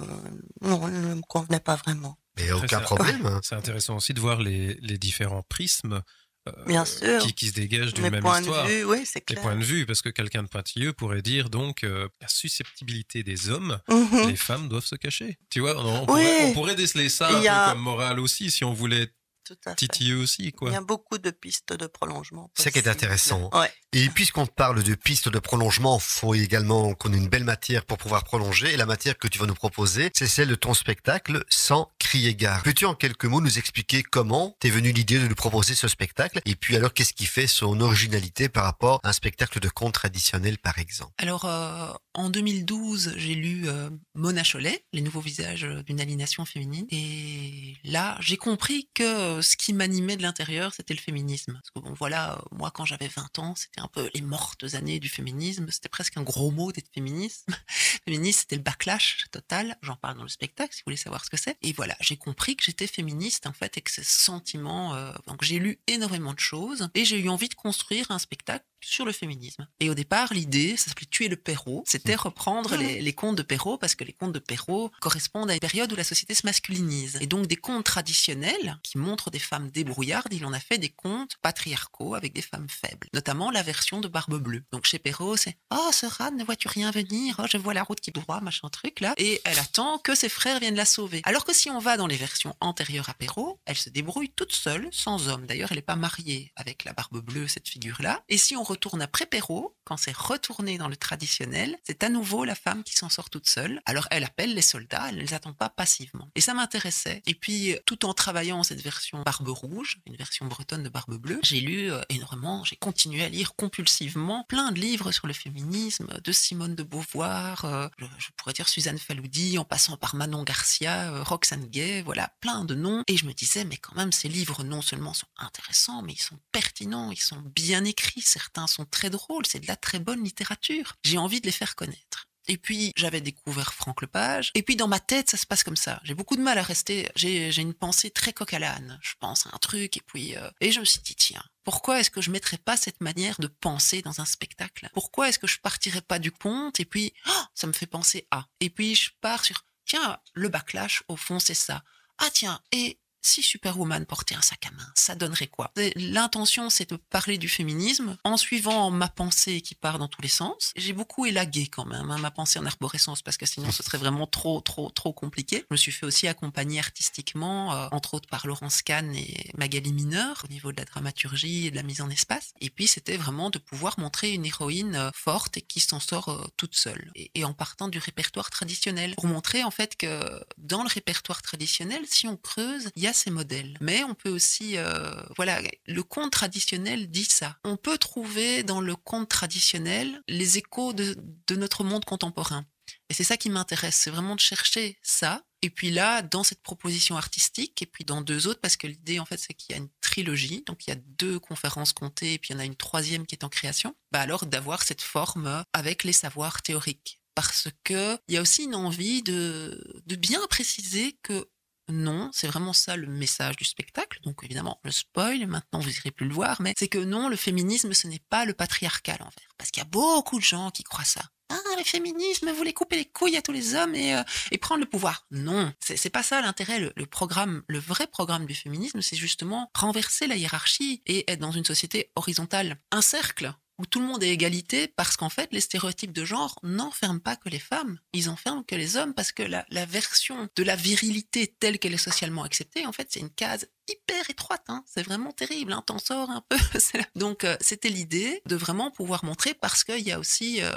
non, 0.61 0.87
elle 0.87 1.01
ne 1.01 1.15
me 1.15 1.21
convenait 1.21 1.59
pas 1.59 1.75
vraiment. 1.75 2.17
Mais 2.37 2.51
aucun 2.51 2.79
problème. 2.79 3.25
hein. 3.25 3.39
C'est 3.43 3.55
intéressant 3.55 3.95
aussi 3.97 4.13
de 4.13 4.19
voir 4.19 4.41
les, 4.41 4.73
les 4.81 4.97
différents 4.97 5.43
prismes 5.43 6.01
euh, 6.49 6.51
Bien 6.65 6.83
sûr. 6.83 7.21
qui, 7.21 7.33
qui 7.33 7.47
se 7.47 7.53
dégagent 7.53 7.93
d'une 7.93 8.09
même 8.09 8.21
points 8.21 8.39
histoire. 8.41 8.65
de 8.65 8.71
vue, 8.71 8.83
oui, 8.85 9.03
c'est 9.05 9.19
Les 9.29 9.35
clair. 9.35 9.41
points 9.41 9.55
de 9.55 9.63
vue, 9.63 9.85
parce 9.85 10.01
que 10.01 10.09
quelqu'un 10.09 10.43
de 10.43 10.47
pointilleux 10.49 10.91
pourrait 10.91 11.21
dire 11.21 11.49
donc 11.49 11.83
euh, 11.83 12.09
la 12.21 12.27
susceptibilité 12.27 13.23
des 13.23 13.49
hommes, 13.49 13.79
Mhm. 13.89 14.27
les 14.27 14.35
femmes 14.35 14.67
doivent 14.67 14.83
se 14.85 14.95
cacher. 14.95 15.37
Tu 15.49 15.59
vois, 15.61 15.77
on, 15.77 15.85
on 15.85 15.99
Oui. 16.01 16.05
pourrait, 16.05 16.45
on 16.45 16.53
pourrait 16.53 16.75
déceler 16.75 17.07
ça 17.09 17.29
un 17.29 17.45
a- 17.45 17.67
peu 17.67 17.73
comme 17.73 17.81
morale 17.83 18.19
aussi, 18.19 18.51
si 18.51 18.63
on 18.65 18.73
voulait 18.73 19.09
Tout 19.45 19.55
à 19.65 19.71
fait. 19.71 19.75
titiller 19.75 20.13
aussi, 20.13 20.43
Il 20.45 20.51
quoi. 20.53 20.71
y 20.71 20.75
a 20.75 20.81
beaucoup 20.81 21.17
de 21.17 21.29
pistes 21.31 21.73
de 21.73 21.87
prolongement. 21.87 22.51
C'est 22.55 22.63
ça 22.63 22.71
qui 22.71 22.79
est 22.79 22.87
intéressant. 22.87 23.49
Ouais. 23.53 23.71
Et 23.91 24.09
puisqu'on 24.09 24.45
parle 24.45 24.81
de 24.83 24.95
pistes 24.95 25.29
de 25.29 25.39
prolongement, 25.39 25.99
faut 25.99 26.33
également 26.33 26.93
qu'on 26.93 27.13
ait 27.13 27.17
une 27.17 27.27
belle 27.29 27.43
matière 27.43 27.85
pour 27.85 27.97
pouvoir 27.97 28.23
prolonger. 28.23 28.73
Et 28.73 28.77
la 28.77 28.85
matière 28.85 29.17
que 29.17 29.27
tu 29.27 29.37
vas 29.39 29.45
nous 29.45 29.53
proposer, 29.53 30.09
c'est 30.15 30.27
celle 30.27 30.47
de 30.47 30.55
ton 30.55 30.73
spectacle 30.73 31.43
Sans 31.49 31.91
crier 31.99 32.35
gare. 32.35 32.63
Peux-tu 32.63 32.85
en 32.85 32.95
quelques 32.95 33.25
mots 33.25 33.41
nous 33.41 33.57
expliquer 33.59 34.01
comment 34.03 34.55
t'es 34.59 34.69
venu 34.69 34.91
l'idée 34.91 35.19
de 35.19 35.27
nous 35.27 35.35
proposer 35.35 35.75
ce 35.75 35.87
spectacle? 35.87 36.41
Et 36.45 36.55
puis 36.55 36.75
alors, 36.75 36.93
qu'est-ce 36.93 37.13
qui 37.13 37.25
fait 37.25 37.47
son 37.47 37.79
originalité 37.81 38.49
par 38.49 38.63
rapport 38.63 38.99
à 39.03 39.09
un 39.09 39.13
spectacle 39.13 39.59
de 39.59 39.69
conte 39.69 39.93
traditionnel, 39.93 40.57
par 40.57 40.79
exemple? 40.79 41.11
Alors, 41.17 41.45
euh, 41.45 41.91
en 42.13 42.29
2012, 42.29 43.13
j'ai 43.17 43.35
lu 43.35 43.63
euh, 43.67 43.89
Mona 44.15 44.43
Chollet, 44.43 44.85
Les 44.93 45.01
nouveaux 45.01 45.21
visages 45.21 45.67
d'une 45.85 45.99
aliénation 46.01 46.45
féminine. 46.45 46.85
Et 46.89 47.75
là, 47.83 48.17
j'ai 48.21 48.37
compris 48.37 48.89
que 48.93 49.32
euh, 49.33 49.41
ce 49.41 49.57
qui 49.57 49.73
m'animait 49.73 50.17
de 50.17 50.21
l'intérieur, 50.21 50.73
c'était 50.73 50.93
le 50.93 50.99
féminisme. 50.99 51.53
Parce 51.53 51.71
que 51.71 51.79
bon, 51.79 51.93
voilà, 51.93 52.33
euh, 52.33 52.41
moi, 52.51 52.71
quand 52.71 52.85
j'avais 52.85 53.07
20 53.07 53.39
ans, 53.39 53.55
c'était 53.55 53.81
un 53.81 53.87
peu 53.87 54.09
les 54.13 54.21
mortes 54.21 54.63
années 54.73 54.99
du 54.99 55.09
féminisme. 55.09 55.67
C'était 55.69 55.89
presque 55.89 56.17
un 56.17 56.23
gros 56.23 56.51
mot 56.51 56.71
d'être 56.71 56.91
féministe. 56.93 57.47
féministe, 58.05 58.41
c'était 58.41 58.55
le 58.55 58.61
backlash 58.61 59.25
total. 59.31 59.77
J'en 59.81 59.95
parle 59.95 60.17
dans 60.17 60.23
le 60.23 60.29
spectacle, 60.29 60.73
si 60.73 60.81
vous 60.81 60.85
voulez 60.87 60.97
savoir 60.97 61.25
ce 61.25 61.29
que 61.29 61.37
c'est. 61.37 61.57
Et 61.61 61.73
voilà, 61.73 61.95
j'ai 61.99 62.17
compris 62.17 62.55
que 62.55 62.63
j'étais 62.63 62.87
féministe, 62.87 63.47
en 63.47 63.53
fait, 63.53 63.77
et 63.77 63.81
que 63.81 63.91
ces 63.91 64.03
sentiments... 64.03 64.95
euh, 64.95 65.13
donc, 65.27 65.43
j'ai 65.43 65.59
lu 65.59 65.79
énormément 65.87 66.33
de 66.33 66.39
choses. 66.39 66.89
Et 66.93 67.05
j'ai 67.05 67.19
eu 67.19 67.29
envie 67.29 67.49
de 67.49 67.55
construire 67.55 68.11
un 68.11 68.19
spectacle 68.19 68.65
sur 68.83 69.05
le 69.05 69.11
féminisme. 69.11 69.67
Et 69.79 69.89
au 69.89 69.93
départ, 69.93 70.33
l'idée, 70.33 70.77
ça 70.77 70.89
s'appelait 70.89 71.07
Tuer 71.09 71.27
le 71.27 71.35
Perrault, 71.35 71.83
c'était 71.85 72.15
reprendre 72.15 72.75
les, 72.75 73.01
les 73.01 73.13
contes 73.13 73.35
de 73.35 73.43
Perrault, 73.43 73.77
parce 73.77 73.95
que 73.95 74.03
les 74.03 74.13
contes 74.13 74.33
de 74.33 74.39
Perrault 74.39 74.91
correspondent 74.99 75.51
à 75.51 75.53
une 75.53 75.59
période 75.59 75.91
où 75.91 75.95
la 75.95 76.03
société 76.03 76.33
se 76.33 76.45
masculinise. 76.45 77.17
Et 77.21 77.27
donc 77.27 77.47
des 77.47 77.55
contes 77.55 77.85
traditionnels 77.85 78.79
qui 78.83 78.97
montrent 78.97 79.29
des 79.29 79.39
femmes 79.39 79.69
débrouillardes, 79.69 80.33
il 80.33 80.45
en 80.45 80.53
a 80.53 80.59
fait 80.59 80.77
des 80.77 80.89
contes 80.89 81.37
patriarcaux 81.41 82.15
avec 82.15 82.33
des 82.33 82.41
femmes 82.41 82.67
faibles, 82.69 83.07
notamment 83.13 83.51
la 83.51 83.63
version 83.63 84.01
de 84.01 84.07
Barbe 84.07 84.41
Bleue. 84.41 84.63
Donc 84.71 84.85
chez 84.85 84.99
Perrault, 84.99 85.37
c'est 85.37 85.57
«Oh, 85.71 85.89
ce 85.91 86.05
rat, 86.05 86.31
ne 86.31 86.43
vois-tu 86.43 86.67
rien 86.67 86.91
venir? 86.91 87.35
Oh, 87.39 87.45
je 87.49 87.57
vois 87.57 87.73
la 87.73 87.83
route 87.83 87.99
qui 87.99 88.11
droit, 88.11 88.41
machin 88.41 88.69
truc, 88.69 88.99
là.» 88.99 89.13
Et 89.17 89.41
elle 89.43 89.59
attend 89.59 89.97
que 89.99 90.15
ses 90.15 90.29
frères 90.29 90.59
viennent 90.59 90.75
la 90.75 90.85
sauver. 90.85 91.21
Alors 91.23 91.45
que 91.45 91.53
si 91.53 91.69
on 91.69 91.79
va 91.79 91.97
dans 91.97 92.07
les 92.07 92.17
versions 92.17 92.55
antérieures 92.59 93.09
à 93.09 93.13
Perrault, 93.13 93.59
elle 93.65 93.77
se 93.77 93.89
débrouille 93.89 94.31
toute 94.35 94.53
seule, 94.53 94.87
sans 94.91 95.27
homme. 95.27 95.45
D'ailleurs, 95.45 95.71
elle 95.71 95.77
n'est 95.77 95.81
pas 95.81 95.95
mariée 95.95 96.51
avec 96.55 96.83
la 96.83 96.93
Barbe 96.93 97.19
Bleue, 97.21 97.47
cette 97.47 97.67
figure-là. 97.67 98.23
Et 98.29 98.37
si 98.37 98.55
on 98.55 98.63
retourne 98.73 99.01
après 99.01 99.25
Perrault, 99.25 99.75
quand 99.83 99.97
c'est 99.97 100.15
retourné 100.15 100.77
dans 100.77 100.87
le 100.87 100.95
traditionnel, 100.95 101.77
c'est 101.83 102.03
à 102.03 102.09
nouveau 102.09 102.43
la 102.43 102.55
femme 102.55 102.83
qui 102.83 102.95
s'en 102.95 103.09
sort 103.09 103.29
toute 103.29 103.47
seule. 103.47 103.81
Alors 103.85 104.07
elle 104.11 104.23
appelle 104.23 104.53
les 104.53 104.61
soldats, 104.61 105.05
elle 105.09 105.17
ne 105.17 105.21
les 105.21 105.33
attend 105.33 105.53
pas 105.53 105.69
passivement. 105.69 106.29
Et 106.35 106.41
ça 106.41 106.53
m'intéressait. 106.53 107.21
Et 107.27 107.35
puis, 107.35 107.75
tout 107.85 108.05
en 108.05 108.13
travaillant 108.13 108.63
cette 108.63 108.81
version 108.81 109.21
Barbe 109.21 109.49
Rouge, 109.49 109.99
une 110.05 110.15
version 110.15 110.45
bretonne 110.47 110.83
de 110.83 110.89
Barbe 110.89 111.17
Bleue, 111.17 111.39
j'ai 111.43 111.59
lu 111.59 111.91
euh, 111.91 112.01
énormément, 112.09 112.63
j'ai 112.63 112.75
continué 112.75 113.23
à 113.23 113.29
lire 113.29 113.55
compulsivement 113.55 114.45
plein 114.49 114.71
de 114.71 114.79
livres 114.79 115.11
sur 115.11 115.27
le 115.27 115.33
féminisme, 115.33 116.07
de 116.23 116.31
Simone 116.31 116.75
de 116.75 116.83
Beauvoir, 116.83 117.65
euh, 117.65 117.87
je, 117.99 118.29
pourrais 118.37 118.53
dire 118.53 118.67
Suzanne 118.67 118.97
Faloudi, 118.97 119.57
en 119.57 119.65
passant 119.65 119.97
par 119.97 120.15
Manon 120.15 120.43
Garcia, 120.43 121.11
euh, 121.11 121.23
Roxane 121.23 121.67
Gay, 121.67 122.01
voilà, 122.01 122.33
plein 122.39 122.65
de 122.65 122.75
noms. 122.75 123.03
Et 123.07 123.17
je 123.17 123.25
me 123.25 123.33
disais, 123.33 123.65
mais 123.65 123.77
quand 123.77 123.95
même, 123.95 124.11
ces 124.11 124.29
livres 124.29 124.63
non 124.63 124.81
seulement 124.81 125.13
sont 125.13 125.27
intéressants, 125.37 126.01
mais 126.01 126.13
ils 126.13 126.21
sont 126.21 126.39
pertinents, 126.51 127.11
ils 127.11 127.21
sont 127.21 127.41
bien 127.55 127.85
écrits, 127.85 128.21
certains 128.21 128.62
sont 128.67 128.85
très 128.85 129.09
drôles, 129.09 129.45
c'est 129.45 129.59
de 129.59 129.67
la 129.67 129.75
très 129.75 129.99
bonne 129.99 130.23
littérature. 130.23 130.95
J'ai 131.03 131.17
envie 131.17 131.41
de 131.41 131.45
les 131.45 131.51
faire 131.51 131.75
connaître. 131.75 132.27
Et 132.47 132.57
puis, 132.57 132.91
j'avais 132.97 133.21
découvert 133.21 133.73
Franck 133.73 134.01
Lepage. 134.01 134.51
Et 134.53 134.63
puis, 134.63 134.75
dans 134.75 134.87
ma 134.87 134.99
tête, 134.99 135.29
ça 135.29 135.37
se 135.37 135.45
passe 135.45 135.63
comme 135.63 135.77
ça. 135.77 136.01
J'ai 136.03 136.13
beaucoup 136.13 136.35
de 136.35 136.41
mal 136.41 136.57
à 136.57 136.63
rester. 136.63 137.09
J'ai 137.15 137.57
une 137.57 137.73
pensée 137.73 138.11
très 138.11 138.33
coq 138.33 138.53
à 138.53 138.59
l'âne. 138.59 138.99
Je 139.01 139.13
pense 139.19 139.47
à 139.47 139.51
un 139.53 139.57
truc, 139.59 139.95
et 139.95 140.01
puis... 140.05 140.35
euh, 140.35 140.49
et 140.59 140.71
je 140.71 140.81
me 140.81 140.85
suis 140.85 140.99
dit, 140.99 141.15
tiens, 141.15 141.43
pourquoi 141.63 141.99
est-ce 141.99 142.09
que 142.09 142.21
je 142.21 142.31
mettrais 142.31 142.57
pas 142.57 142.75
cette 142.75 142.99
manière 142.99 143.39
de 143.39 143.47
penser 143.47 144.01
dans 144.01 144.19
un 144.19 144.25
spectacle? 144.25 144.89
Pourquoi 144.93 145.29
est-ce 145.29 145.39
que 145.39 145.47
je 145.47 145.59
partirais 145.59 146.01
pas 146.01 146.19
du 146.19 146.31
conte 146.31 146.79
Et 146.79 146.85
puis, 146.85 147.13
oh, 147.27 147.43
ça 147.53 147.67
me 147.67 147.73
fait 147.73 147.87
penser 147.87 148.27
à. 148.31 148.47
Et 148.59 148.69
puis, 148.69 148.95
je 148.95 149.11
pars 149.21 149.45
sur, 149.45 149.65
tiens, 149.85 150.19
le 150.33 150.49
backlash, 150.49 151.03
au 151.07 151.15
fond, 151.15 151.39
c'est 151.39 151.53
ça. 151.53 151.83
Ah, 152.17 152.29
tiens, 152.33 152.61
et 152.71 152.99
si 153.23 153.41
Superwoman 153.41 154.05
portait 154.05 154.35
un 154.35 154.41
sac 154.41 154.67
à 154.67 154.71
main, 154.71 154.87
ça 154.95 155.15
donnerait 155.15 155.47
quoi? 155.47 155.71
L'intention, 155.95 156.69
c'est 156.69 156.89
de 156.89 156.97
parler 156.97 157.37
du 157.37 157.49
féminisme 157.49 158.17
en 158.23 158.37
suivant 158.37 158.91
ma 158.91 159.07
pensée 159.07 159.61
qui 159.61 159.75
part 159.75 159.97
dans 159.97 160.07
tous 160.07 160.21
les 160.21 160.27
sens. 160.27 160.71
J'ai 160.75 160.93
beaucoup 160.93 161.25
élagué 161.25 161.67
quand 161.67 161.85
même 161.85 162.11
hein, 162.11 162.17
ma 162.17 162.31
pensée 162.31 162.59
en 162.59 162.65
arborescence 162.65 163.21
parce 163.21 163.37
que 163.37 163.45
sinon 163.45 163.71
ce 163.71 163.81
serait 163.81 163.97
vraiment 163.97 164.27
trop, 164.27 164.61
trop, 164.61 164.89
trop 164.89 165.13
compliqué. 165.13 165.65
Je 165.69 165.73
me 165.73 165.77
suis 165.77 165.91
fait 165.91 166.05
aussi 166.05 166.27
accompagner 166.27 166.79
artistiquement, 166.79 167.73
euh, 167.73 167.87
entre 167.91 168.13
autres 168.15 168.29
par 168.29 168.45
Laurence 168.45 168.81
Kahn 168.81 169.15
et 169.15 169.51
Magali 169.57 169.93
Mineur 169.93 170.43
au 170.43 170.47
niveau 170.51 170.71
de 170.71 170.77
la 170.77 170.85
dramaturgie 170.85 171.67
et 171.67 171.71
de 171.71 171.75
la 171.75 171.83
mise 171.83 172.01
en 172.01 172.09
espace. 172.09 172.53
Et 172.59 172.69
puis 172.69 172.87
c'était 172.87 173.17
vraiment 173.17 173.49
de 173.49 173.57
pouvoir 173.57 173.99
montrer 173.99 174.31
une 174.31 174.45
héroïne 174.45 174.95
euh, 174.95 175.11
forte 175.13 175.57
et 175.57 175.61
qui 175.61 175.79
s'en 175.79 175.99
sort 175.99 176.29
euh, 176.29 176.45
toute 176.57 176.75
seule. 176.75 177.11
Et, 177.15 177.31
et 177.35 177.45
en 177.45 177.53
partant 177.53 177.87
du 177.87 177.99
répertoire 177.99 178.49
traditionnel 178.49 179.15
pour 179.15 179.27
montrer 179.27 179.63
en 179.63 179.71
fait 179.71 179.95
que 179.95 180.43
dans 180.57 180.83
le 180.83 180.89
répertoire 180.89 181.41
traditionnel, 181.41 182.03
si 182.07 182.27
on 182.27 182.35
creuse, 182.35 182.89
il 182.95 183.03
y 183.03 183.07
a 183.07 183.12
ces 183.13 183.31
modèles. 183.31 183.77
Mais 183.81 184.03
on 184.03 184.13
peut 184.13 184.29
aussi, 184.29 184.77
euh, 184.77 185.11
voilà, 185.35 185.61
le 185.85 186.03
conte 186.03 186.31
traditionnel 186.31 187.09
dit 187.09 187.25
ça. 187.25 187.57
On 187.63 187.77
peut 187.77 187.97
trouver 187.97 188.63
dans 188.63 188.81
le 188.81 188.95
conte 188.95 189.29
traditionnel 189.29 190.21
les 190.27 190.57
échos 190.57 190.93
de, 190.93 191.15
notre 191.55 191.83
monde 191.83 192.05
contemporain. 192.05 192.65
Et 193.09 193.13
c'est 193.13 193.23
ça 193.23 193.37
qui 193.37 193.49
m'intéresse, 193.49 193.95
c'est 193.95 194.09
vraiment 194.09 194.35
de 194.35 194.41
chercher 194.41 194.97
ça. 195.01 195.43
Et 195.61 195.69
puis 195.69 195.91
là, 195.91 196.21
dans 196.21 196.43
cette 196.43 196.61
proposition 196.61 197.15
artistique, 197.15 197.81
et 197.81 197.85
puis 197.85 198.03
dans 198.03 198.21
deux 198.21 198.47
autres, 198.47 198.59
parce 198.59 198.75
que 198.75 198.87
l'idée, 198.87 199.19
en 199.19 199.25
fait, 199.25 199.37
c'est 199.37 199.53
qu'il 199.53 199.73
y 199.73 199.79
a 199.79 199.81
une 199.81 199.89
trilogie, 200.01 200.63
donc 200.65 200.85
il 200.85 200.89
y 200.89 200.93
a 200.93 200.99
deux 201.17 201.39
conférences 201.39 201.93
comptées, 201.93 202.33
et 202.33 202.39
puis 202.39 202.49
il 202.49 202.53
y 202.53 202.55
en 202.57 202.59
a 202.59 202.65
une 202.65 202.75
troisième 202.75 203.25
qui 203.25 203.35
est 203.35 203.45
en 203.45 203.49
création, 203.49 203.95
bah 204.11 204.19
alors 204.19 204.45
d'avoir 204.45 204.83
cette 204.83 205.01
forme 205.01 205.63
avec 205.71 206.03
les 206.03 206.11
savoirs 206.11 206.61
théoriques. 206.61 207.21
Parce 207.35 207.69
que 207.85 208.17
il 208.27 208.35
y 208.35 208.37
a 208.37 208.41
aussi 208.41 208.65
une 208.65 208.75
envie 208.75 209.23
de 209.23 210.15
bien 210.17 210.45
préciser 210.47 211.17
que 211.23 211.47
non, 211.89 212.29
c'est 212.33 212.47
vraiment 212.47 212.73
ça 212.73 212.95
le 212.95 213.07
message 213.07 213.55
du 213.55 213.65
spectacle. 213.65 214.19
Donc 214.23 214.43
évidemment, 214.43 214.79
je 214.83 214.91
spoil, 214.91 215.45
maintenant 215.47 215.79
vous 215.79 215.89
irez 215.89 216.11
plus 216.11 216.27
le 216.27 216.33
voir, 216.33 216.61
mais 216.61 216.73
c'est 216.77 216.87
que 216.87 216.97
non, 216.97 217.29
le 217.29 217.35
féminisme, 217.35 217.93
ce 217.93 218.07
n'est 218.07 218.23
pas 218.29 218.45
le 218.45 218.53
patriarcat 218.53 219.13
à 219.13 219.17
l'envers. 219.17 219.49
Parce 219.57 219.71
qu'il 219.71 219.81
y 219.81 219.85
a 219.85 219.89
beaucoup 219.89 220.39
de 220.39 220.43
gens 220.43 220.71
qui 220.71 220.83
croient 220.83 221.03
ça. 221.03 221.21
Ah, 221.49 221.59
le 221.77 221.83
féminisme, 221.83 222.49
vous 222.49 222.55
voulez 222.55 222.73
couper 222.73 222.95
les 222.95 223.05
couilles 223.05 223.37
à 223.37 223.41
tous 223.41 223.51
les 223.51 223.75
hommes 223.75 223.93
et, 223.93 224.15
euh, 224.15 224.23
prendre 224.59 224.79
le 224.79 224.89
pouvoir? 224.89 225.27
Non, 225.29 225.71
c'est 225.79 226.09
pas 226.09 226.23
ça 226.23 226.41
l'intérêt. 226.41 226.79
Le, 226.79 226.93
le 226.95 227.05
programme, 227.05 227.63
le 227.67 227.79
vrai 227.79 228.07
programme 228.07 228.45
du 228.45 228.55
féminisme, 228.55 229.01
c'est 229.01 229.17
justement 229.17 229.69
renverser 229.75 230.25
la 230.25 230.35
hiérarchie 230.35 231.03
et 231.05 231.29
être 231.31 231.39
dans 231.39 231.51
une 231.51 231.65
société 231.65 232.11
horizontale. 232.15 232.79
Un 232.91 233.01
cercle, 233.01 233.53
où 233.79 233.85
tout 233.85 233.99
le 233.99 234.05
monde 234.05 234.23
est 234.23 234.29
égalité 234.29 234.87
parce 234.87 235.17
qu'en 235.17 235.29
fait, 235.29 235.49
les 235.51 235.61
stéréotypes 235.61 236.11
de 236.11 236.25
genre 236.25 236.59
n'enferment 236.63 237.19
pas 237.19 237.35
que 237.35 237.49
les 237.49 237.59
femmes, 237.59 237.99
ils 238.13 238.29
enferment 238.29 238.63
que 238.63 238.75
les 238.75 238.97
hommes 238.97 239.13
parce 239.13 239.31
que 239.31 239.43
la, 239.43 239.65
version 239.85 240.47
de 240.55 240.63
la 240.63 240.75
virilité 240.75 241.47
telle 241.59 241.79
qu'elle 241.79 241.93
est 241.93 241.97
socialement 241.97 242.43
acceptée, 242.43 242.85
en 242.85 242.91
fait, 242.91 243.07
c'est 243.11 243.19
une 243.19 243.29
case 243.29 243.67
hyper 243.89 244.29
étroite. 244.29 244.63
Hein. 244.67 244.83
C'est 244.85 245.03
vraiment 245.03 245.31
terrible. 245.31 245.73
Hein. 245.73 245.83
T'en 245.85 245.99
sors 245.99 246.29
un 246.29 246.43
peu. 246.47 246.57
Donc, 247.15 247.43
euh, 247.43 247.57
c'était 247.61 247.89
l'idée 247.89 248.41
de 248.45 248.55
vraiment 248.55 248.91
pouvoir 248.91 249.25
montrer 249.25 249.53
parce 249.53 249.83
qu'il 249.83 249.99
y 249.99 250.11
a 250.11 250.19
aussi 250.19 250.61
euh, 250.61 250.71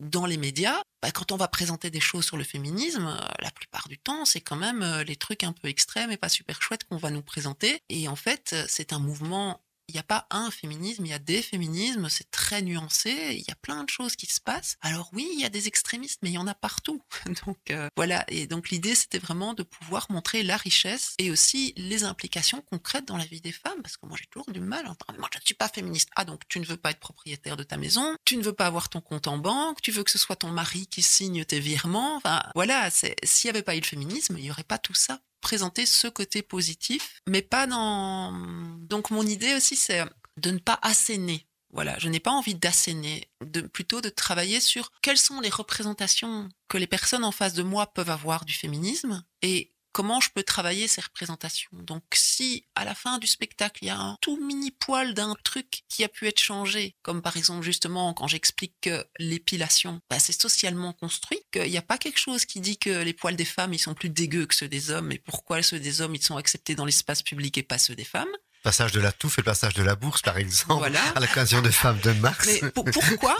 dans 0.00 0.26
les 0.26 0.36
médias, 0.36 0.80
bah, 1.02 1.10
quand 1.10 1.32
on 1.32 1.36
va 1.36 1.48
présenter 1.48 1.90
des 1.90 2.00
choses 2.00 2.24
sur 2.24 2.36
le 2.36 2.44
féminisme, 2.44 3.06
euh, 3.06 3.26
la 3.40 3.50
plupart 3.50 3.88
du 3.88 3.98
temps, 3.98 4.24
c'est 4.24 4.40
quand 4.40 4.56
même 4.56 4.84
les 5.06 5.16
trucs 5.16 5.42
un 5.42 5.52
peu 5.52 5.68
extrêmes 5.68 6.10
et 6.10 6.16
pas 6.16 6.28
super 6.28 6.60
chouettes 6.62 6.84
qu'on 6.84 6.98
va 6.98 7.10
nous 7.10 7.22
présenter. 7.22 7.80
Et 7.88 8.08
en 8.08 8.16
fait, 8.16 8.54
c'est 8.68 8.92
un 8.92 8.98
mouvement 8.98 9.60
n'y 9.96 10.00
a 10.00 10.04
pas 10.04 10.26
un 10.30 10.50
féminisme, 10.50 11.04
il 11.04 11.10
y 11.10 11.14
a 11.14 11.18
des 11.18 11.42
féminismes, 11.42 12.08
c'est 12.08 12.30
très 12.30 12.62
nuancé, 12.62 13.10
il 13.32 13.44
y 13.46 13.50
a 13.50 13.56
plein 13.56 13.84
de 13.84 13.88
choses 13.88 14.16
qui 14.16 14.26
se 14.26 14.40
passent. 14.40 14.76
Alors 14.80 15.10
oui, 15.12 15.28
il 15.32 15.40
y 15.40 15.44
a 15.44 15.48
des 15.48 15.68
extrémistes, 15.68 16.20
mais 16.22 16.30
il 16.30 16.34
y 16.34 16.38
en 16.38 16.46
a 16.46 16.54
partout. 16.54 17.02
Donc 17.46 17.70
euh, 17.70 17.88
voilà, 17.96 18.24
et 18.28 18.46
donc 18.46 18.70
l'idée 18.70 18.94
c'était 18.94 19.18
vraiment 19.18 19.54
de 19.54 19.62
pouvoir 19.62 20.06
montrer 20.10 20.42
la 20.42 20.56
richesse 20.56 21.14
et 21.18 21.30
aussi 21.30 21.72
les 21.76 22.04
implications 22.04 22.62
concrètes 22.62 23.06
dans 23.06 23.16
la 23.16 23.24
vie 23.24 23.40
des 23.40 23.52
femmes, 23.52 23.82
parce 23.82 23.96
que 23.96 24.06
moi 24.06 24.16
j'ai 24.18 24.26
toujours 24.26 24.50
du 24.50 24.60
mal 24.60 24.86
à 24.86 24.90
entendre, 24.90 25.18
moi 25.18 25.28
je 25.32 25.38
ne 25.38 25.44
suis 25.44 25.54
pas 25.54 25.68
féministe. 25.68 26.08
Ah 26.16 26.24
donc 26.24 26.42
tu 26.48 26.60
ne 26.60 26.64
veux 26.64 26.76
pas 26.76 26.90
être 26.90 27.00
propriétaire 27.00 27.56
de 27.56 27.62
ta 27.62 27.76
maison, 27.76 28.16
tu 28.24 28.36
ne 28.36 28.42
veux 28.42 28.52
pas 28.52 28.66
avoir 28.66 28.88
ton 28.88 29.00
compte 29.00 29.26
en 29.26 29.38
banque, 29.38 29.80
tu 29.80 29.90
veux 29.90 30.04
que 30.04 30.10
ce 30.10 30.18
soit 30.18 30.36
ton 30.36 30.50
mari 30.50 30.86
qui 30.86 31.02
signe 31.02 31.44
tes 31.44 31.60
virements. 31.60 32.16
Enfin 32.16 32.42
voilà, 32.54 32.90
s'il 32.90 33.14
n'y 33.44 33.50
avait 33.50 33.62
pas 33.62 33.76
eu 33.76 33.80
le 33.80 33.86
féminisme, 33.86 34.36
il 34.38 34.44
n'y 34.44 34.50
aurait 34.50 34.64
pas 34.64 34.78
tout 34.78 34.94
ça 34.94 35.20
présenter 35.46 35.86
ce 35.86 36.08
côté 36.08 36.42
positif, 36.42 37.20
mais 37.28 37.40
pas 37.40 37.68
dans. 37.68 38.32
Donc 38.80 39.12
mon 39.12 39.24
idée 39.24 39.54
aussi, 39.54 39.76
c'est 39.76 40.02
de 40.38 40.50
ne 40.50 40.58
pas 40.58 40.80
asséner. 40.82 41.46
Voilà, 41.70 41.96
je 42.00 42.08
n'ai 42.08 42.18
pas 42.18 42.32
envie 42.32 42.56
d'asséner, 42.56 43.30
de 43.44 43.60
plutôt 43.60 44.00
de 44.00 44.08
travailler 44.08 44.58
sur 44.58 44.90
quelles 45.02 45.18
sont 45.18 45.40
les 45.40 45.48
représentations 45.48 46.48
que 46.68 46.78
les 46.78 46.88
personnes 46.88 47.22
en 47.22 47.30
face 47.30 47.54
de 47.54 47.62
moi 47.62 47.86
peuvent 47.86 48.10
avoir 48.10 48.44
du 48.44 48.54
féminisme 48.54 49.24
et 49.42 49.72
comment 49.96 50.20
je 50.20 50.28
peux 50.28 50.42
travailler 50.42 50.88
ces 50.88 51.00
représentations. 51.00 51.70
Donc 51.72 52.02
si 52.12 52.66
à 52.74 52.84
la 52.84 52.94
fin 52.94 53.16
du 53.16 53.26
spectacle, 53.26 53.78
il 53.82 53.86
y 53.86 53.90
a 53.90 53.98
un 53.98 54.18
tout 54.20 54.36
mini 54.44 54.70
poil 54.70 55.14
d'un 55.14 55.34
truc 55.42 55.84
qui 55.88 56.04
a 56.04 56.08
pu 56.08 56.26
être 56.28 56.38
changé, 56.38 56.94
comme 57.02 57.22
par 57.22 57.38
exemple 57.38 57.62
justement 57.64 58.12
quand 58.12 58.28
j'explique 58.28 58.74
que 58.82 59.06
l'épilation, 59.18 60.00
bah, 60.10 60.18
c'est 60.18 60.38
socialement 60.38 60.92
construit, 60.92 61.40
qu'il 61.50 61.70
n'y 61.70 61.78
a 61.78 61.82
pas 61.82 61.96
quelque 61.96 62.18
chose 62.18 62.44
qui 62.44 62.60
dit 62.60 62.76
que 62.76 62.90
les 63.02 63.14
poils 63.14 63.36
des 63.36 63.46
femmes, 63.46 63.72
ils 63.72 63.78
sont 63.78 63.94
plus 63.94 64.10
dégueux 64.10 64.44
que 64.44 64.54
ceux 64.54 64.68
des 64.68 64.90
hommes, 64.90 65.12
et 65.12 65.18
pourquoi 65.18 65.62
ceux 65.62 65.80
des 65.80 66.02
hommes, 66.02 66.14
ils 66.14 66.22
sont 66.22 66.36
acceptés 66.36 66.74
dans 66.74 66.84
l'espace 66.84 67.22
public 67.22 67.56
et 67.56 67.62
pas 67.62 67.78
ceux 67.78 67.94
des 67.94 68.04
femmes. 68.04 68.28
Passage 68.62 68.92
de 68.92 69.00
la 69.00 69.12
touffe 69.12 69.38
et 69.38 69.40
le 69.40 69.46
passage 69.46 69.72
de 69.74 69.82
la 69.82 69.96
bourse, 69.96 70.20
par 70.20 70.36
exemple, 70.36 70.74
Voilà. 70.74 71.00
à 71.14 71.20
l'occasion 71.20 71.62
de 71.62 71.70
Femmes 71.70 72.00
de 72.00 72.12
Mars. 72.12 72.46
Mais 72.62 72.70
pour- 72.70 72.84
pourquoi? 72.84 73.36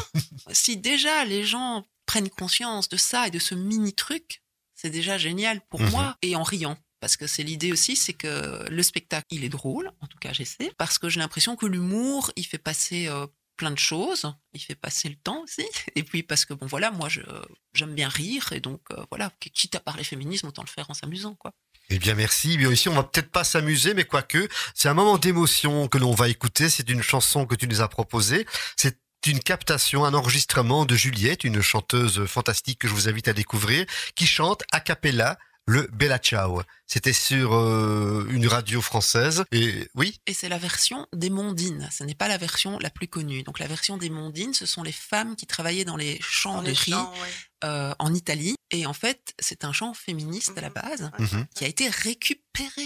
Si 0.53 0.79
déjà 0.79 1.25
les 1.27 1.45
gens 1.45 1.87
prennent 2.07 2.31
conscience 2.31 2.88
de 2.88 2.97
ça 2.97 3.27
et 3.27 3.31
de 3.31 3.38
ce 3.40 3.55
mini 3.55 3.92
truc, 3.92 4.40
c'est 4.77 4.91
déjà 4.91 5.19
génial 5.19 5.61
pour 5.69 5.81
Mhm. 5.81 5.91
moi 5.91 6.17
et 6.23 6.37
en 6.37 6.45
riant. 6.45 6.79
Parce 7.01 7.17
que 7.17 7.27
c'est 7.27 7.43
l'idée 7.43 7.73
aussi, 7.73 7.95
c'est 7.97 8.15
que 8.15 8.65
le 8.71 8.83
spectacle, 8.83 9.27
il 9.31 9.43
est 9.45 9.49
drôle, 9.51 9.91
en 10.01 10.07
tout 10.07 10.19
cas 10.19 10.33
j'essaie, 10.33 10.73
parce 10.79 10.99
que 10.99 11.09
j'ai 11.09 11.21
l'impression 11.21 11.55
que 11.57 11.67
l'humour, 11.67 12.31
il 12.37 12.47
fait 12.47 12.57
passer 12.59 13.07
euh, 13.09 13.27
plein 13.57 13.71
de 13.71 13.79
choses, 13.79 14.33
il 14.55 14.61
fait 14.61 14.75
passer 14.75 15.09
le 15.11 15.15
temps 15.17 15.43
aussi, 15.43 15.65
et 15.95 16.03
puis 16.03 16.23
parce 16.23 16.45
que 16.47 16.55
bon 16.55 16.67
voilà, 16.67 16.91
moi 16.91 17.09
je 17.11 17.21
j'aime 17.75 17.95
bien 17.95 18.09
rire, 18.09 18.53
et 18.53 18.61
donc 18.61 18.81
euh, 18.93 19.05
voilà, 19.11 19.31
quitte 19.41 19.75
à 19.75 19.81
parler 19.81 20.05
féminisme, 20.05 20.47
autant 20.49 20.62
le 20.62 20.69
faire 20.69 20.89
en 20.91 20.95
s'amusant, 20.95 21.35
quoi. 21.35 21.53
Eh 21.89 22.01
bien, 22.01 22.15
merci. 22.15 22.57
Bien 22.59 22.73
ici, 22.73 22.89
on 22.89 22.95
va 22.95 23.05
peut-être 23.05 23.31
pas 23.31 23.45
s'amuser, 23.45 23.95
mais 23.95 24.03
quoique, 24.05 24.49
c'est 24.75 24.89
un 24.89 24.95
moment 24.95 25.19
d'émotion 25.19 25.87
que 25.87 25.99
l'on 25.99 26.15
va 26.15 26.29
écouter. 26.29 26.69
C'est 26.69 26.91
une 26.91 27.01
chanson 27.01 27.47
que 27.47 27.55
tu 27.55 27.69
nous 27.69 27.81
as 27.81 27.87
proposée. 27.89 28.45
C'est 28.77 28.99
une 29.27 29.41
captation, 29.41 30.05
un 30.05 30.15
enregistrement 30.15 30.85
de 30.85 30.95
Juliette, 30.97 31.45
une 31.45 31.61
chanteuse 31.61 32.27
fantastique 32.27 32.79
que 32.81 32.89
je 32.89 32.95
vous 32.95 33.09
invite 33.09 33.29
à 33.29 33.33
découvrir, 33.33 33.87
qui 34.15 34.27
chante 34.27 34.62
a 34.73 34.81
cappella 34.81 35.39
le 35.67 35.89
Bella 35.93 36.19
Ciao. 36.19 36.62
C'était 36.87 37.12
sur 37.12 37.55
euh, 37.55 38.27
une 38.31 38.47
radio 38.47 38.81
française. 38.81 39.45
Et 39.51 39.89
oui, 39.97 40.21
Et 40.29 40.33
c'est 40.33 40.49
la 40.49 40.59
version 40.59 41.09
des 41.12 41.31
Mondines, 41.31 41.89
ce 41.91 42.05
n'est 42.05 42.15
pas 42.15 42.29
la 42.29 42.39
version 42.39 42.79
la 42.79 42.91
plus 42.91 43.09
connue. 43.09 43.43
Donc 43.43 43.59
la 43.59 43.67
version 43.67 43.97
des 43.97 44.09
Mondines, 44.09 44.55
ce 44.55 44.65
sont 44.67 44.85
les 44.85 44.93
femmes 44.93 45.35
qui 45.35 45.47
travaillaient 45.47 45.85
dans 45.85 45.97
les 45.97 46.21
champs 46.21 46.57
Dans 46.57 46.62
de 46.62 46.69
les 46.69 46.73
riz 46.75 46.93
champs, 46.93 47.12
ouais. 47.12 47.29
euh, 47.65 47.93
en 47.99 48.15
Italie. 48.15 48.55
Et 48.71 48.87
en 48.87 48.93
fait, 48.93 49.35
c'est 49.41 49.65
un 49.65 49.73
chant 49.73 49.93
féministe 49.95 50.53
à 50.57 50.61
la 50.61 50.71
base 50.71 51.11
mhm, 51.19 51.47
qui 51.55 51.65
a 51.65 51.69
été 51.69 51.89
récupéré 51.89 52.83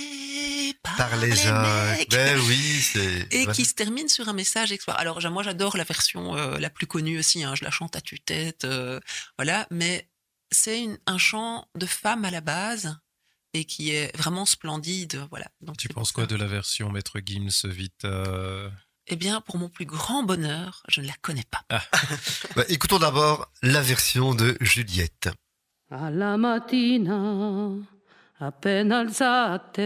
par, 0.83 0.97
par 0.97 1.17
les 1.17 1.29
mecs. 1.29 2.11
Ben 2.11 2.39
oui, 2.47 2.81
c'est. 2.81 3.29
Et 3.35 3.47
qui 3.49 3.65
se 3.65 3.75
termine 3.75 4.09
sur 4.09 4.29
un 4.29 4.33
message 4.33 4.73
exploit. 4.73 4.95
Alors 4.95 5.21
moi 5.31 5.43
j'adore 5.43 5.77
la 5.77 5.85
version 5.85 6.37
euh, 6.37 6.59
la 6.59 6.71
plus 6.71 6.87
connue 6.87 7.19
aussi, 7.19 7.43
hein, 7.45 7.55
je 7.55 7.65
la 7.65 7.71
chante 7.71 7.97
à 7.97 8.01
tue-tête, 8.01 8.65
euh, 8.65 9.01
voilà, 9.39 9.67
mais 9.71 10.09
c'est 10.51 10.87
un 11.07 11.19
chant 11.19 11.69
de 11.77 11.87
femme 11.87 12.25
à 12.25 12.31
la 12.31 12.41
base 12.41 12.99
et 13.53 13.65
qui 13.65 13.91
est 13.91 14.17
vraiment 14.17 14.47
splendide, 14.47 15.27
voilà. 15.31 15.47
Donc 15.61 15.77
Tu 15.77 15.89
penses 15.89 16.13
quoi 16.13 16.25
ça. 16.25 16.29
de 16.29 16.37
la 16.37 16.47
version 16.47 16.91
Maître 16.91 17.19
Gims 17.25 17.65
Vita 17.65 18.71
Eh 19.09 19.17
bien, 19.17 19.41
pour 19.41 19.59
mon 19.59 19.69
plus 19.69 19.87
grand 19.87 20.23
bonheur, 20.23 20.83
je 20.89 21.01
ne 21.01 21.07
la 21.07 21.15
connais 21.21 21.45
pas. 21.51 21.65
Bah, 22.57 22.65
écoutons 22.69 22.99
d'abord 22.99 23.51
la 23.63 23.83
version 23.83 24.35
de 24.35 24.57
Juliette. 24.61 25.29
Alla 25.91 26.37
mattina, 26.37 27.71
appena 28.39 29.01
alzate, 29.01 29.81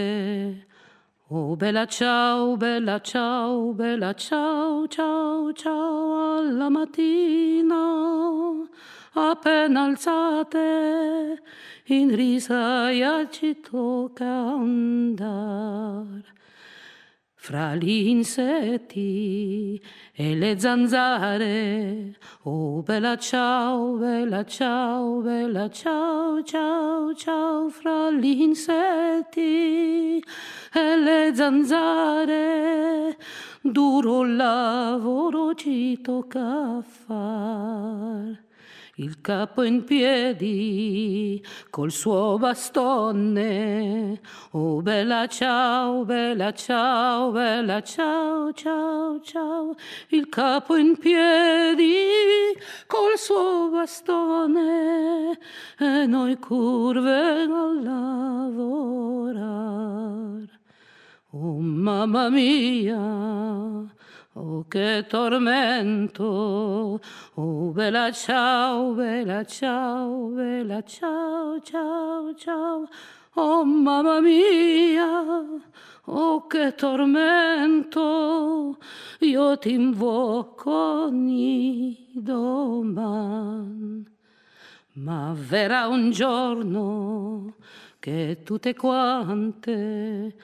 oh 1.30 1.56
bella 1.56 1.86
ciao, 1.86 2.56
bella 2.56 3.00
ciao, 3.00 3.72
bella 3.72 4.14
ciao, 4.14 4.86
ciao, 4.88 5.52
ciao, 5.52 6.38
alla 6.38 6.68
mattina, 6.68 7.74
appena 9.14 9.84
alzate, 9.84 11.42
in 11.86 12.14
risaia 12.14 13.28
ci 13.30 13.60
tocca 13.60 14.26
andar. 14.26 16.33
Fra 17.46 17.74
gli 17.74 18.08
insetti 18.08 19.78
e 20.14 20.34
le 20.34 20.58
zanzare, 20.58 22.16
oh 22.44 22.80
bella 22.80 23.18
ciao, 23.18 23.98
bella 23.98 24.46
ciao, 24.46 25.20
bella 25.20 25.68
ciao, 25.68 26.42
ciao, 26.42 27.14
ciao, 27.14 27.68
fra 27.68 28.10
gli 28.12 28.40
insetti 28.40 30.24
e 30.72 30.96
le 30.96 31.32
zanzare, 31.34 33.18
duro 33.60 34.24
lavoro 34.24 35.54
ci 35.54 36.00
tocca 36.00 36.80
far. 36.80 38.40
Il 38.96 39.20
capo 39.20 39.64
in 39.64 39.82
piedi 39.82 41.44
col 41.68 41.90
suo 41.90 42.38
bastone. 42.38 44.20
Oh 44.52 44.82
bella 44.82 45.26
ciao, 45.26 46.04
bella 46.04 46.52
ciao, 46.52 47.32
bella 47.32 47.82
ciao, 47.82 48.52
ciao, 48.52 49.20
ciao. 49.20 49.74
Il 50.10 50.28
capo 50.28 50.76
in 50.76 50.96
piedi 50.96 52.56
col 52.86 53.18
suo 53.18 53.68
bastone 53.70 55.40
e 55.76 56.06
noi 56.06 56.38
curve 56.38 57.10
a 57.10 57.72
lavorar. 57.82 58.54
Oh 61.32 61.58
mamma 61.58 62.28
mia, 62.30 63.92
oh 64.34 64.64
che 64.66 65.04
tormento, 65.08 67.00
oh 67.34 67.70
bella 67.70 68.10
ciao, 68.10 68.92
bella 68.92 69.44
ciao, 69.44 70.28
bella 70.28 70.82
ciao, 70.82 71.60
ciao, 71.60 72.34
ciao, 72.34 72.88
oh 73.34 73.64
mamma 73.64 74.20
mia, 74.20 75.22
oh 76.06 76.46
che 76.46 76.74
tormento, 76.74 78.78
io 79.20 79.58
ti 79.58 79.72
invoco 79.72 81.04
ogni 81.04 82.10
doman. 82.14 84.04
Ma 84.96 85.34
verrà 85.36 85.88
un 85.88 86.12
giorno 86.12 87.56
che 87.98 88.42
tutte 88.44 88.74
quante, 88.74 90.36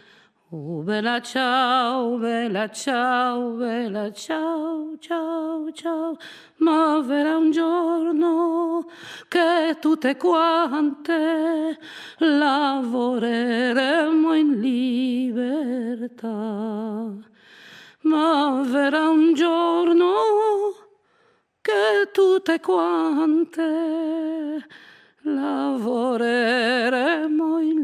Oh 0.53 0.83
bella 0.83 1.21
ciao, 1.21 2.19
bella 2.19 2.69
ciao, 2.71 3.53
bella 3.53 4.11
ciao, 4.11 4.97
ciao, 4.99 5.71
ciao, 5.71 6.17
ma 6.57 7.01
verrà 7.07 7.37
un 7.37 7.53
giorno 7.53 8.85
che 9.29 9.77
tutte 9.81 10.17
quante 10.17 11.79
lavoreremo 12.19 14.35
in 14.35 14.59
libertà. 14.59 16.29
Ma 18.03 18.63
verrà 18.65 19.09
un 19.09 19.33
giorno 19.35 20.13
che 21.61 22.11
tutte 22.13 22.59
quante 22.59 24.67
lavoreremo 25.24 26.70
in. 27.59 27.80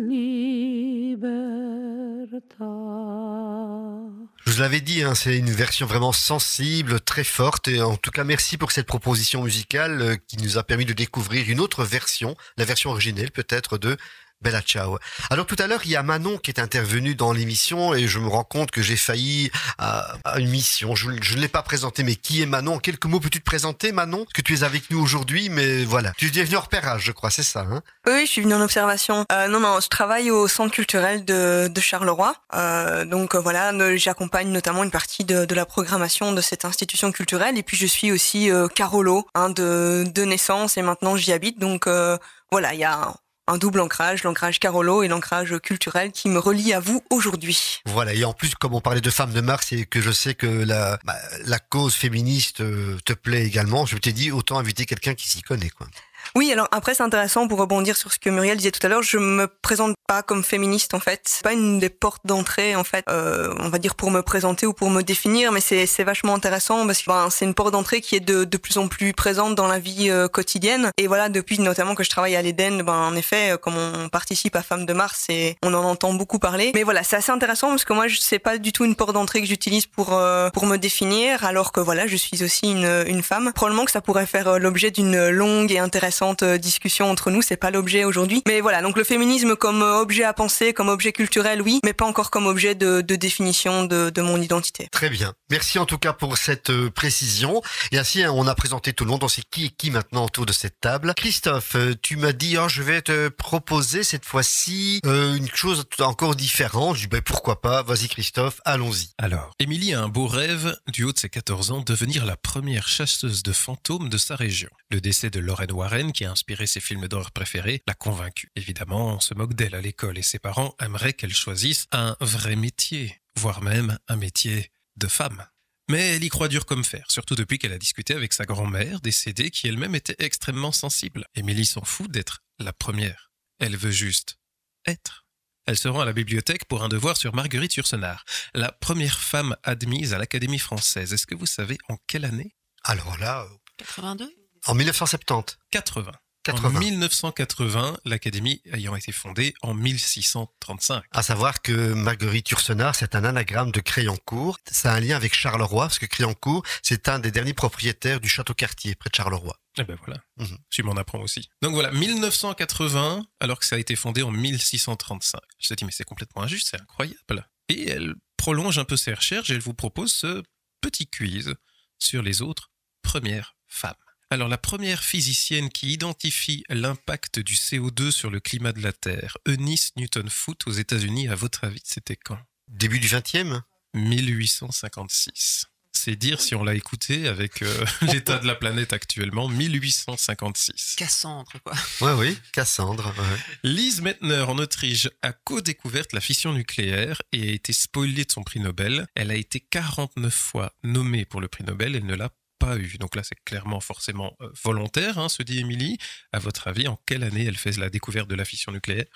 Je 4.47 4.53
vous 4.53 4.61
l'avez 4.61 4.81
dit, 4.81 5.03
hein, 5.03 5.15
c'est 5.15 5.37
une 5.37 5.51
version 5.51 5.87
vraiment 5.87 6.13
sensible, 6.13 7.01
très 7.01 7.25
forte. 7.25 7.69
Et 7.69 7.83
en 7.83 7.97
tout 7.97 8.11
cas, 8.11 8.25
merci 8.25 8.57
pour 8.57 8.73
cette 8.73 8.87
proposition 8.87 9.43
musicale 9.43 10.01
euh, 10.01 10.17
qui 10.29 10.37
nous 10.39 10.57
a 10.57 10.63
permis 10.63 10.85
de 10.85 10.93
découvrir 10.93 11.51
une 11.51 11.61
autre 11.61 11.85
version, 11.85 12.37
la 12.57 12.65
version 12.65 12.91
originelle 12.91 13.33
peut-être 13.33 13.77
de 13.77 13.97
Bella 14.43 14.61
Ciao. 14.61 14.99
Alors 15.31 15.47
tout 15.47 15.57
à 15.59 15.67
l'heure, 15.67 15.81
il 15.85 15.91
y 15.91 15.97
a 15.97 16.03
Manon 16.03 16.37
qui 16.37 16.51
est 16.51 16.61
intervenue 16.61 17.15
dans 17.15 17.33
l'émission 17.33 17.95
et 17.95 18.07
je 18.07 18.19
me 18.19 18.29
rends 18.29 18.45
compte 18.45 18.71
que 18.71 18.83
j'ai 18.83 18.97
failli 18.97 19.51
à, 19.79 20.17
une 20.37 20.51
mission. 20.51 20.95
Je, 20.95 21.11
ne 21.11 21.41
l'ai 21.41 21.49
pas 21.49 21.63
présentée, 21.63 22.03
mais 22.03 22.17
qui 22.17 22.43
est 22.43 22.47
Manon? 22.47 22.75
En 22.75 22.79
quelques 22.79 23.07
mots, 23.07 23.19
peux-tu 23.19 23.41
te 23.41 23.45
présenter, 23.45 23.93
Manon? 23.93 24.27
Que 24.35 24.43
tu 24.43 24.55
es 24.55 24.63
avec 24.63 24.91
nous 24.91 25.01
aujourd'hui, 25.01 25.49
mais 25.49 25.85
voilà. 25.85 26.13
Tu 26.19 26.27
es 26.27 26.45
venu 26.45 26.57
en 26.57 26.61
repérage, 26.61 27.03
je 27.05 27.13
crois, 27.13 27.31
c'est 27.31 27.43
ça 27.43 27.61
hein? 27.61 27.83
Oui, 28.07 28.27
je 28.27 28.31
suis 28.31 28.43
venue 28.43 28.55
en 28.55 28.61
observation. 28.61 29.25
Euh, 29.33 29.49
non, 29.49 29.61
non, 29.61 29.81
je 29.81 29.89
travaille 29.89 30.31
au 30.31 30.49
centre 30.49 30.73
culturel 30.73 31.25
de, 31.25 31.69
de 31.69 31.81
Charleroi. 31.81 32.37
Euh, 32.55 33.05
donc 33.05 33.35
euh, 33.35 33.41
voilà, 33.41 33.73
ne- 33.73 33.97
j'accompagne 33.97 34.49
notamment 34.49 34.85
une 34.85 34.91
partie 34.91 35.25
de, 35.25 35.45
de 35.47 35.55
la 35.55 35.65
programmation 35.65 36.33
de 36.33 36.41
cette 36.43 36.65
institution 36.65 37.11
culturelle. 37.11 37.57
Et 37.57 37.63
puis 37.63 37.77
je 37.77 37.87
suis 37.87 38.13
aussi 38.13 38.51
euh, 38.51 38.69
Carolo, 38.69 39.27
hein, 39.35 39.49
de, 39.51 40.05
de 40.07 40.23
naissance, 40.25 40.77
et 40.77 40.83
maintenant 40.83 41.17
j'y 41.17 41.33
habite. 41.33 41.59
Donc 41.59 41.87
euh, 41.87 42.19
voilà, 42.53 42.75
il 42.75 42.81
y 42.81 42.85
a 42.85 43.15
un, 43.47 43.59
double 43.59 43.81
ancrage, 43.81 44.25
l'ancrage 44.25 44.59
Carolo 44.61 45.03
et 45.03 45.09
l'ancrage 45.09 45.59
culturel 45.59 46.13
qui 46.13 46.29
me 46.29 46.39
relie 46.39 46.73
à 46.73 46.81
vous 46.81 47.03
aujourd'hui. 47.11 47.81
Voilà, 47.87 48.15
et 48.15 48.25
en 48.25 48.33
plus, 48.33 48.55
comme 48.55 48.75
on 48.75 48.81
parlait 48.81 49.01
de 49.01 49.11
femmes 49.11 49.33
de 49.33 49.41
Mars 49.41 49.73
et 49.73 49.87
que 49.87 50.01
je 50.01 50.11
sais 50.11 50.35
que 50.35 50.47
la, 50.47 50.99
bah, 51.05 51.17
la 51.45 51.59
cause 51.59 51.95
féministe 51.95 52.61
euh, 52.61 52.97
te 53.05 53.13
plaît 53.13 53.45
également, 53.45 53.87
je 53.87 53.97
t'ai 53.97 54.13
dit 54.13 54.33
autant 54.33 54.59
inviter 54.59 54.87
quelqu'un 54.87 55.15
qui 55.15 55.29
s'y 55.29 55.43
connaît. 55.43 55.71
Quoi. 55.71 55.87
Oui, 56.35 56.53
alors 56.53 56.69
après 56.71 56.95
c'est 56.95 57.03
intéressant 57.03 57.49
pour 57.49 57.59
rebondir 57.59 57.97
sur 57.97 58.13
ce 58.13 58.19
que 58.19 58.31
Muriel 58.31 58.57
disait 58.57 58.71
tout 58.71 58.85
à 58.85 58.89
l'heure. 58.89 59.03
Je 59.03 59.19
me 59.19 59.47
présente 59.63 59.95
pas 60.07 60.23
comme 60.23 60.45
féministe 60.45 60.95
en 60.95 61.01
fait. 61.01 61.41
Pas 61.43 61.53
une 61.53 61.79
des 61.79 61.89
portes 61.89 62.23
d'entrée 62.25 62.77
en 62.77 62.85
fait. 62.85 63.05
Euh, 63.09 63.55
on 63.61 63.69
va 63.69 63.79
dire 63.79 63.95
pour 63.95 64.11
me 64.11 64.23
présenter 64.23 64.67
ou 64.67 64.73
pour 64.73 64.91
me 64.91 65.03
définir, 65.03 65.53
mais 65.53 65.61
c'est 65.61 65.87
c'est 65.87 66.05
vachement 66.05 66.35
intéressant 66.35 66.87
parce 66.87 67.03
que 67.03 67.11
ben, 67.11 67.29
c'est 67.31 67.45
une 67.45 67.55
porte 67.55 67.73
d'entrée 67.73 68.01
qui 68.01 68.17
est 68.17 68.21
de, 68.21 68.45
de 68.45 68.57
plus 68.57 68.79
en 68.79 68.89
plus 68.89 69.13
présente 69.13 69.55
dans 69.55 69.67
la 69.67 69.79
vie 69.79 70.11
euh, 70.11 70.29
quotidienne. 70.29 70.91
Et 70.99 71.07
voilà, 71.07 71.29
depuis 71.29 71.59
notamment 71.59 71.95
que 71.95 72.05
je 72.05 72.11
travaille 72.11 72.37
à 72.37 72.43
l'Éden, 72.43 72.83
ben 72.83 72.93
en 72.93 73.17
effet, 73.17 73.53
euh, 73.53 73.57
comme 73.57 73.77
on 73.77 74.09
participe 74.09 74.57
à 74.57 74.63
Femmes 74.63 74.87
de 74.87 74.93
Mars, 74.93 75.27
et 75.29 75.57
on 75.63 75.73
en 75.75 75.85
entend 75.85 76.13
beaucoup 76.15 76.39
parler. 76.39 76.73
Mais 76.75 76.83
voilà, 76.83 77.03
c'est 77.03 77.17
assez 77.17 77.33
intéressant 77.33 77.69
parce 77.69 77.85
que 77.85 77.93
moi, 77.93 78.09
je 78.09 78.19
sais 78.19 78.39
pas 78.39 78.59
du 78.59 78.73
tout 78.73 78.85
une 78.85 78.97
porte 78.97 79.13
d'entrée 79.13 79.41
que 79.41 79.47
j'utilise 79.47 79.87
pour 79.87 80.13
euh, 80.13 80.51
pour 80.51 80.67
me 80.67 80.77
définir, 80.77 81.45
alors 81.45 81.73
que 81.73 81.81
voilà, 81.81 82.07
je 82.07 82.17
suis 82.17 82.43
aussi 82.43 82.71
une 82.71 83.05
une 83.07 83.23
femme. 83.23 83.53
Probablement 83.55 83.85
que 83.85 83.91
ça 83.93 84.01
pourrait 84.01 84.27
faire 84.27 84.49
euh, 84.49 84.59
l'objet 84.59 84.91
d'une 84.91 85.29
longue 85.29 85.73
et 85.73 85.79
intéressante 85.79 86.16
euh, 86.43 86.59
discussion 86.59 87.11
entre 87.11 87.31
nous. 87.31 87.43
C'est 87.43 87.57
pas 87.57 87.71
l'objet 87.71 88.05
aujourd'hui. 88.05 88.43
Mais 88.47 88.61
voilà, 88.61 88.83
donc 88.83 88.97
le 88.97 89.05
féminisme 89.05 89.57
comme 89.57 89.83
euh, 89.83 90.01
objet 90.01 90.25
à 90.25 90.33
penser, 90.33 90.73
comme 90.73 90.89
objet 90.89 91.13
culturel, 91.13 91.63
oui, 91.63 91.81
mais 91.85 91.93
pas 91.93 92.05
encore 92.05 92.31
comme 92.31 92.47
objet 92.47 92.75
de, 92.75 93.01
de 93.01 93.17
définition 93.17 93.85
de, 93.85 94.11
de 94.11 94.23
mon 94.23 94.41
identité. 94.41 94.89
Très 94.91 95.11
bien. 95.11 95.35
Merci 95.51 95.79
en 95.79 95.87
tout 95.87 95.99
cas 95.99 96.13
pour 96.13 96.39
cette 96.39 96.71
euh, 96.71 96.91
précision. 96.91 97.63
Et 97.93 97.99
ainsi, 97.99 98.23
hein, 98.23 98.33
on 98.35 98.47
a 98.47 98.55
présenté 98.55 98.93
tout 98.93 99.05
le 99.05 99.11
monde. 99.11 99.23
On 99.25 99.29
sait 99.29 99.43
qui 99.51 99.67
est 99.67 99.77
qui 99.77 99.91
maintenant 99.91 100.25
autour 100.25 100.47
de 100.47 100.53
cette 100.53 100.81
table. 100.81 101.15
Christophe, 101.17 101.77
tu 102.03 102.17
m'as 102.17 102.33
dit, 102.33 102.57
oh, 102.59 102.69
je 102.69 102.83
vais 102.83 103.03
te 103.03 103.29
proposer 103.29 104.03
cette 104.03 104.25
fois-ci 104.25 105.01
euh, 105.07 105.35
une 105.37 105.49
chose 105.49 105.85
encore 106.01 106.35
différente. 106.35 106.97
Je 106.97 107.03
dis, 107.03 107.07
ben, 107.07 107.21
pourquoi 107.21 107.61
pas? 107.61 107.83
Vas-y 107.83 108.09
Christophe, 108.09 108.61
allons-y. 108.65 109.11
Alors, 109.19 109.53
Émilie 109.59 109.95
a 109.95 110.03
un 110.03 110.09
beau 110.09 110.27
rêve, 110.27 110.77
du 110.89 111.05
haut 111.05 111.13
de 111.13 111.19
ses 111.19 111.29
14 111.29 111.71
ans, 111.71 111.81
devenir 111.81 112.25
la 112.25 112.37
première 112.37 112.89
chasseuse 112.89 113.43
de 113.43 113.53
fantômes 113.53 114.09
de 114.09 114.19
sa 114.19 114.37
région. 114.37 114.71
Le 114.91 115.01
décès 115.01 115.31
de 115.31 115.41
Lorraine 115.41 115.73
Warren, 115.73 116.06
qui 116.13 116.25
a 116.25 116.31
inspiré 116.31 116.67
ses 116.67 116.81
films 116.81 117.09
d'horreur 117.09 117.31
préférés, 117.31 117.83
l'a 117.87 117.95
convaincue. 117.95 118.51
Évidemment, 118.57 119.15
on 119.15 119.21
se 119.21 119.35
moque 119.35 119.55
d'elle 119.55 119.75
à 119.75 119.81
l'école 119.81 120.19
et 120.19 120.23
ses 120.23 120.39
parents 120.39 120.75
aimeraient 120.81 121.13
qu'elle 121.13 121.35
choisisse 121.35 121.87
un 121.93 122.17
vrai 122.21 122.57
métier, 122.57 123.21
voire 123.37 123.63
même 123.63 123.99
un 124.09 124.17
métier 124.17 124.71
de 124.97 125.07
femme. 125.07 125.47
Mais 125.89 126.17
elle 126.17 126.25
y 126.25 126.29
croit 126.29 126.49
dur 126.49 126.67
comme 126.67 126.85
fer, 126.85 127.05
surtout 127.09 127.37
depuis 127.37 127.59
qu'elle 127.59 127.73
a 127.73 127.79
discuté 127.79 128.15
avec 128.15 128.33
sa 128.33 128.45
grand-mère, 128.45 129.01
décédée, 129.01 129.51
qui 129.51 129.69
elle-même 129.69 129.95
était 129.95 130.17
extrêmement 130.19 130.73
sensible. 130.73 131.27
Émilie 131.37 131.67
s'en 131.67 131.85
fout 131.85 132.11
d'être 132.11 132.43
la 132.59 132.73
première. 132.73 133.31
Elle 133.61 133.77
veut 133.77 133.93
juste 133.93 134.39
être. 134.87 135.27
Elle 135.67 135.79
se 135.79 135.89
rend 135.89 136.01
à 136.01 136.05
la 136.05 136.13
bibliothèque 136.13 136.65
pour 136.67 136.83
un 136.83 136.89
devoir 136.89 137.17
sur 137.17 137.35
Marguerite 137.35 137.75
Yourcenar, 137.75 138.25
la 138.55 138.71
première 138.73 139.19
femme 139.19 139.57
admise 139.63 140.15
à 140.15 140.19
l'Académie 140.19 140.61
française. 140.61 141.13
Est-ce 141.13 141.27
que 141.27 141.35
vous 141.35 141.47
savez 141.47 141.79
en 141.89 141.97
quelle 142.07 142.25
année? 142.25 142.57
Alors 142.85 143.19
là, 143.19 143.43
euh, 143.43 143.57
82 143.79 144.33
en 144.67 144.75
1970. 144.75 145.59
80. 145.71 146.13
80. 146.45 146.69
En 146.69 146.79
1980, 146.79 147.97
l'Académie 148.05 148.63
ayant 148.73 148.95
été 148.95 149.11
fondée 149.11 149.53
en 149.63 149.75
1635. 149.75 151.03
À 151.11 151.23
savoir 151.25 151.61
que 151.61 151.93
Marguerite 151.93 152.51
Yourcenar, 152.51 152.95
c'est 152.95 153.17
un 153.17 153.25
anagramme 153.25 153.73
de 153.73 153.81
Créancourt. 153.81 154.59
Ça 154.71 154.93
a 154.93 154.97
un 154.97 155.01
lien 155.01 155.17
avec 155.17 155.35
Charleroi, 155.35 155.87
parce 155.87 155.99
que 155.99 156.07
Créancourt, 156.07 156.63
c'est 156.83 157.09
un 157.09 157.19
des 157.19 157.33
derniers 157.33 157.53
propriétaires 157.53 158.21
du 158.21 158.29
château 158.29 158.55
Cartier, 158.55 158.95
près 158.95 159.11
de 159.11 159.15
Charleroi. 159.17 159.57
Eh 159.79 159.83
ben 159.85 159.99
voilà, 160.07 160.23
Mhm. 160.37 160.57
tu 160.71 160.85
m'en 160.85 160.93
apprends 160.97 161.19
aussi. 161.21 161.49
Donc 161.63 161.75
voilà, 161.75 161.91
1980, 161.91 163.27
alors 163.41 163.59
que 163.59 163.67
ça 163.67 163.75
a 163.77 163.79
été 163.81 163.97
fondé 163.97 164.23
en 164.23 164.31
1635. 164.31 165.41
Je 165.59 165.69
te 165.69 165.75
dis, 165.75 165.85
mais 165.85 165.91
c'est 165.93 166.05
complètement 166.05 166.43
injuste, 166.43 166.69
c'est 166.71 166.81
incroyable. 166.81 167.49
Et 167.69 167.89
elle 167.91 168.15
prolonge 168.37 168.79
un 168.79 168.85
peu 168.85 168.97
ses 168.97 169.13
recherches 169.13 169.51
et 169.51 169.55
elle 169.55 169.61
vous 169.61 169.75
propose 169.75 170.13
ce 170.13 170.43
petit 170.81 171.09
quiz 171.09 171.55
sur 171.99 172.23
les 172.23 172.41
autres 172.41 172.71
premières 173.03 173.57
femmes. 173.67 173.95
Alors 174.29 174.49
la 174.49 174.59
première 174.59 175.05
physicienne 175.05 175.71
qui 175.71 175.93
identifie 175.93 176.65
l'impact 176.69 177.39
du 177.39 177.55
CO2 177.55 178.11
sur 178.11 178.29
le 178.29 178.41
climat 178.41 178.73
de 178.73 178.83
la 178.83 178.93
Terre, 178.93 179.39
Eunice 179.47 179.93
Newton-Foote 179.97 180.67
aux 180.67 180.73
États-Unis, 180.73 181.29
à 181.29 181.37
votre 181.37 181.63
avis, 181.63 181.81
c'était 181.85 182.17
quand? 182.17 182.39
Début 182.67 182.99
du 182.99 183.07
20e 183.07 183.61
1856. 183.95 185.67
C'est 185.93 186.17
dire 186.17 186.41
si 186.41 186.57
on 186.57 186.65
l'a 186.65 186.75
écouté 186.75 187.29
avec 187.29 187.63
euh, 187.63 187.87
l'état 188.03 188.39
de 188.39 188.49
la 188.49 188.57
planète 188.57 188.93
actuellement, 188.93 189.49
1856. 189.49 190.97
Cassandre, 190.99 191.53
quoi. 191.65 191.75
Ouais, 192.01 192.13
oui, 192.19 192.39
Cassandre. 192.53 193.15
ouais. 193.17 193.39
Lise 193.63 194.03
Meitner 194.03 194.41
en 194.41 194.59
Autriche 194.59 195.09
a 195.23 195.33
co-découvert 195.33 196.05
la 196.13 196.21
fission 196.21 196.53
nucléaire 196.53 197.23
et 197.33 197.49
a 197.49 197.53
été 197.53 197.73
spoilée 197.73 198.25
de 198.25 198.33
son 198.33 198.43
prix 198.43 198.59
Nobel. 198.59 199.07
Elle 199.15 199.31
a 199.31 199.37
été 199.37 199.61
49 199.61 200.35
fois 200.35 200.73
nommée 200.83 201.25
pour 201.25 201.41
le 201.41 201.47
prix 201.47 201.63
Nobel, 201.63 201.95
elle 201.95 202.07
ne 202.07 202.17
l'a 202.17 202.31
pas 202.59 202.77
eu. 202.77 202.97
Donc 202.99 203.15
là, 203.17 203.23
c'est 203.23 203.39
clairement 203.45 203.81
forcément 203.81 204.37
euh, 204.41 204.51
volontaire, 204.65 205.19
hein, 205.19 205.29
se 205.29 205.43
dit 205.43 205.59
Émilie. 205.59 205.99
À 206.33 206.39
votre 206.39 206.69
avis, 206.69 206.89
en 206.89 206.99
quelle 207.07 207.23
année 207.23 207.45
elle 207.45 207.57
fait 207.57 207.77
la 207.77 207.91
découverte 207.91 208.29
de 208.29 208.35
la 208.35 208.45
fission 208.45 208.73
nucléaire? 208.73 209.07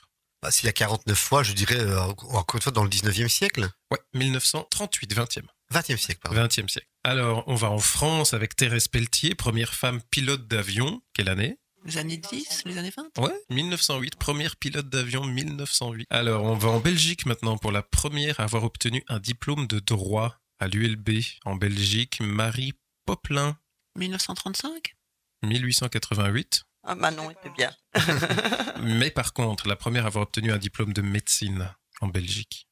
Bah, 0.42 0.50
S'il 0.50 0.66
y 0.66 0.68
a 0.68 0.72
49 0.72 1.18
fois, 1.18 1.42
je 1.42 1.52
dirais, 1.52 1.78
euh, 1.78 2.00
encore 2.00 2.56
une 2.56 2.62
fois, 2.62 2.72
dans 2.72 2.84
le 2.84 2.90
19e 2.90 3.28
siècle. 3.28 3.68
Ouais, 3.90 3.98
1938, 4.14 5.14
20e. 5.14 5.42
20e 5.72 5.96
siècle, 5.96 6.20
pardon. 6.22 6.40
20e 6.42 6.68
siècle. 6.68 6.88
Alors, 7.04 7.44
on 7.46 7.54
va 7.54 7.70
en 7.70 7.78
France 7.78 8.34
avec 8.34 8.56
Thérèse 8.56 8.88
Pelletier, 8.88 9.34
première 9.34 9.74
femme 9.74 10.00
pilote 10.10 10.48
d'avion. 10.48 11.02
Quelle 11.14 11.28
année? 11.28 11.58
Les 11.86 11.96
années 11.96 12.18
10, 12.18 12.64
les 12.66 12.76
années 12.76 12.92
20 12.94 13.18
Ouais, 13.24 13.34
1908, 13.48 14.16
première 14.16 14.56
pilote 14.56 14.88
d'avion 14.90 15.24
1908. 15.24 16.06
Alors, 16.10 16.44
on 16.44 16.54
va 16.54 16.68
en 16.68 16.80
Belgique 16.80 17.24
maintenant 17.24 17.56
pour 17.56 17.72
la 17.72 17.82
première 17.82 18.38
à 18.38 18.44
avoir 18.44 18.64
obtenu 18.64 19.02
un 19.08 19.18
diplôme 19.18 19.66
de 19.66 19.78
droit 19.78 20.36
à 20.58 20.68
l'ULB 20.68 21.20
en 21.46 21.56
Belgique, 21.56 22.18
Marie 22.20 22.74
Poplin, 23.10 23.58
1935 23.96 24.94
1888. 25.42 26.62
Ah, 26.84 26.94
Manon 26.94 27.28
était 27.32 27.50
bien. 27.50 27.74
Mais 28.82 29.10
par 29.10 29.32
contre, 29.32 29.66
la 29.66 29.74
première 29.74 30.04
à 30.04 30.06
avoir 30.06 30.22
obtenu 30.22 30.52
un 30.52 30.58
diplôme 30.58 30.92
de 30.92 31.02
médecine 31.02 31.74
en 32.00 32.06
Belgique. 32.06 32.68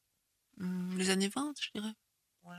Hmm, 0.55 0.97
Les 0.97 1.09
années 1.09 1.27
20, 1.27 1.55
je 1.61 1.77
dirais. 1.77 1.93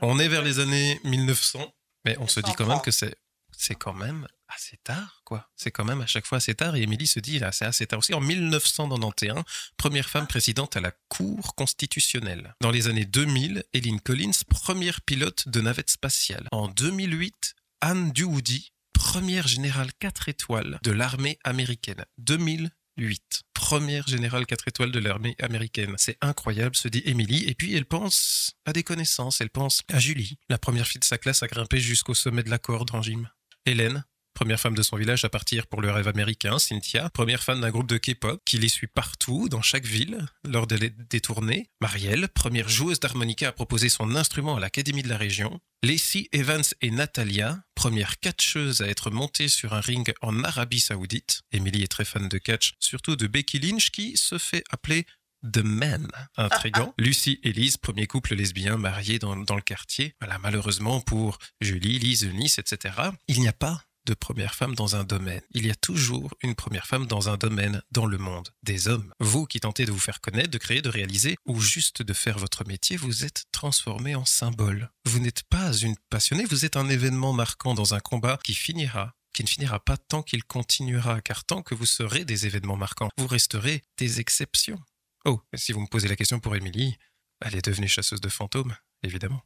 On 0.03 0.19
est 0.19 0.27
vers 0.27 0.43
les 0.43 0.59
années 0.59 1.01
1900, 1.05 1.73
mais 2.05 2.15
on 2.19 2.27
se 2.27 2.39
dit 2.39 2.51
quand 2.53 2.67
même 2.67 2.77
1930. 2.81 2.85
que 2.85 2.91
c'est 2.91 3.15
c'est 3.57 3.75
quand 3.75 3.93
même 3.93 4.27
assez 4.47 4.77
tard, 4.77 5.21
quoi. 5.23 5.49
C'est 5.55 5.71
quand 5.71 5.85
même 5.85 6.01
à 6.01 6.05
chaque 6.05 6.25
fois 6.25 6.37
assez 6.37 6.53
tard. 6.55 6.75
Et 6.75 6.81
Émilie 6.83 7.07
se 7.07 7.19
dit, 7.19 7.39
là, 7.39 7.51
c'est 7.51 7.65
assez 7.65 7.85
tard 7.87 7.99
aussi. 7.99 8.13
En 8.13 8.21
1991, 8.21 9.43
première 9.77 10.09
femme 10.09 10.27
présidente 10.27 10.75
à 10.77 10.81
la 10.81 10.91
Cour 11.09 11.55
constitutionnelle. 11.55 12.55
Dans 12.61 12.71
les 12.71 12.87
années 12.87 13.05
2000, 13.05 13.63
Eileen 13.73 13.99
Collins, 13.99 14.31
première 14.49 15.01
pilote 15.01 15.47
de 15.47 15.61
navette 15.61 15.89
spatiale. 15.89 16.47
En 16.51 16.67
2008, 16.67 17.55
Anne 17.83 18.11
Duwoody, 18.11 18.73
première 18.93 19.47
générale 19.47 19.89
4 19.97 20.29
étoiles 20.29 20.79
de 20.83 20.91
l'armée 20.91 21.39
américaine. 21.43 22.05
2008. 22.19 23.41
Première 23.55 24.07
générale 24.07 24.45
4 24.45 24.67
étoiles 24.67 24.91
de 24.91 24.99
l'armée 24.99 25.35
américaine. 25.41 25.95
C'est 25.97 26.17
incroyable, 26.21 26.75
se 26.75 26.87
dit 26.87 27.01
Émilie. 27.05 27.43
Et 27.49 27.55
puis 27.55 27.73
elle 27.75 27.85
pense 27.85 28.53
à 28.65 28.73
des 28.73 28.83
connaissances. 28.83 29.41
Elle 29.41 29.49
pense 29.49 29.81
à 29.91 29.97
Julie, 29.97 30.37
la 30.47 30.59
première 30.59 30.85
fille 30.85 30.99
de 30.99 31.05
sa 31.05 31.17
classe 31.17 31.41
à 31.41 31.47
grimper 31.47 31.79
jusqu'au 31.79 32.13
sommet 32.13 32.43
de 32.43 32.51
la 32.51 32.59
corde 32.59 32.93
en 32.93 33.01
gym. 33.01 33.27
Hélène, 33.65 34.05
première 34.35 34.59
femme 34.59 34.75
de 34.75 34.83
son 34.83 34.97
village 34.97 35.25
à 35.25 35.29
partir 35.29 35.65
pour 35.65 35.81
le 35.81 35.89
rêve 35.89 36.07
américain. 36.07 36.59
Cynthia, 36.59 37.09
première 37.09 37.41
fan 37.41 37.61
d'un 37.61 37.71
groupe 37.71 37.89
de 37.89 37.97
K-pop 37.97 38.39
qui 38.45 38.59
les 38.59 38.69
suit 38.69 38.85
partout, 38.85 39.49
dans 39.49 39.63
chaque 39.63 39.85
ville, 39.85 40.23
lors 40.47 40.67
des 40.67 41.19
tournées. 41.19 41.71
Marielle, 41.81 42.29
première 42.29 42.69
joueuse 42.69 42.99
d'harmonica 42.99 43.47
à 43.47 43.51
proposer 43.51 43.89
son 43.89 44.15
instrument 44.15 44.57
à 44.57 44.59
l'Académie 44.59 45.01
de 45.01 45.09
la 45.09 45.17
région. 45.17 45.59
Lacey 45.83 46.27
Evans 46.31 46.61
et 46.81 46.91
Natalia, 46.91 47.63
première 47.73 48.19
catcheuse 48.19 48.81
à 48.81 48.87
être 48.87 49.09
montée 49.09 49.47
sur 49.47 49.73
un 49.73 49.79
ring 49.79 50.13
en 50.21 50.43
Arabie 50.43 50.79
Saoudite. 50.79 51.41
Emily 51.51 51.81
est 51.81 51.87
très 51.87 52.05
fan 52.05 52.29
de 52.29 52.37
catch, 52.37 52.75
surtout 52.79 53.15
de 53.15 53.25
Becky 53.25 53.57
Lynch 53.57 53.89
qui 53.89 54.15
se 54.15 54.37
fait 54.37 54.63
appeler 54.69 55.07
The 55.43 55.63
Men. 55.63 56.07
Intrigant. 56.37 56.93
Lucie 56.99 57.39
et 57.41 57.51
Lise, 57.51 57.77
premier 57.77 58.05
couple 58.05 58.35
lesbien 58.35 58.77
marié 58.77 59.17
dans, 59.17 59.35
dans 59.35 59.55
le 59.55 59.63
quartier. 59.63 60.13
Voilà, 60.21 60.37
malheureusement 60.37 61.01
pour 61.01 61.39
Julie, 61.61 61.97
Lise, 61.97 62.25
Eunice, 62.25 62.59
etc. 62.59 62.93
Il 63.27 63.39
n'y 63.39 63.47
a 63.47 63.53
pas 63.53 63.83
de 64.05 64.13
première 64.13 64.55
femme 64.55 64.75
dans 64.75 64.95
un 64.95 65.03
domaine. 65.03 65.41
Il 65.51 65.65
y 65.65 65.71
a 65.71 65.75
toujours 65.75 66.33
une 66.41 66.55
première 66.55 66.87
femme 66.87 67.05
dans 67.05 67.29
un 67.29 67.37
domaine 67.37 67.81
dans 67.91 68.05
le 68.05 68.17
monde. 68.17 68.49
Des 68.63 68.87
hommes. 68.87 69.13
Vous 69.19 69.45
qui 69.45 69.59
tentez 69.59 69.85
de 69.85 69.91
vous 69.91 69.99
faire 69.99 70.21
connaître, 70.21 70.49
de 70.49 70.57
créer, 70.57 70.81
de 70.81 70.89
réaliser, 70.89 71.37
ou 71.45 71.59
juste 71.59 72.01
de 72.01 72.13
faire 72.13 72.37
votre 72.39 72.65
métier, 72.67 72.97
vous 72.97 73.25
êtes 73.25 73.45
transformé 73.51 74.15
en 74.15 74.25
symbole. 74.25 74.91
Vous 75.05 75.19
n'êtes 75.19 75.43
pas 75.43 75.73
une 75.73 75.95
passionnée, 76.09 76.45
vous 76.45 76.65
êtes 76.65 76.77
un 76.77 76.89
événement 76.89 77.33
marquant 77.33 77.73
dans 77.73 77.93
un 77.93 77.99
combat 77.99 78.39
qui 78.43 78.53
finira 78.53 79.15
qui 79.33 79.43
ne 79.43 79.49
finira 79.49 79.79
pas 79.79 79.97
tant 79.97 80.23
qu'il 80.23 80.43
continuera, 80.43 81.21
car 81.21 81.45
tant 81.45 81.61
que 81.61 81.73
vous 81.73 81.85
serez 81.85 82.25
des 82.25 82.45
événements 82.47 82.75
marquants, 82.75 83.09
vous 83.17 83.27
resterez 83.27 83.81
des 83.97 84.19
exceptions. 84.19 84.79
Oh, 85.25 85.41
si 85.53 85.71
vous 85.71 85.79
me 85.79 85.87
posez 85.87 86.07
la 86.07 86.15
question 86.15 86.39
pour 86.39 86.55
Émilie, 86.55 86.97
elle 87.39 87.55
est 87.55 87.65
devenue 87.65 87.87
chasseuse 87.87 88.21
de 88.21 88.29
fantômes, 88.29 88.75
évidemment. 89.03 89.41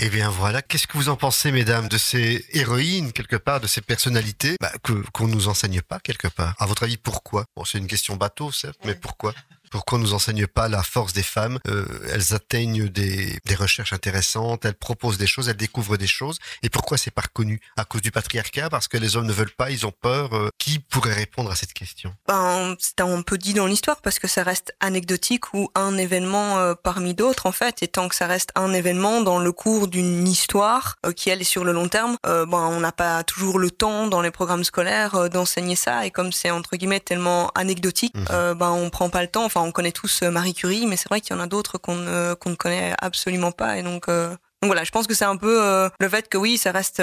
Eh 0.00 0.10
bien 0.10 0.30
voilà, 0.30 0.62
qu'est-ce 0.62 0.86
que 0.86 0.96
vous 0.96 1.08
en 1.08 1.16
pensez, 1.16 1.50
mesdames, 1.50 1.88
de 1.88 1.98
ces 1.98 2.46
héroïnes, 2.52 3.12
quelque 3.12 3.34
part, 3.34 3.60
de 3.60 3.66
ces 3.66 3.80
personnalités 3.80 4.54
bah, 4.60 4.70
qu'on 5.12 5.26
nous 5.26 5.48
enseigne 5.48 5.82
pas, 5.82 5.98
quelque 5.98 6.28
part? 6.28 6.54
À 6.60 6.66
votre 6.66 6.84
avis, 6.84 6.96
pourquoi? 6.96 7.46
Bon, 7.56 7.64
c'est 7.64 7.78
une 7.78 7.88
question 7.88 8.14
bateau, 8.14 8.52
certes, 8.52 8.78
mais 8.84 8.94
pourquoi? 8.94 9.34
Pourquoi 9.70 9.98
on 9.98 10.02
nous 10.02 10.14
enseigne 10.14 10.46
pas 10.46 10.68
la 10.68 10.82
force 10.82 11.12
des 11.12 11.22
femmes 11.22 11.58
euh, 11.66 11.86
Elles 12.12 12.34
atteignent 12.34 12.88
des, 12.88 13.38
des, 13.44 13.54
recherches 13.54 13.92
intéressantes, 13.92 14.64
elles 14.64 14.74
proposent 14.74 15.18
des 15.18 15.26
choses, 15.26 15.48
elles 15.48 15.56
découvrent 15.56 15.96
des 15.96 16.06
choses. 16.06 16.38
Et 16.62 16.70
pourquoi 16.70 16.98
c'est 16.98 17.10
pas 17.10 17.22
reconnu? 17.22 17.60
À 17.76 17.84
cause 17.84 18.02
du 18.02 18.10
patriarcat 18.10 18.70
Parce 18.70 18.88
que 18.88 18.96
les 18.96 19.16
hommes 19.16 19.26
ne 19.26 19.32
veulent 19.32 19.54
pas, 19.56 19.70
ils 19.70 19.86
ont 19.86 19.92
peur. 19.92 20.34
Euh, 20.34 20.48
qui 20.58 20.78
pourrait 20.78 21.14
répondre 21.14 21.50
à 21.50 21.54
cette 21.56 21.72
question? 21.72 22.14
Ben, 22.26 22.76
C'est 22.78 23.00
un 23.00 23.22
peu 23.22 23.38
dit 23.38 23.54
dans 23.54 23.66
l'histoire 23.66 24.00
parce 24.02 24.18
que 24.18 24.28
ça 24.28 24.42
reste 24.42 24.72
anecdotique 24.80 25.54
ou 25.54 25.70
un 25.74 25.96
événement 25.96 26.58
euh, 26.58 26.74
parmi 26.74 27.14
d'autres 27.14 27.46
en 27.46 27.52
fait. 27.52 27.82
Et 27.82 27.88
tant 27.88 28.08
que 28.08 28.14
ça 28.14 28.26
reste 28.26 28.50
un 28.54 28.72
événement 28.72 29.22
dans 29.22 29.38
le 29.38 29.52
cours 29.52 29.88
d'une 29.88 30.26
histoire 30.26 30.96
qui 31.16 31.30
elle 31.30 31.40
est 31.40 31.44
sur 31.44 31.64
le 31.64 31.72
long 31.72 31.88
terme, 31.88 32.16
ben, 32.24 32.46
on 32.52 32.80
n'a 32.80 32.92
pas 32.92 33.22
toujours 33.24 33.58
le 33.58 33.70
temps 33.70 34.06
dans 34.06 34.20
les 34.20 34.30
programmes 34.30 34.64
scolaires 34.64 35.30
d'enseigner 35.30 35.76
ça. 35.76 36.06
Et 36.06 36.10
comme 36.10 36.32
c'est 36.32 36.50
entre 36.50 36.76
guillemets 36.76 37.00
tellement 37.00 37.50
anecdotique, 37.54 38.14
mmh. 38.14 38.54
ben 38.54 38.70
on 38.70 38.90
prend 38.90 39.10
pas 39.10 39.22
le 39.22 39.28
temps. 39.28 39.44
Enfin, 39.44 39.57
on 39.62 39.72
connaît 39.72 39.92
tous 39.92 40.22
euh, 40.22 40.30
Marie 40.30 40.54
Curie, 40.54 40.86
mais 40.86 40.96
c'est 40.96 41.08
vrai 41.08 41.20
qu'il 41.20 41.34
y 41.34 41.38
en 41.38 41.42
a 41.42 41.46
d'autres 41.46 41.78
qu'on 41.78 41.96
ne, 41.96 42.34
qu'on 42.34 42.50
ne 42.50 42.54
connaît 42.54 42.94
absolument 42.98 43.52
pas. 43.52 43.78
Et 43.78 43.82
donc, 43.82 44.08
euh, 44.08 44.30
donc 44.30 44.68
voilà, 44.68 44.84
je 44.84 44.90
pense 44.90 45.06
que 45.06 45.14
c'est 45.14 45.24
un 45.24 45.36
peu 45.36 45.62
euh, 45.62 45.88
le 46.00 46.08
fait 46.08 46.28
que 46.28 46.36
oui, 46.36 46.58
ça 46.58 46.72
reste 46.72 47.02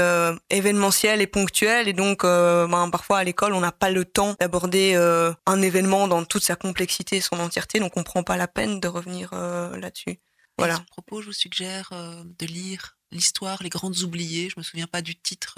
événementiel 0.50 1.22
et 1.22 1.28
ponctuel, 1.28 1.88
et 1.88 1.94
donc 1.94 2.24
ben, 2.24 2.90
parfois 2.90 3.20
à 3.20 3.24
l'école, 3.24 3.54
on 3.54 3.62
n'a 3.62 3.72
pas 3.72 3.90
le 3.90 4.04
temps 4.04 4.36
d'aborder 4.40 4.96
un 5.46 5.62
événement 5.62 6.10
dans 6.10 6.26
toute 6.26 6.44
sa 6.44 6.58
complexité, 6.58 7.22
son 7.22 7.40
entièreté, 7.40 7.80
donc 7.80 7.96
on 7.96 8.04
prend 8.04 8.24
pas 8.24 8.36
la 8.36 8.50
peine 8.50 8.82
de 8.82 8.90
revenir 8.90 9.30
là-dessus. 9.32 10.20
Voilà. 10.58 10.76
À 10.76 10.78
ce 10.78 10.84
propos, 10.84 11.22
je 11.22 11.28
vous 11.28 11.34
suggère 11.34 11.92
de 11.94 12.46
lire 12.46 12.98
l'histoire 13.12 13.64
Les 13.64 13.70
Grandes 13.70 14.00
Oubliées. 14.00 14.50
Je 14.50 14.56
me 14.58 14.64
souviens 14.64 14.88
pas 14.88 15.02
du 15.02 15.16
titre. 15.16 15.56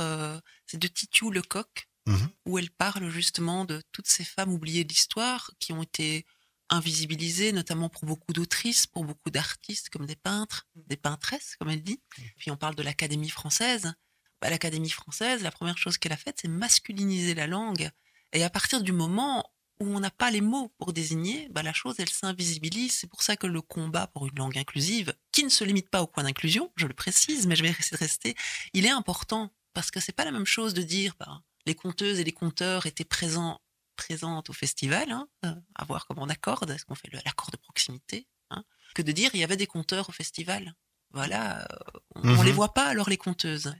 c'est 0.68 0.78
de 0.78 0.88
Titiou 0.88 1.32
Lecoq, 1.32 1.88
mmh 2.06 2.16
où 2.45 2.58
elle 2.58 2.70
parle 2.70 3.10
justement 3.10 3.66
de 3.66 3.82
toutes 3.91 4.08
ces 4.08 4.24
femmes 4.24 4.54
oubliées 4.54 4.84
de 4.84 4.89
l'histoire 4.89 5.52
qui 5.60 5.74
ont 5.74 5.84
été 5.84 6.26
invisibilisée, 6.70 7.51
notamment 7.51 7.89
pour 7.89 8.05
beaucoup 8.05 8.34
d'autrices, 8.34 8.88
pour 8.88 9.05
beaucoup 9.05 9.30
d'artistes, 9.30 9.89
comme 9.89 10.05
des 10.05 10.15
peintres, 10.15 10.68
des 10.76 10.97
peintresses, 10.97 11.55
comme 11.57 11.70
elle 11.70 11.84
dit. 11.84 12.01
Puis 12.38 12.51
on 12.51 12.57
parle 12.57 12.76
de 12.76 12.84
l'Académie 12.84 13.30
française. 13.30 13.93
Bah, 14.41 14.49
L'Académie 14.49 14.89
française, 14.89 15.41
la 15.43 15.51
première 15.51 15.78
chose 15.78 15.97
qu'elle 15.97 16.11
a 16.11 16.18
faite, 16.18 16.39
c'est 16.41 16.47
masculiniser 16.47 17.34
la 17.34 17.47
langue. 17.47 17.89
Et 18.34 18.43
à 18.43 18.49
partir 18.49 18.82
du 18.82 18.91
moment 18.91 19.49
où 19.80 19.86
on 19.95 19.99
n'a 19.99 20.11
pas 20.11 20.32
les 20.32 20.41
mots 20.41 20.74
pour 20.78 20.93
désigner, 20.93 21.47
bah, 21.51 21.63
la 21.63 21.74
chose, 21.74 21.95
elle 21.99 22.09
s'invisibilise. 22.09 22.93
C'est 22.93 23.07
pour 23.07 23.22
ça 23.22 23.38
que 23.38 23.47
le 23.47 23.61
combat 23.61 24.07
pour 24.07 24.28
une 24.28 24.36
langue 24.36 24.57
inclusive, 24.57 25.13
qui 25.32 25.43
ne 25.43 25.49
se 25.49 25.63
limite 25.63 25.89
pas 25.89 26.01
au 26.01 26.07
point 26.07 26.24
d'inclusion, 26.24 26.72
je 26.76 26.88
le 26.88 26.93
précise, 26.93 27.47
mais 27.47 27.55
je 27.55 27.63
vais 27.63 27.70
essayer 27.70 27.91
de 27.91 27.97
rester, 27.97 28.36
il 28.74 28.86
est 28.86 28.91
important. 28.91 29.51
Parce 29.74 29.91
que 29.91 29.99
c'est 29.99 30.11
pas 30.11 30.26
la 30.26 30.32
même 30.32 30.45
chose 30.45 30.74
de 30.74 30.82
dire, 30.82 31.13
bah, 31.20 31.43
les 31.68 31.76
conteuses 31.76 32.20
et 32.20 32.24
les 32.24 32.32
conteurs 32.32 32.88
étaient 32.88 33.05
présents 33.05 33.61
présente 33.98 34.50
au 34.50 34.54
festival, 34.54 35.12
hein, 35.12 35.28
euh, 35.45 35.54
à 35.76 35.84
voir 35.84 36.06
comment 36.08 36.24
on 36.24 36.30
accorde, 36.30 36.70
est-ce 36.70 36.86
qu'on 36.86 36.95
fait 36.95 37.12
l'accord 37.26 37.52
de 37.52 37.58
proximité, 37.58 38.28
hein, 38.52 38.64
que 38.95 39.02
de 39.02 39.12
dire 39.12 39.32
il 39.34 39.41
y 39.41 39.43
avait 39.43 39.58
des 39.58 39.68
compteurs 39.68 40.08
au 40.08 40.14
festival. 40.14 40.74
Voilà, 41.12 41.64
euh, 41.64 42.00
on, 42.16 42.28
ne 42.28 42.43
les 42.43 42.52
mhm. 42.52 42.56
voit 42.56 42.74
pas 42.74 42.86
alors 42.86 43.10
les 43.10 43.18
compteuses. 43.18 43.74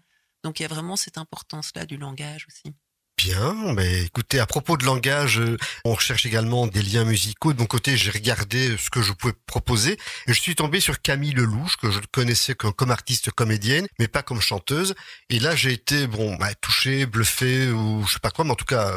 Donc 0.44 0.60
il 0.60 0.64
y 0.64 0.66
a 0.66 0.70
vraiment 0.70 0.96
cette 0.96 1.18
importance-là 1.18 1.86
du 1.86 1.98
langage 1.98 2.46
aussi. 2.48 2.76
Bien, 3.18 3.74
mais 3.74 4.04
écoutez, 4.04 4.40
à 4.40 4.46
propos 4.46 4.78
de 4.78 4.86
langage, 4.86 5.40
euh, 5.40 5.58
on 5.86 5.96
recherche 5.96 6.28
également 6.28 6.68
des 6.68 6.84
liens 6.84 7.04
musicaux. 7.04 7.52
De 7.52 7.60
mon 7.60 7.66
côté, 7.66 7.98
j'ai 7.98 8.12
regardé 8.12 8.78
ce 8.78 8.92
que 8.92 9.02
je 9.02 9.12
pouvais 9.12 9.34
proposer 9.48 9.94
et 10.28 10.34
je 10.34 10.40
suis 10.40 10.54
tombé 10.54 10.80
sur 10.80 11.02
Camille 11.02 11.34
Lelouch, 11.34 11.78
que 11.78 11.90
je 11.90 12.00
connaissais 12.12 12.54
comme, 12.54 12.74
comme 12.74 12.92
artiste 12.92 13.32
comédienne, 13.32 13.88
mais 13.98 14.08
pas 14.08 14.22
comme 14.22 14.40
chanteuse. 14.40 14.94
Et 15.30 15.40
là, 15.40 15.56
j'ai 15.56 15.74
été 15.74 16.06
bon, 16.06 16.36
bah, 16.36 16.54
touché, 16.56 17.08
bluffé 17.08 17.72
ou 17.72 18.06
je 18.06 18.14
sais 18.14 18.20
pas 18.20 18.30
quoi, 18.30 18.46
mais 18.46 18.52
en 18.52 18.56
tout 18.56 18.66
cas 18.66 18.94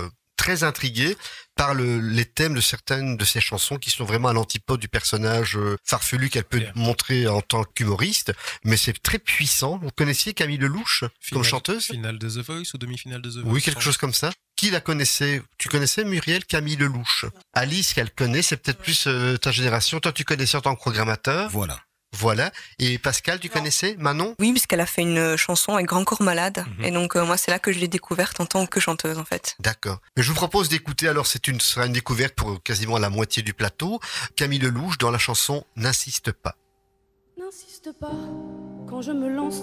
très 0.50 0.64
intrigué 0.64 1.16
par 1.54 1.74
le, 1.74 2.00
les 2.00 2.24
thèmes 2.24 2.54
de 2.54 2.60
certaines 2.60 3.16
de 3.16 3.24
ses 3.24 3.40
chansons 3.40 3.76
qui 3.76 3.90
sont 3.90 4.04
vraiment 4.04 4.28
à 4.28 4.32
l'antipode 4.32 4.80
du 4.80 4.88
personnage 4.88 5.56
euh, 5.56 5.76
farfelu 5.84 6.28
qu'elle 6.28 6.44
peut 6.44 6.62
montrer 6.74 7.28
en 7.28 7.40
tant 7.40 7.62
qu'humoriste, 7.62 8.32
mais 8.64 8.76
c'est 8.76 9.00
très 9.00 9.18
puissant. 9.20 9.78
Vous 9.78 9.90
connaissiez 9.90 10.34
Camille 10.34 10.58
Lelouch 10.58 11.04
comme 11.30 11.44
chanteuse 11.44 11.86
Finale 11.86 12.18
de 12.18 12.28
The 12.28 12.44
Voice 12.44 12.74
ou 12.74 12.78
demi-finale 12.78 13.22
de 13.22 13.30
The 13.30 13.34
Voice 13.34 13.52
Oui, 13.52 13.62
quelque 13.62 13.80
chose 13.80 13.96
comme 13.96 14.14
ça. 14.14 14.32
Qui 14.56 14.70
la 14.70 14.80
connaissait? 14.80 15.40
Tu 15.58 15.68
connaissais 15.68 16.04
Muriel 16.04 16.44
Camille 16.44 16.76
Lelouch? 16.76 17.26
Alice 17.52 17.94
qu'elle 17.94 18.10
connaît, 18.10 18.42
c'est 18.42 18.56
peut-être 18.56 18.78
plus 18.82 19.06
euh, 19.06 19.36
ta 19.36 19.52
génération. 19.52 20.00
Toi, 20.00 20.12
tu 20.12 20.24
connaissais 20.24 20.56
en 20.56 20.62
tant 20.62 20.74
que 20.74 20.80
programmateur. 20.80 21.48
Voilà. 21.50 21.80
Voilà. 22.12 22.50
Et 22.78 22.98
Pascal, 22.98 23.38
tu 23.38 23.48
connaissais 23.48 23.96
Manon? 23.98 24.34
Oui, 24.38 24.50
puisqu'elle 24.52 24.80
a 24.80 24.86
fait 24.86 25.02
une 25.02 25.36
chanson 25.36 25.74
avec 25.74 25.86
Grand 25.86 26.04
Corps 26.04 26.22
Malade. 26.22 26.64
Mhm. 26.78 26.84
Et 26.84 26.90
donc, 26.90 27.16
euh, 27.16 27.24
moi, 27.24 27.36
c'est 27.36 27.50
là 27.50 27.58
que 27.58 27.72
je 27.72 27.78
l'ai 27.78 27.88
découverte 27.88 28.40
en 28.40 28.46
tant 28.46 28.66
que 28.66 28.80
chanteuse, 28.80 29.18
en 29.18 29.24
fait. 29.24 29.56
D'accord. 29.60 30.00
Je 30.16 30.28
vous 30.28 30.34
propose 30.34 30.68
d'écouter, 30.68 31.08
alors, 31.08 31.26
c'est 31.26 31.46
une, 31.48 31.60
sera 31.60 31.86
une 31.86 31.92
découverte 31.92 32.34
pour 32.34 32.62
quasiment 32.62 32.98
la 32.98 33.10
moitié 33.10 33.42
du 33.42 33.54
plateau. 33.54 34.00
Camille 34.36 34.58
Lelouch 34.58 34.98
dans 34.98 35.10
la 35.10 35.18
chanson 35.18 35.64
N'insiste 35.76 36.32
pas. 36.32 36.56
N'insiste 37.38 37.92
pas 37.98 38.12
quand 38.88 39.02
je 39.02 39.12
me 39.12 39.28
lance 39.28 39.62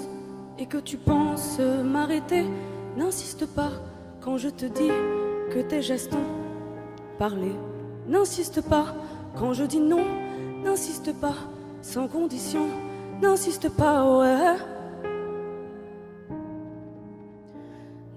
et 0.58 0.68
que 0.68 0.78
tu 0.78 0.98
penses 0.98 1.60
m'arrêter. 1.60 2.46
N'insiste 2.96 3.46
pas 3.46 3.72
quand 4.22 4.38
je 4.38 4.50
te 4.50 4.66
dis 4.66 4.92
que 5.54 5.62
tes 5.62 5.82
gestes 5.82 6.14
ont 6.14 7.18
parlé. 7.20 7.52
N'insiste 8.08 8.62
pas 8.62 8.96
quand 9.38 9.54
je 9.54 9.64
dis 9.64 9.80
non. 9.80 10.06
N'insiste 10.64 11.14
pas 11.20 11.36
sans 11.88 12.10
condition, 12.10 12.66
n'insiste 13.22 13.70
pas, 13.70 14.04
ouais. 14.18 14.58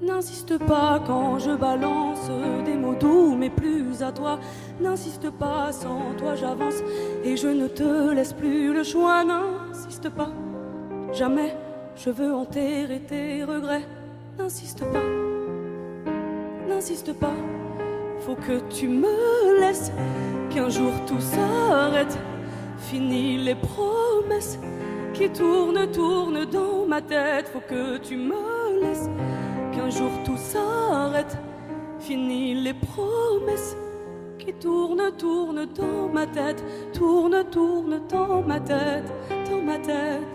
N'insiste 0.03 0.59
pas 0.59 1.01
quand 1.07 1.39
je 1.39 1.53
balance 1.53 2.29
des 2.65 2.75
mots 2.75 2.97
doux, 2.97 3.37
mais 3.37 3.49
plus 3.49 4.03
à 4.03 4.11
toi. 4.11 4.41
N'insiste 4.81 5.31
pas, 5.31 5.71
sans 5.71 6.15
toi 6.19 6.35
j'avance 6.35 6.83
et 7.23 7.37
je 7.37 7.47
ne 7.47 7.69
te 7.69 8.13
laisse 8.13 8.33
plus 8.33 8.75
le 8.75 8.83
choix. 8.83 9.23
N'insiste 9.23 10.11
pas, 10.11 10.31
jamais 11.13 11.55
je 11.95 12.11
veux 12.11 12.35
enterrer 12.35 13.01
tes 13.07 13.45
regrets. 13.45 13.87
N'insiste 14.37 14.81
pas, 14.81 15.07
n'insiste 16.69 17.13
pas, 17.13 17.37
faut 18.19 18.35
que 18.35 18.59
tu 18.69 18.89
me 18.89 19.61
laisses, 19.61 19.93
qu'un 20.53 20.69
jour 20.69 20.93
tout 21.07 21.21
s'arrête. 21.21 22.19
Fini 22.81 23.37
les 23.37 23.55
promesses 23.55 24.59
qui 25.13 25.29
tournent, 25.31 25.91
tournent 25.93 26.45
dans 26.47 26.87
ma 26.87 27.01
tête. 27.01 27.49
Faut 27.49 27.61
que 27.61 27.99
tu 27.99 28.17
me 28.17 28.81
laisses, 28.81 29.09
qu'un 29.73 29.91
jour 29.91 30.11
tout 30.25 30.37
s'arrête. 30.37 31.37
Fini 32.01 32.55
les 32.55 32.75
promesses 32.75 33.77
qui 34.39 34.53
tournent, 34.55 35.13
tournent 35.19 35.67
dans 35.67 36.09
ma 36.13 36.27
tête. 36.27 36.65
Tourne, 36.93 37.45
tourne 37.51 38.01
dans 38.09 38.43
ma 38.43 38.59
tête, 38.59 39.13
dans 39.49 39.63
ma 39.63 39.79
tête. 39.79 40.27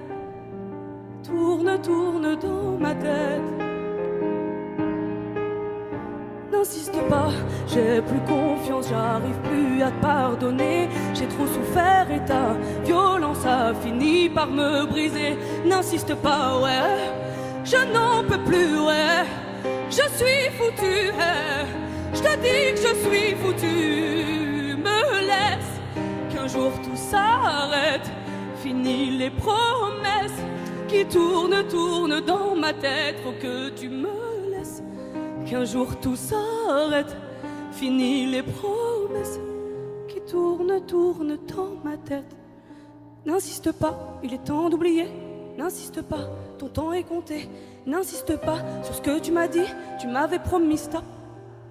Tourne, 1.23 1.81
tourne 1.81 2.35
dans 2.35 2.77
ma 2.79 2.93
tête. 2.93 3.64
N'insiste 6.65 6.99
pas, 7.09 7.29
j'ai 7.67 8.01
plus 8.01 8.19
confiance, 8.21 8.87
j'arrive 8.89 9.37
plus 9.43 9.83
à 9.83 9.91
te 9.91 10.01
pardonner. 10.01 10.89
J'ai 11.13 11.27
trop 11.27 11.45
souffert 11.45 12.07
et 12.09 12.25
ta 12.25 12.57
violence 12.83 13.45
a 13.45 13.73
fini 13.75 14.29
par 14.29 14.47
me 14.47 14.85
briser. 14.87 15.37
N'insiste 15.63 16.15
pas, 16.15 16.59
ouais, 16.59 17.11
je 17.63 17.77
n'en 17.93 18.23
peux 18.27 18.43
plus, 18.43 18.79
ouais. 18.79 19.25
Je 19.91 20.05
suis 20.17 20.49
foutu, 20.57 21.11
je 22.13 22.19
te 22.19 22.35
dis 22.45 22.73
que 22.73 22.81
je 22.87 22.93
suis 23.05 23.35
foutu. 23.35 24.75
Me 24.85 25.19
laisse 25.31 25.73
qu'un 26.33 26.47
jour 26.47 26.71
tout 26.83 26.95
s'arrête. 26.95 28.09
Fini 28.63 29.17
les 29.17 29.29
promesses 29.29 30.41
qui 30.87 31.05
tournent, 31.05 31.63
tournent 31.69 32.21
dans 32.21 32.55
ma 32.55 32.73
tête. 32.73 33.17
Faut 33.23 33.35
que 33.39 33.69
tu 33.69 33.89
me 33.89 34.24
qu'un 35.45 35.65
jour 35.65 35.99
tout 35.99 36.15
s'arrête. 36.15 37.15
Fini 37.71 38.25
les 38.25 38.43
promesses 38.43 39.39
qui 40.07 40.21
tourne, 40.21 40.85
tourne 40.85 41.37
dans 41.47 41.75
ma 41.83 41.97
tête. 41.97 42.35
N'insiste 43.25 43.71
pas, 43.71 44.19
il 44.23 44.33
est 44.33 44.43
temps 44.43 44.69
d'oublier. 44.69 45.07
N'insiste 45.57 46.01
pas, 46.01 46.29
ton 46.57 46.67
temps 46.67 46.93
est 46.93 47.03
compté. 47.03 47.49
N'insiste 47.85 48.37
pas 48.37 48.57
sur 48.83 48.95
ce 48.95 49.01
que 49.01 49.19
tu 49.19 49.31
m'as 49.31 49.47
dit, 49.47 49.67
tu 49.99 50.07
m'avais 50.07 50.39
promis 50.39 50.77
stop. 50.77 51.03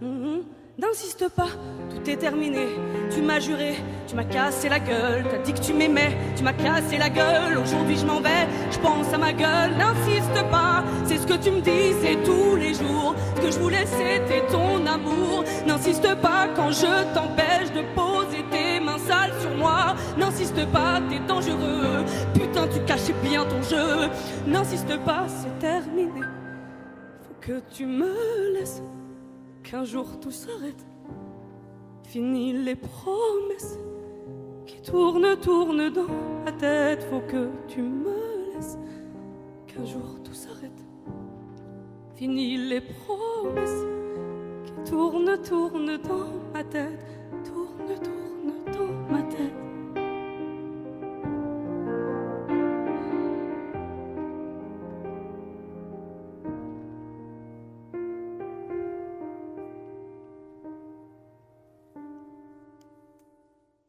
Mhm. 0.00 0.42
N'insiste 0.76 1.28
pas, 1.28 1.50
tout 1.88 2.10
est 2.10 2.16
terminé. 2.16 2.66
Tu 3.14 3.22
m'as 3.22 3.38
juré, 3.38 3.76
tu 4.08 4.16
m'as 4.16 4.24
cassé 4.24 4.68
la 4.68 4.80
gueule. 4.80 5.24
T'as 5.30 5.38
dit 5.38 5.52
que 5.52 5.60
tu 5.60 5.72
m'aimais, 5.72 6.16
tu 6.34 6.42
m'as 6.42 6.52
cassé 6.52 6.98
la 6.98 7.10
gueule. 7.10 7.58
Aujourd'hui 7.58 7.96
je 7.96 8.04
m'en 8.04 8.20
vais, 8.20 8.48
je 8.72 8.78
pense 8.80 9.12
à 9.14 9.18
ma 9.18 9.32
gueule. 9.32 9.70
N'insiste 9.78 10.50
pas, 10.50 10.82
c'est 11.04 11.18
ce 11.18 11.26
que 11.28 11.34
tu 11.34 11.52
me 11.52 11.60
disais 11.60 12.18
tous 12.24 12.56
les 12.56 12.74
jours. 12.74 13.14
Ce 13.36 13.40
que 13.40 13.52
je 13.52 13.58
voulais 13.60 13.86
c'était 13.86 14.44
ton 14.50 14.84
amour. 14.84 15.44
N'insiste 15.64 16.12
pas 16.16 16.48
quand 16.56 16.72
je 16.72 17.14
t'empêche 17.14 17.70
de 17.72 17.82
poser 17.94 18.44
tes 18.50 18.80
mains 18.80 18.98
sales 18.98 19.40
sur 19.40 19.54
moi. 19.54 19.94
N'insiste 20.18 20.66
pas, 20.72 21.00
t'es 21.08 21.20
dangereux. 21.20 22.04
Putain, 22.34 22.66
tu 22.66 22.80
cachais 22.80 23.14
bien 23.22 23.44
ton 23.44 23.62
jeu. 23.62 24.10
N'insiste 24.44 24.98
pas, 25.04 25.26
c'est 25.28 25.56
terminé. 25.60 26.20
Faut 27.22 27.36
que 27.40 27.62
tu 27.72 27.86
me 27.86 28.54
laisses 28.54 28.82
qu'un 29.64 29.84
jour 29.84 30.20
tout 30.20 30.30
s'arrête. 30.30 30.86
Fini 32.04 32.52
les 32.52 32.76
promesses 32.76 33.78
qui 34.66 34.80
tournent, 34.82 35.36
tournent 35.40 35.90
dans 35.90 36.06
ma 36.44 36.52
tête. 36.52 37.02
Faut 37.04 37.20
que 37.20 37.48
tu 37.66 37.82
me 37.82 38.54
laisses 38.54 38.78
qu'un 39.66 39.84
jour 39.84 40.22
tout 40.22 40.34
s'arrête. 40.34 40.84
Fini 42.14 42.56
les 42.56 42.82
promesses 42.82 43.84
qui 44.66 44.90
tournent, 44.90 45.38
tournent 45.42 45.98
dans 45.98 46.52
ma 46.52 46.62
tête. 46.62 47.00
Tourne, 47.44 47.94
tourne 48.02 48.76
dans 48.76 49.12
ma 49.12 49.22
tête. 49.22 49.63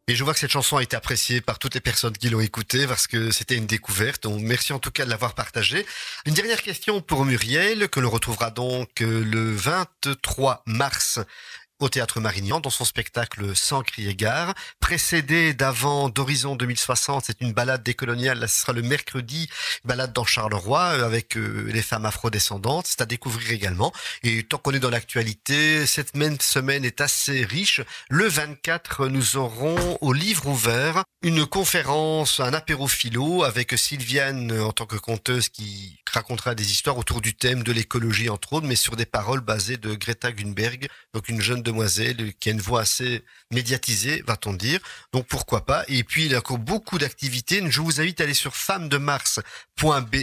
Et 0.07 0.15
je 0.15 0.23
vois 0.23 0.35
que 0.35 0.39
cette 0.39 0.51
chanson 0.51 0.77
a 0.77 0.83
été 0.83 0.95
appréciée 0.95 1.41
par 1.41 1.57
toutes 1.57 1.73
les 1.73 1.81
personnes 1.81 2.15
qui 2.15 2.29
l'ont 2.29 2.39
écoutée 2.39 2.85
parce 2.85 3.07
que 3.07 3.31
c'était 3.31 3.55
une 3.55 3.65
découverte. 3.65 4.21
Donc 4.21 4.39
merci 4.39 4.71
en 4.71 4.77
tout 4.77 4.91
cas 4.91 5.03
de 5.03 5.09
l'avoir 5.09 5.33
partagée. 5.33 5.83
Une 6.27 6.35
dernière 6.35 6.61
question 6.61 7.01
pour 7.01 7.25
Muriel 7.25 7.89
que 7.89 7.99
l'on 7.99 8.11
retrouvera 8.11 8.51
donc 8.51 9.01
euh, 9.01 9.23
le 9.23 9.51
23 9.51 10.61
mars 10.67 11.19
au 11.79 11.89
Théâtre 11.89 12.21
Marignan 12.21 12.59
dans 12.59 12.69
son 12.69 12.85
spectacle 12.85 13.55
Sans 13.55 13.81
crier 13.81 14.15
gare, 14.15 14.53
précédé 14.79 15.53
d'avant 15.53 16.09
d'Horizon 16.09 16.55
2060, 16.55 17.25
c'est 17.25 17.41
une 17.41 17.51
balade 17.51 17.83
décoloniale, 17.83 18.39
là 18.39 18.47
ce 18.47 18.61
sera 18.61 18.73
le 18.73 18.81
mercredi, 18.81 19.49
balade 19.83 20.13
dans 20.13 20.23
Charleroi 20.23 20.79
euh, 20.79 21.05
avec 21.05 21.35
euh, 21.35 21.69
les 21.73 21.81
femmes 21.81 22.05
afrodescendantes, 22.05 22.87
c'est 22.87 23.01
à 23.01 23.05
découvrir 23.05 23.51
également. 23.51 23.91
Et 24.23 24.43
tant 24.43 24.57
qu'on 24.57 24.71
est 24.71 24.79
dans 24.79 24.89
l'actualité, 24.89 25.85
cette 25.85 26.15
même 26.15 26.37
semaine 26.39 26.85
est 26.85 27.01
assez 27.01 27.43
riche. 27.43 27.81
Le 28.09 28.27
24, 28.27 29.07
nous 29.07 29.35
aurons 29.35 29.97
au 29.99 30.13
livre 30.13 30.47
ouvert 30.47 31.03
une 31.21 31.45
conférence, 31.45 32.39
un 32.39 32.53
apéro 32.53 32.87
philo 32.87 33.43
avec 33.43 33.77
Sylviane 33.77 34.51
en 34.61 34.71
tant 34.71 34.85
que 34.85 34.95
conteuse 34.95 35.49
qui 35.49 35.97
racontera 36.15 36.55
des 36.55 36.71
histoires 36.71 36.97
autour 36.97 37.19
du 37.19 37.35
thème 37.35 37.63
de 37.63 37.71
l'écologie 37.71 38.29
entre 38.29 38.53
autres, 38.53 38.67
mais 38.67 38.75
sur 38.75 38.95
des 38.95 39.05
paroles 39.05 39.41
basées 39.41 39.77
de 39.77 39.95
Greta 39.95 40.31
Thunberg, 40.31 40.87
donc 41.13 41.27
une 41.27 41.41
jeune 41.41 41.61
demoiselle 41.65 42.33
qui 42.39 42.49
a 42.49 42.51
une 42.53 42.61
voix 42.61 42.81
assez 42.81 43.23
médiatisée, 43.51 44.23
va-t-on 44.25 44.53
dire. 44.53 44.79
Donc 45.11 45.27
pourquoi 45.27 45.65
pas. 45.65 45.83
Et 45.87 46.03
puis 46.03 46.25
il 46.25 46.31
y 46.31 46.35
a 46.35 46.39
encore 46.39 46.57
beaucoup 46.57 46.97
d'activités. 46.97 47.61
Je 47.69 47.81
vous 47.81 47.99
invite 47.99 48.21
à 48.21 48.23
aller 48.23 48.33
sur 48.33 48.55
femmesdemars.be 48.55 50.15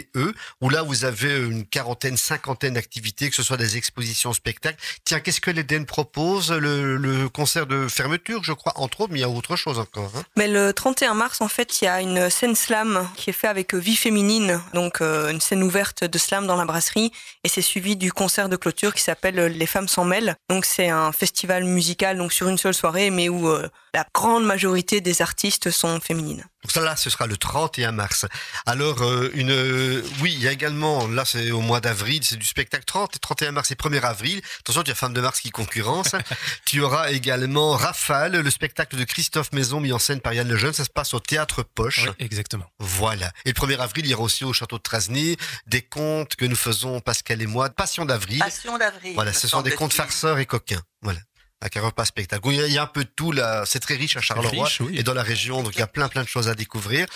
où 0.61 0.70
là 0.70 0.82
vous 0.82 1.05
avez 1.05 1.36
une 1.36 1.66
quarantaine, 1.66 2.16
cinquantaine 2.16 2.74
d'activités, 2.74 3.28
que 3.28 3.36
ce 3.36 3.43
soit 3.43 3.57
des 3.57 3.76
expositions, 3.76 4.32
spectacles. 4.32 4.78
Tiens, 5.05 5.20
qu'est-ce 5.20 5.40
que 5.40 5.51
l'Eden 5.51 5.84
propose? 5.84 6.53
Le, 6.53 6.97
le 6.97 7.28
concert 7.28 7.66
de 7.66 7.88
fermeture, 7.88 8.45
je 8.45 8.53
crois, 8.53 8.72
entre 8.76 9.03
autres, 9.03 9.12
mais 9.12 9.18
il 9.18 9.22
y 9.22 9.24
a 9.24 9.28
autre 9.28 9.57
chose 9.57 9.78
encore. 9.78 10.11
Hein. 10.16 10.22
Mais 10.36 10.49
le 10.49 10.72
31 10.72 11.14
mars, 11.14 11.40
en 11.40 11.49
fait, 11.49 11.80
il 11.80 11.84
y 11.84 11.88
a 11.88 12.01
une 12.01 12.30
scène 12.30 12.55
slam 12.55 13.09
qui 13.16 13.30
est 13.30 13.32
faite 13.34 13.51
avec 13.51 13.74
Vie 13.74 13.97
Féminine, 13.97 14.61
donc 14.74 15.01
euh, 15.01 15.30
une 15.30 15.40
scène 15.40 15.62
ouverte 15.62 16.05
de 16.05 16.18
slam 16.18 16.47
dans 16.47 16.57
la 16.57 16.64
brasserie, 16.64 17.12
et 17.45 17.49
c'est 17.49 17.62
suivi 17.62 17.97
du 17.97 18.12
concert 18.12 18.49
de 18.49 18.57
clôture 18.57 18.95
qui 18.95 19.03
s'appelle 19.03 19.36
Les 19.36 19.66
femmes 19.66 19.88
s'en 19.88 20.05
mêlent. 20.05 20.36
Donc 20.49 20.64
c'est 20.64 20.88
un 20.88 21.12
festival 21.12 21.32
musical 21.64 22.16
donc 22.18 22.33
sur 22.33 22.49
une 22.49 22.59
seule 22.59 22.74
soirée, 22.74 23.11
mais 23.11 23.28
où 23.28 23.49
euh, 23.49 23.68
la 23.95 24.07
grande 24.14 24.45
majorité 24.45 25.01
des 25.01 25.22
artistes 25.22 25.70
sont 25.70 26.01
féminines. 26.01 26.45
Donc 26.63 26.71
ça 26.71 26.81
là, 26.81 26.95
ce 26.97 27.11
sera 27.11 27.27
le 27.27 27.37
31 27.37 27.93
mars. 27.93 28.27
Alors 28.67 29.03
euh, 29.03 29.31
une, 29.35 29.51
euh, 29.51 30.03
oui, 30.21 30.33
il 30.33 30.43
y 30.43 30.47
a 30.47 30.53
également, 30.53 31.09
là 31.09 31.25
c'est 31.25 31.51
au 31.51 31.61
mois 31.61 31.81
d'avril, 31.81 32.23
c'est 32.23 32.37
du 32.37 32.47
spectacle 32.47 32.85
30 32.85 33.17
et 33.17 33.19
31 33.19 33.53
mars 33.53 33.71
et 33.73 33.75
1er 33.75 34.01
avril. 34.03 34.41
Attention, 34.61 34.83
tu 34.85 34.93
as 34.93 34.95
Femme 34.95 35.13
de 35.13 35.21
Mars 35.21 35.41
qui 35.41 35.51
concurrence. 35.51 36.13
tu 36.65 36.81
auras 36.81 37.11
également 37.11 37.73
Rafale, 37.73 38.37
le 38.41 38.51
spectacle 38.51 38.97
de 38.97 39.05
Christophe 39.05 39.53
Maison 39.53 39.81
mis 39.81 39.93
en 39.93 39.99
scène 39.99 40.21
par 40.21 40.35
Yann 40.35 40.49
Lejeune. 40.49 40.73
Ça 40.73 40.85
se 40.85 40.91
passe 40.91 41.15
au 41.15 41.21
Théâtre 41.21 41.65
Poche. 41.65 42.07
Oui, 42.07 42.15
exactement. 42.21 42.67
Voilà. 42.79 43.33
Et 43.45 43.49
le 43.49 43.55
1er 43.55 43.79
avril, 43.79 44.07
il 44.07 44.11
y 44.11 44.15
aura 44.15 44.23
aussi 44.23 44.45
au 44.45 44.53
Château 44.53 44.79
de 44.79 44.83
Trasny 44.83 45.37
des 45.67 45.83
contes 45.83 46.37
que 46.37 46.45
nous 46.45 46.57
faisons, 46.57 47.01
Pascal 47.01 47.43
et 47.43 47.47
moi, 47.47 47.71
Passion 47.71 48.05
d'avril. 48.05 48.39
Passion 48.39 48.79
d'avril. 48.79 49.15
Voilà, 49.15 49.33
ce 49.33 49.49
sont 49.49 49.63
des 49.63 49.73
contes 49.73 49.95
farceurs 49.95 50.39
et 50.39 50.47
coquins. 50.47 50.83
Voilà. 51.03 51.19
Avec 51.63 51.77
un 51.77 51.83
repas 51.83 52.05
spectacle. 52.05 52.43
Il 52.51 52.57
y 52.57 52.61
a- 52.61 52.67
il 52.67 52.73
y 52.73 52.79
a 52.79 52.83
un 52.83 52.87
peu 52.89 53.05
de 53.05 53.09
tout 53.09 53.31
là. 53.33 53.65
C'est 53.67 53.79
très 53.81 53.95
riche 53.95 54.17
à 54.17 54.21
Charleroi 54.21 54.65
Riche, 54.65 54.81
oui. 54.81 54.99
et 54.99 55.03
dans 55.05 55.15
la 55.15 55.23
région. 55.23 55.63
Donc 55.63 55.75
il 55.77 55.79
y 55.79 55.83
a 55.83 55.87
plein 55.87 56.09
plein 56.09 56.23
de 56.25 56.29
choses 56.29 56.49
à 56.49 56.55
découvrir. 56.57 57.07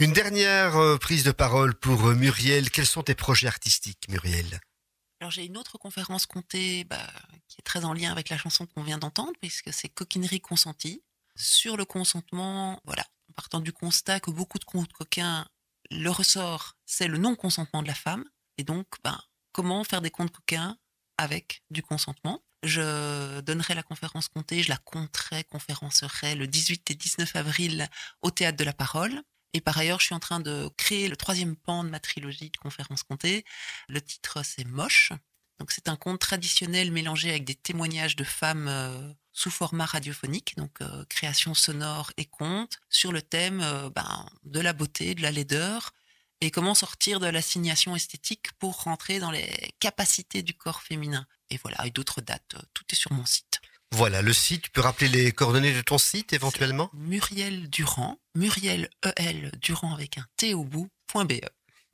Une 0.00 0.12
dernière 0.12 0.76
euh, 0.76 0.98
prise 0.98 1.22
de 1.22 1.30
parole 1.30 1.74
pour 1.74 2.08
euh, 2.08 2.14
Muriel. 2.14 2.70
Quels 2.70 2.86
sont 2.86 3.04
tes 3.04 3.14
projets 3.14 3.46
artistiques, 3.46 4.04
Muriel? 4.08 4.60
Alors 5.20 5.30
j'ai 5.30 5.44
une 5.44 5.56
autre 5.56 5.78
conférence 5.78 6.26
comptée 6.26 6.82
bah, 6.82 6.98
qui 7.46 7.60
est 7.60 7.64
très 7.64 7.84
en 7.84 7.92
lien 7.92 8.10
avec 8.10 8.28
la 8.28 8.36
chanson 8.36 8.66
qu'on 8.66 8.82
vient 8.82 8.98
d'entendre, 8.98 9.32
puisque 9.40 9.72
c'est 9.72 9.88
Coquinerie 9.88 10.40
consentie. 10.40 11.00
Sur 11.36 11.76
le 11.76 11.84
consentement, 11.84 12.80
voilà, 12.84 13.04
en 13.30 13.32
partant 13.34 13.60
du 13.60 13.72
constat 13.72 14.18
que 14.18 14.32
beaucoup 14.32 14.58
de 14.58 14.64
contes 14.64 14.92
coquins, 14.92 15.46
le 15.92 16.10
ressort, 16.10 16.76
c'est 16.86 17.06
le 17.06 17.18
non-consentement 17.18 17.82
de 17.82 17.88
la 17.88 17.94
femme. 17.94 18.24
Et 18.58 18.64
donc, 18.64 18.86
ben, 19.04 19.18
comment 19.52 19.84
faire 19.84 20.02
des 20.02 20.10
contes 20.10 20.32
coquins 20.32 20.76
avec 21.18 21.62
du 21.70 21.82
consentement? 21.82 22.42
Je 22.62 23.40
donnerai 23.40 23.74
la 23.74 23.82
conférence 23.82 24.28
comptée, 24.28 24.62
je 24.62 24.68
la 24.68 24.76
compterai, 24.76 25.44
conférencerai 25.44 26.34
le 26.34 26.46
18 26.46 26.90
et 26.90 26.94
19 26.94 27.34
avril 27.36 27.88
au 28.22 28.30
Théâtre 28.30 28.56
de 28.56 28.64
la 28.64 28.72
Parole. 28.72 29.22
Et 29.52 29.60
par 29.60 29.76
ailleurs, 29.76 30.00
je 30.00 30.06
suis 30.06 30.14
en 30.14 30.20
train 30.20 30.40
de 30.40 30.70
créer 30.76 31.08
le 31.08 31.16
troisième 31.16 31.56
pan 31.56 31.84
de 31.84 31.90
ma 31.90 32.00
trilogie 32.00 32.50
de 32.50 32.56
conférences 32.56 33.02
comptées. 33.02 33.44
Le 33.88 34.00
titre, 34.00 34.42
c'est 34.44 34.64
Moche. 34.64 35.12
Donc, 35.58 35.70
c'est 35.70 35.88
un 35.88 35.96
conte 35.96 36.20
traditionnel 36.20 36.90
mélangé 36.90 37.30
avec 37.30 37.44
des 37.44 37.54
témoignages 37.54 38.16
de 38.16 38.24
femmes 38.24 38.68
euh, 38.68 39.12
sous 39.32 39.50
format 39.50 39.86
radiophonique, 39.86 40.56
donc 40.56 40.80
euh, 40.80 41.04
création 41.08 41.54
sonore 41.54 42.12
et 42.16 42.24
conte, 42.24 42.78
sur 42.88 43.12
le 43.12 43.22
thème 43.22 43.60
euh, 43.62 43.90
ben, 43.90 44.26
de 44.44 44.60
la 44.60 44.72
beauté, 44.72 45.14
de 45.14 45.22
la 45.22 45.30
laideur, 45.30 45.92
et 46.42 46.50
comment 46.50 46.74
sortir 46.74 47.20
de 47.20 47.28
l'assignation 47.28 47.94
esthétique 47.94 48.50
pour 48.58 48.82
rentrer 48.82 49.20
dans 49.20 49.30
les 49.30 49.48
capacités 49.78 50.42
du 50.42 50.54
corps 50.54 50.82
féminin. 50.82 51.24
Et 51.50 51.58
voilà, 51.62 51.86
et 51.86 51.90
d'autres 51.90 52.20
dates. 52.20 52.54
euh, 52.56 52.62
Tout 52.74 52.82
est 52.90 52.96
sur 52.96 53.12
mon 53.12 53.24
site. 53.24 53.60
Voilà, 53.92 54.22
le 54.22 54.32
site. 54.32 54.62
Tu 54.62 54.70
peux 54.70 54.80
rappeler 54.80 55.06
les 55.08 55.30
coordonnées 55.30 55.72
de 55.72 55.82
ton 55.82 55.98
site 55.98 56.32
éventuellement? 56.32 56.90
Muriel 56.94 57.70
Durand, 57.70 58.18
Muriel 58.34 58.90
EL 59.16 59.52
Durand 59.60 59.94
avec 59.94 60.18
un 60.18 60.26
T 60.36 60.52
au 60.54 60.64
bout, 60.64 60.88
point 61.06 61.24
BE. 61.24 61.40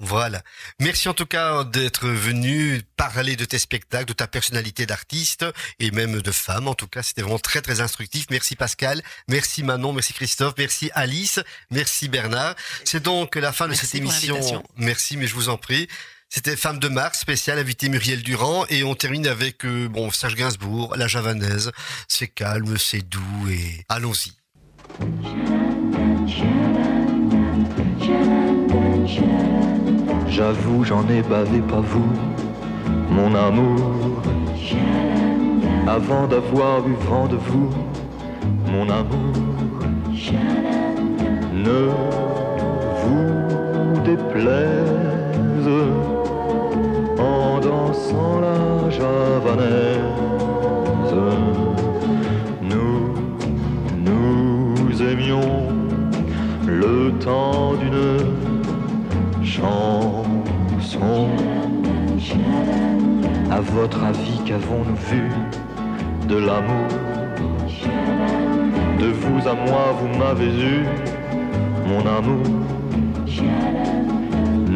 Voilà. 0.00 0.42
Merci 0.80 1.08
en 1.08 1.14
tout 1.14 1.26
cas 1.26 1.64
d'être 1.64 2.08
venu 2.08 2.82
parler 2.96 3.34
de 3.34 3.44
tes 3.44 3.58
spectacles, 3.58 4.06
de 4.06 4.12
ta 4.12 4.28
personnalité 4.28 4.86
d'artiste 4.86 5.44
et 5.80 5.90
même 5.90 6.22
de 6.22 6.30
femme. 6.30 6.68
En 6.68 6.74
tout 6.74 6.86
cas, 6.86 7.02
c'était 7.02 7.22
vraiment 7.22 7.40
très 7.40 7.62
très 7.62 7.80
instructif. 7.80 8.26
Merci 8.30 8.54
Pascal, 8.54 9.02
merci 9.28 9.64
Manon, 9.64 9.92
merci 9.92 10.12
Christophe, 10.12 10.54
merci 10.56 10.90
Alice, 10.94 11.40
merci 11.70 12.08
Bernard. 12.08 12.54
C'est 12.84 13.02
donc 13.02 13.34
la 13.34 13.52
fin 13.52 13.66
de 13.66 13.74
cette 13.74 13.94
émission. 13.96 14.62
Merci, 14.76 15.16
mais 15.16 15.26
je 15.26 15.34
vous 15.34 15.48
en 15.48 15.58
prie. 15.58 15.88
C'était 16.28 16.56
Femme 16.56 16.78
de 16.78 16.88
Mars, 16.88 17.18
spécial 17.20 17.58
invité 17.58 17.88
Muriel 17.88 18.22
Durand 18.22 18.66
et 18.68 18.84
on 18.84 18.94
termine 18.94 19.26
avec 19.26 19.64
euh, 19.64 19.88
bon 19.88 20.10
Serge 20.10 20.34
Gainsbourg, 20.34 20.94
la 20.96 21.08
javanaise. 21.08 21.72
C'est 22.06 22.28
calme, 22.28 22.76
c'est 22.76 23.00
doux 23.00 23.48
et 23.48 23.84
allons-y. 23.88 24.32
J'avoue, 30.38 30.84
j'en 30.84 31.02
ai 31.08 31.20
bavé, 31.20 31.58
pas 31.58 31.80
vous, 31.80 32.12
mon 33.10 33.34
amour. 33.34 34.22
Avant 35.88 36.28
d'avoir 36.28 36.86
eu 36.86 36.94
vent 37.10 37.26
de 37.26 37.34
vous, 37.34 37.70
mon 38.70 38.84
amour. 38.88 39.34
Ne 41.66 41.88
vous 43.00 44.00
déplaise 44.04 45.70
en 47.18 47.58
dansant 47.58 48.38
la 48.40 48.90
javanaise. 48.90 49.98
Nous, 52.62 53.12
nous 54.06 55.02
aimions 55.02 55.72
le 56.64 57.10
temps 57.18 57.74
d'une 57.74 58.47
chanson. 59.48 61.28
À 63.50 63.60
votre 63.60 64.04
avis, 64.04 64.40
qu'avons-nous 64.44 64.96
vu 65.10 65.30
de 66.28 66.36
l'amour 66.36 66.88
De 69.00 69.06
vous 69.06 69.48
à 69.48 69.54
moi, 69.54 69.96
vous 69.98 70.18
m'avez 70.18 70.52
eu, 70.52 70.84
mon 71.86 72.00
amour. 72.00 72.44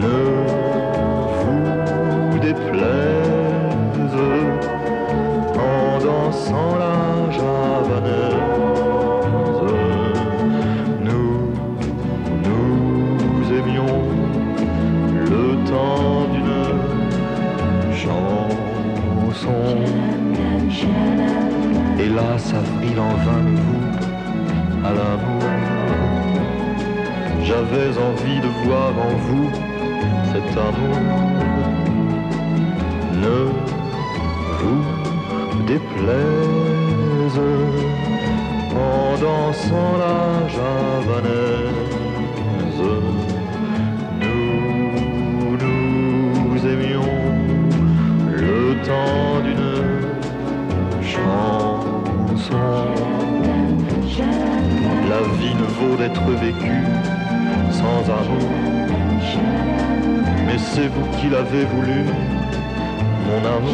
Ne 0.04 0.22
vous 1.38 2.38
déplaise 2.38 4.16
en 5.54 5.98
dansant 6.04 6.76
là. 6.78 7.01
J'avais 27.72 27.96
envie 27.98 28.38
de 28.38 28.48
voir 28.66 28.90
en 28.90 29.14
vous 29.16 29.50
cet 30.30 30.56
amour. 30.58 30.98
Ne 33.14 33.38
vous 34.58 34.84
déplaise 35.66 37.40
en 38.76 39.16
dansant 39.24 39.92
la 40.04 40.48
javanaise. 40.48 41.62
Nous, 44.20 45.56
nous 46.44 46.60
aimions 46.66 47.14
le 48.36 48.76
temps 48.84 49.40
d'une 49.46 49.80
chanson. 51.02 52.58
La 55.08 55.20
vie 55.38 55.54
ne 55.54 55.66
vaut 55.78 55.96
d'être 55.96 56.26
vécue 56.32 57.21
sans 57.82 58.12
amour. 58.12 58.48
Mais 60.46 60.58
c'est 60.58 60.88
vous 60.88 61.06
qui 61.18 61.28
l'avez 61.28 61.64
voulu, 61.64 62.04
mon 63.26 63.40
amour. 63.56 63.72